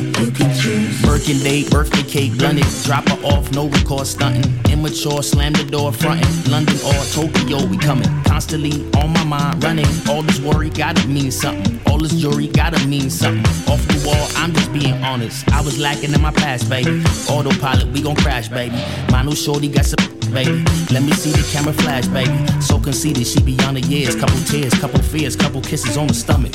[0.00, 1.02] You can choose.
[1.02, 2.64] Birkin date, birthday cake, blunted.
[2.84, 4.50] Drop her off, no record stunting.
[4.72, 6.50] Immature, slam the door fronting.
[6.50, 8.08] London or Tokyo, we coming.
[8.24, 9.84] Constantly on my mind, running.
[10.08, 11.78] All this worry gotta mean something.
[11.88, 13.44] All this jewelry gotta mean something.
[13.70, 15.46] Off the wall, I'm just being honest.
[15.52, 17.04] I was lacking in my past, baby.
[17.28, 18.82] Autopilot, we gon' crash, baby.
[19.10, 20.15] My new shorty got some.
[20.32, 22.36] Baby, let me see the camera flash, baby.
[22.60, 24.14] So conceited, she beyond the years.
[24.14, 26.52] Couple tears, couple fears, couple kisses on the stomach.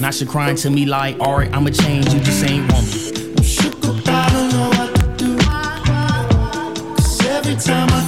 [0.00, 2.90] Now she crying to me like, alright, I'ma change, you just ain't woman.
[3.38, 5.36] I'm shook up, I don't know what to do.
[6.96, 8.00] 'Cause every time I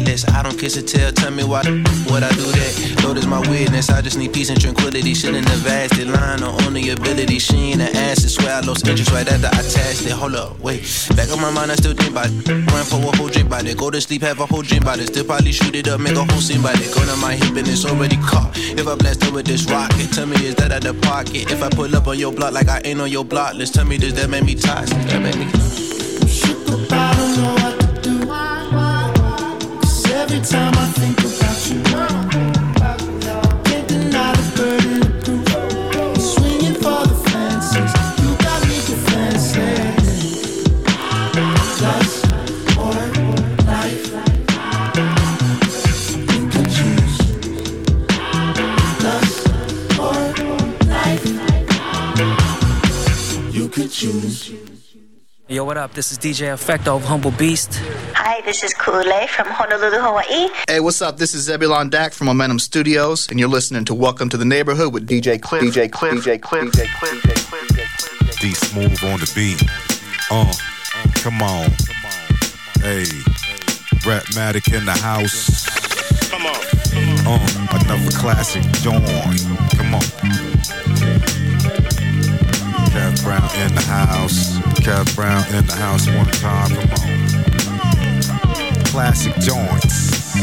[0.00, 0.30] list.
[0.30, 1.62] I don't kiss or tell, tell me why,
[2.10, 3.02] what I do that.
[3.04, 5.14] Lord is my witness, I just need peace and tranquility.
[5.14, 7.38] Shouldn't have asked it, lying on only ability.
[7.38, 10.12] She ain't an ass, swear I lost interest right after I tasked it.
[10.12, 10.82] Hold up, wait,
[11.16, 12.48] back on my mind, I still think about it.
[12.48, 14.98] Run for a whole drink by it, go to sleep, have a whole dream about
[14.98, 15.08] it.
[15.08, 16.94] Still probably shoot it up, make a whole scene by it.
[16.94, 18.52] Go on my hip and it's already caught.
[18.56, 21.50] If I blast her with this rocket, tell me is that out the pocket?
[21.50, 23.84] If I pull up on your block like I ain't on your block let's tell
[23.84, 24.96] me does that make me toxic?
[25.08, 25.83] That make me.
[55.84, 55.92] Up?
[55.92, 57.78] This is DJ Efechto of Humble Beast.
[58.14, 60.48] Hi, this is Kule from Honolulu, Hawaii.
[60.66, 61.18] Hey, what's up?
[61.18, 64.94] This is Zebulon Dak from Momentum Studios, and you're listening to Welcome to the Neighborhood
[64.94, 65.60] with DJ Klyph.
[65.60, 66.22] DJ Klyph.
[66.22, 66.70] DJ Klyph.
[66.70, 67.20] DJ Klyph.
[67.20, 68.40] DJ Klyph.
[68.40, 69.62] D smooth on the beat.
[70.30, 70.54] Uh,
[71.16, 71.68] come on.
[72.80, 73.04] Hey,
[74.08, 75.66] Rapmatic in the house.
[76.30, 76.56] Come on.
[77.26, 79.04] Uh, another classic joint.
[79.76, 80.00] Come on.
[82.88, 84.73] Kev Brown in the house.
[84.84, 86.68] Kev Brown in the house one time.
[86.68, 88.84] Come on.
[88.84, 90.36] Classic joints.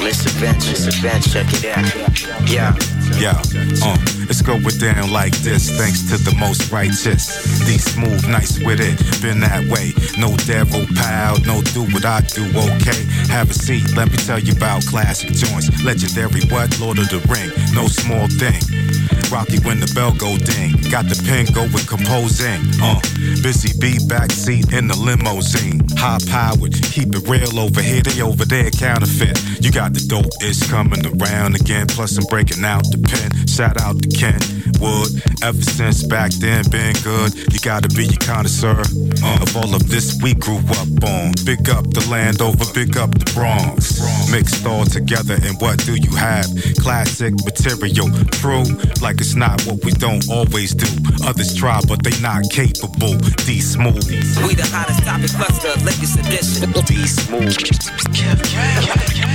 [0.00, 2.50] Let's advance, let's advance, check it out.
[2.50, 2.74] Yeah.
[3.20, 3.36] Yeah,
[3.84, 3.98] uh,
[4.30, 7.44] it's going down like this, thanks to the most righteous.
[7.66, 9.92] These smooth, nice with it, been that way.
[10.16, 13.04] No devil, pal, no do what I do, okay?
[13.28, 15.68] Have a seat, let me tell you about classic joints.
[15.84, 16.80] Legendary what?
[16.80, 19.19] Lord of the Ring, no small thing.
[19.30, 20.74] Rocky when the bell go ding.
[20.90, 22.58] Got the pen going composing.
[22.82, 22.98] Uh,
[23.42, 25.86] busy bee backseat in the limousine.
[25.96, 28.02] High powered, keep it real over here.
[28.02, 29.38] They over there counterfeit.
[29.62, 31.86] You got the dope it's coming around again.
[31.86, 33.46] Plus I'm breaking out the pen.
[33.46, 34.40] Shout out to Ken
[34.82, 35.22] Wood.
[35.42, 37.34] Ever since back then, been good.
[37.52, 38.82] You gotta be your connoisseur.
[39.22, 41.34] Uh, of all of this we grew up on.
[41.46, 44.00] Big up the land over, big up the Bronx.
[44.30, 46.46] Mixed all together, and what do you have?
[46.78, 48.10] Classic material,
[48.42, 48.64] true,
[49.00, 50.88] like it's not what we don't always do.
[51.24, 53.14] Others try, but they not capable.
[53.44, 54.00] D smooth.
[54.42, 56.72] We the hottest topic cluster, latest edition.
[56.88, 57.52] D smooth.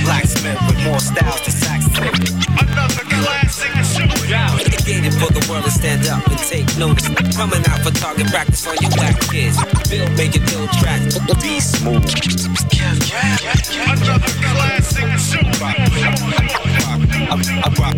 [0.04, 2.10] Blacksmith with more styles to Saxon.
[2.58, 4.10] Another classic show.
[4.58, 7.06] Dedicated for the world to stand up and take notice.
[7.36, 9.56] Coming out for target practice on your black kids.
[9.88, 11.00] Build, make it build track.
[11.40, 12.02] D smooth.
[13.86, 15.46] Another classic show.
[17.28, 17.96] I, I rock,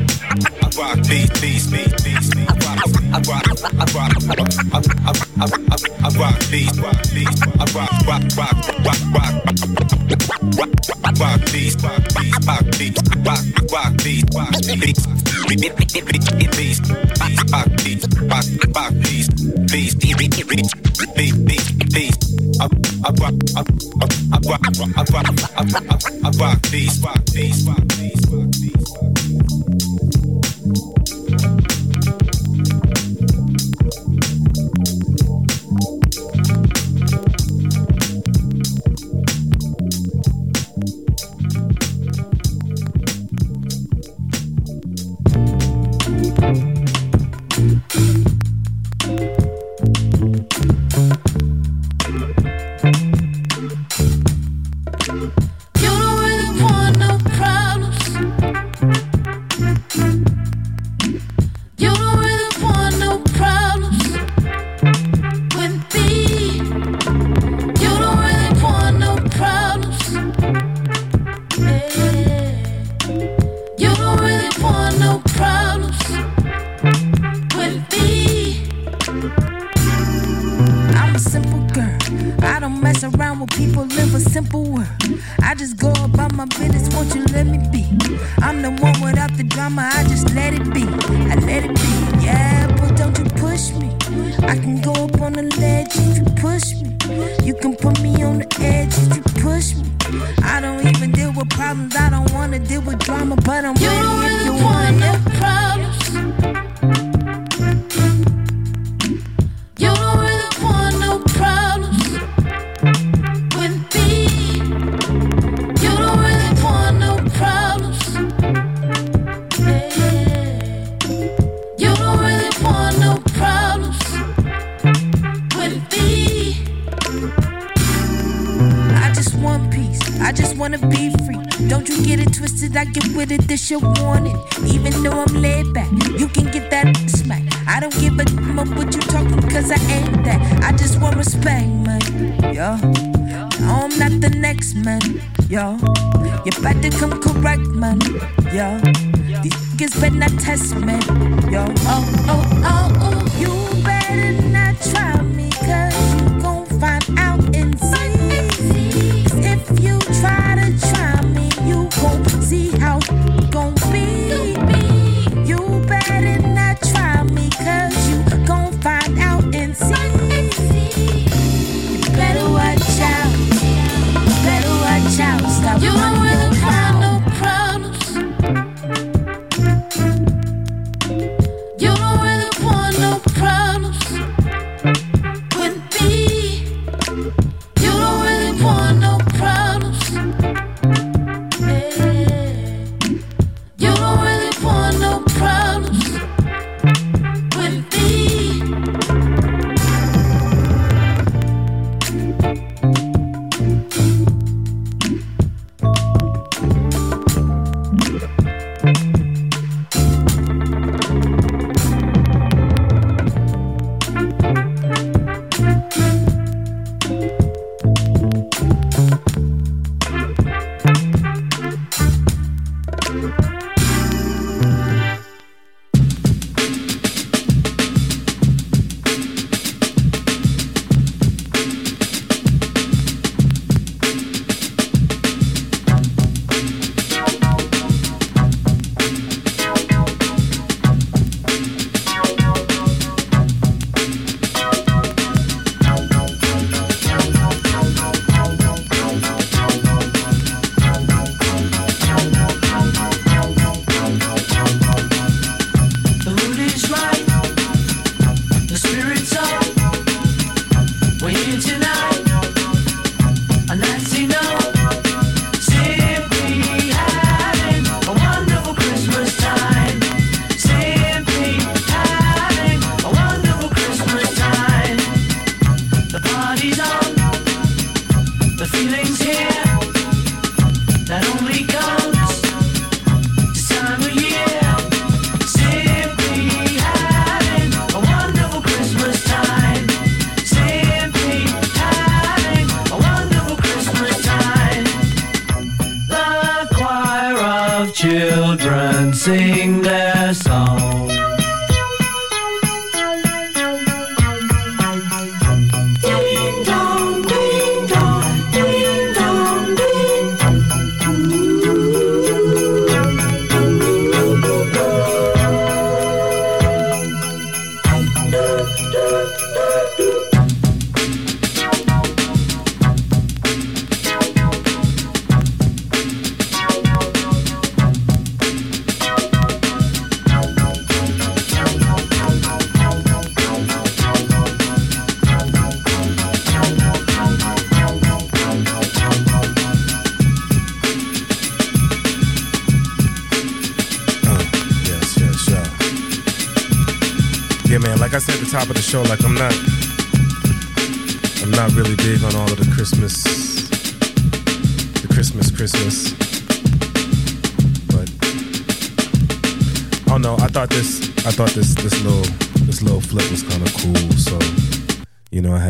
[0.62, 2.24] I rock beat, beat, beat.
[2.38, 2.80] I rock,
[3.12, 6.38] I rock, I rock, I I, I, I, I rock
[6.80, 6.96] rock.
[7.08, 9.34] I rock, rock, rock, rock, rock, rock,
[10.56, 10.72] rock,
[11.18, 12.96] rock beat, rock rock beat, rock, rock beat,
[13.26, 14.54] rock rock rock, rock.
[22.60, 22.66] I,
[23.04, 23.66] I rock, I,
[24.32, 25.92] I rock, I rock, I rock,
[26.24, 28.87] I rock beat, rock rock rock beat.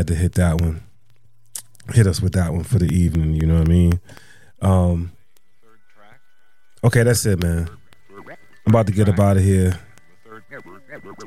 [0.08, 0.80] To hit that one,
[1.92, 3.34] hit us with that one for the evening.
[3.34, 4.00] You know what I mean?
[4.62, 5.12] Um.
[6.82, 7.68] Okay, that's it, man.
[8.18, 9.78] I'm about to get up out of here.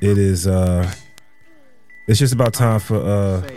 [0.02, 0.92] It is uh
[2.08, 3.48] it's just about time for uh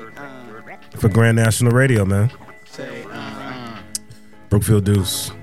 [0.98, 2.30] for Grand National Radio, man.
[4.50, 5.34] Brookfield Duece.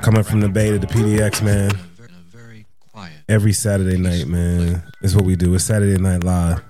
[0.00, 1.72] Coming from the Bay to the PDX, man.
[3.28, 4.82] Every Saturday night, man.
[5.02, 5.54] Is what we do.
[5.54, 6.69] It's Saturday Night Live.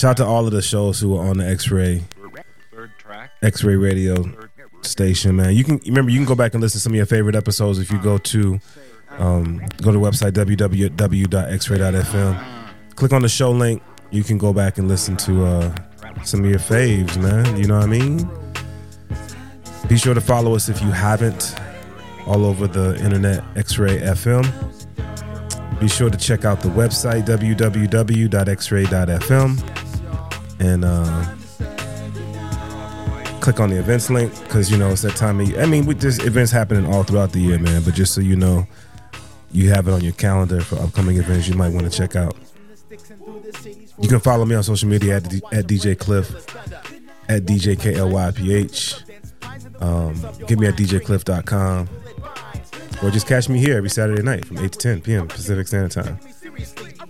[0.00, 2.02] Shout out to all of the shows who are on the X-Ray
[3.42, 4.34] X-Ray Radio
[4.80, 5.54] station, man.
[5.54, 7.78] You can remember you can go back and listen to some of your favorite episodes
[7.78, 8.58] if you go to
[9.18, 11.26] um, go to the website www.xray.fm.
[12.94, 13.82] Click on the show link.
[14.10, 15.74] You can go back and listen to uh,
[16.24, 17.58] some of your faves, man.
[17.58, 18.26] You know what I mean?
[19.86, 21.56] Be sure to follow us if you haven't
[22.26, 24.50] all over the internet, X-Ray FM.
[25.78, 28.30] Be sure to check out the website www.xray.fm
[30.60, 31.24] and uh,
[33.40, 35.60] click on the events link because you know it's that time of year.
[35.60, 37.82] I mean, with this events happening all throughout the year, man.
[37.82, 38.66] But just so you know,
[39.50, 42.36] you have it on your calendar for upcoming events you might want to check out.
[44.00, 46.30] You can follow me on social media at, at DJ Klyph,
[47.28, 49.02] at DJ KLYPH.
[49.82, 50.14] Um,
[50.46, 51.88] get me at DJKlyph.com.
[53.02, 55.26] Or just catch me here every Saturday night from 8 to 10 p.m.
[55.26, 56.20] Pacific Standard Time,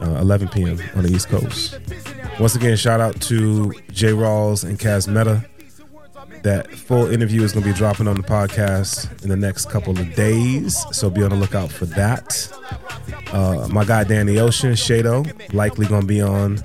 [0.00, 0.78] uh, 11 p.m.
[0.94, 1.80] on the East Coast.
[2.40, 4.12] Once again, shout out to J.
[4.12, 5.44] Rawls and Cas Metah.
[6.42, 9.92] That full interview is going to be dropping on the podcast in the next couple
[9.98, 12.50] of days, so be on the lookout for that.
[13.30, 16.62] Uh, my guy Danny Ocean, Shado, likely going to be on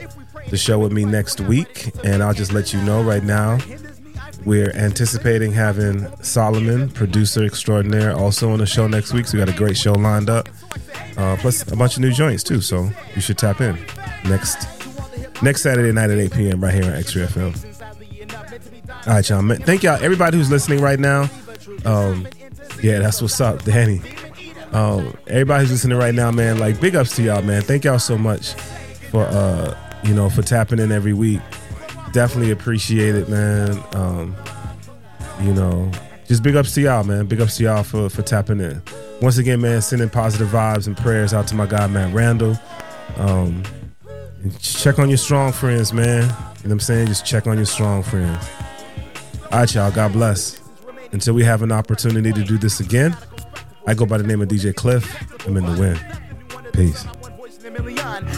[0.49, 3.60] the show with me next week, and I'll just let you know right now.
[4.45, 9.27] We're anticipating having Solomon, producer extraordinaire, also on the show next week.
[9.27, 10.47] So we got a great show lined up,
[11.18, 12.61] uh, plus a bunch of new joints too.
[12.61, 13.77] So you should tap in
[14.23, 14.74] next
[15.41, 16.64] next Saturday night at 8 p.m.
[16.64, 19.07] right here on X-Ray FM.
[19.07, 19.41] All right, y'all.
[19.41, 20.02] Man, thank y'all.
[20.03, 21.30] Everybody who's listening right now.
[21.86, 22.28] Um,
[22.82, 24.02] yeah, that's what's up, Danny.
[24.72, 26.57] Um, everybody who's listening right now, man.
[26.57, 27.62] Like, big ups to y'all, man.
[27.62, 28.53] Thank y'all so much
[29.12, 31.41] for uh, you know, for tapping in every week.
[32.12, 33.82] Definitely appreciate it, man.
[33.94, 34.36] Um,
[35.41, 35.91] you know,
[36.28, 37.26] just big ups to y'all, man.
[37.26, 38.82] Big ups to y'all for for tapping in.
[39.22, 42.60] Once again, man, sending positive vibes and prayers out to my guy Mat Randol.
[43.18, 43.64] Um,
[44.59, 46.23] check on your strong friends, man.
[46.23, 47.07] You know what I'm saying?
[47.07, 48.47] Just check on your strong friends.
[49.51, 49.91] All right, y'all.
[49.91, 50.61] God bless.
[51.11, 53.15] Until we have an opportunity to do this again,
[53.88, 55.47] I go by the name of DJ Klyph.
[55.47, 56.72] I'm in the win.
[56.73, 57.05] Peace.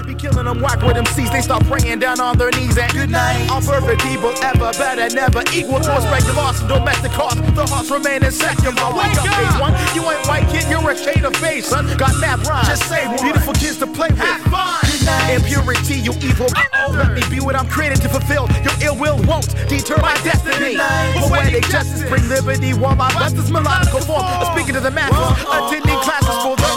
[0.05, 3.09] Be killing them whack with MCs, they start praying down on their knees and good
[3.09, 3.47] night.
[3.49, 7.37] All perfect people ever better, never equal to respect the loss of domestic cost.
[7.55, 8.75] The hearts remain in second.
[8.75, 9.73] But wake up, phase one.
[9.95, 11.85] You ain't white kid, you're a shade of face, son.
[11.97, 12.67] Got mad rhymes.
[12.67, 13.21] Just say one.
[13.21, 14.19] Beautiful kids to play with.
[14.19, 14.87] Have fun.
[15.31, 16.47] Impurity, you evil.
[16.91, 18.47] Let me be what I'm created to fulfill.
[18.63, 20.75] Your ill will won't deter my destiny.
[21.15, 24.23] Poetic justice, bring liberty while my best is melodical form.
[24.51, 25.15] Speaking to the masses,
[25.47, 26.76] attending classes for their own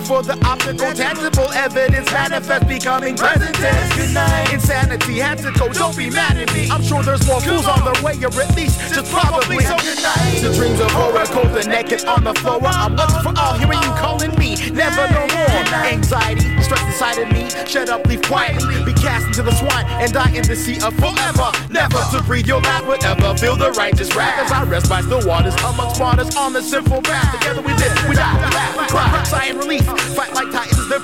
[0.00, 3.96] before the optical, tangible evidence manifest, becoming present tense.
[3.96, 4.52] Good night.
[4.52, 5.68] Insanity had to go.
[5.72, 6.70] Don't be mad at me.
[6.70, 9.60] I'm sure there's more fools on their way, or at least just probably.
[9.60, 10.40] So good night.
[10.40, 12.60] The dreams of horror, cold and naked on the floor.
[12.64, 14.56] I'm once for all, hearing you calling me.
[14.72, 15.29] Never no
[15.68, 20.12] Anxiety, stress inside of me, shut up, leave quietly, be cast into the swine and
[20.12, 21.50] die in the sea of forever.
[21.70, 23.36] Never to breathe your last whatever.
[23.36, 27.02] Feel the righteous wrath as I rest by still waters amongst martyrs on the sinful
[27.02, 27.38] path.
[27.38, 29.84] Together we live, we die, we laugh, we cry, sigh and relief.
[30.14, 31.00] Fight like titans, the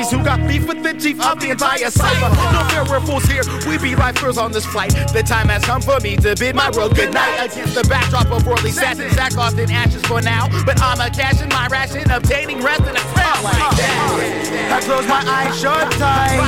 [0.00, 2.30] ladies who got beef with the chief of the entire cipher.
[2.52, 3.42] No fear, we're fools here.
[3.68, 4.92] We be lifers on this flight.
[5.12, 8.46] The time has come for me to bid my world goodnight against the backdrop of
[8.46, 9.14] worldly sadness.
[9.14, 12.82] Sack off in ashes for now, but I'm a cash in my ration, obtaining rest
[12.82, 13.79] in a that.
[13.80, 16.40] I close my eyes shut tight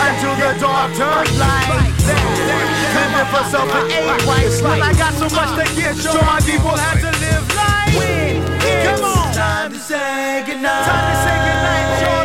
[0.00, 1.90] until the dark turns light.
[2.94, 4.50] Living for self and ain't right.
[4.62, 7.94] When I got so much to give, so my people had to live life.
[8.84, 9.34] Come on.
[9.34, 10.86] Time to say goodnight.
[10.86, 12.19] Time to say goodnight,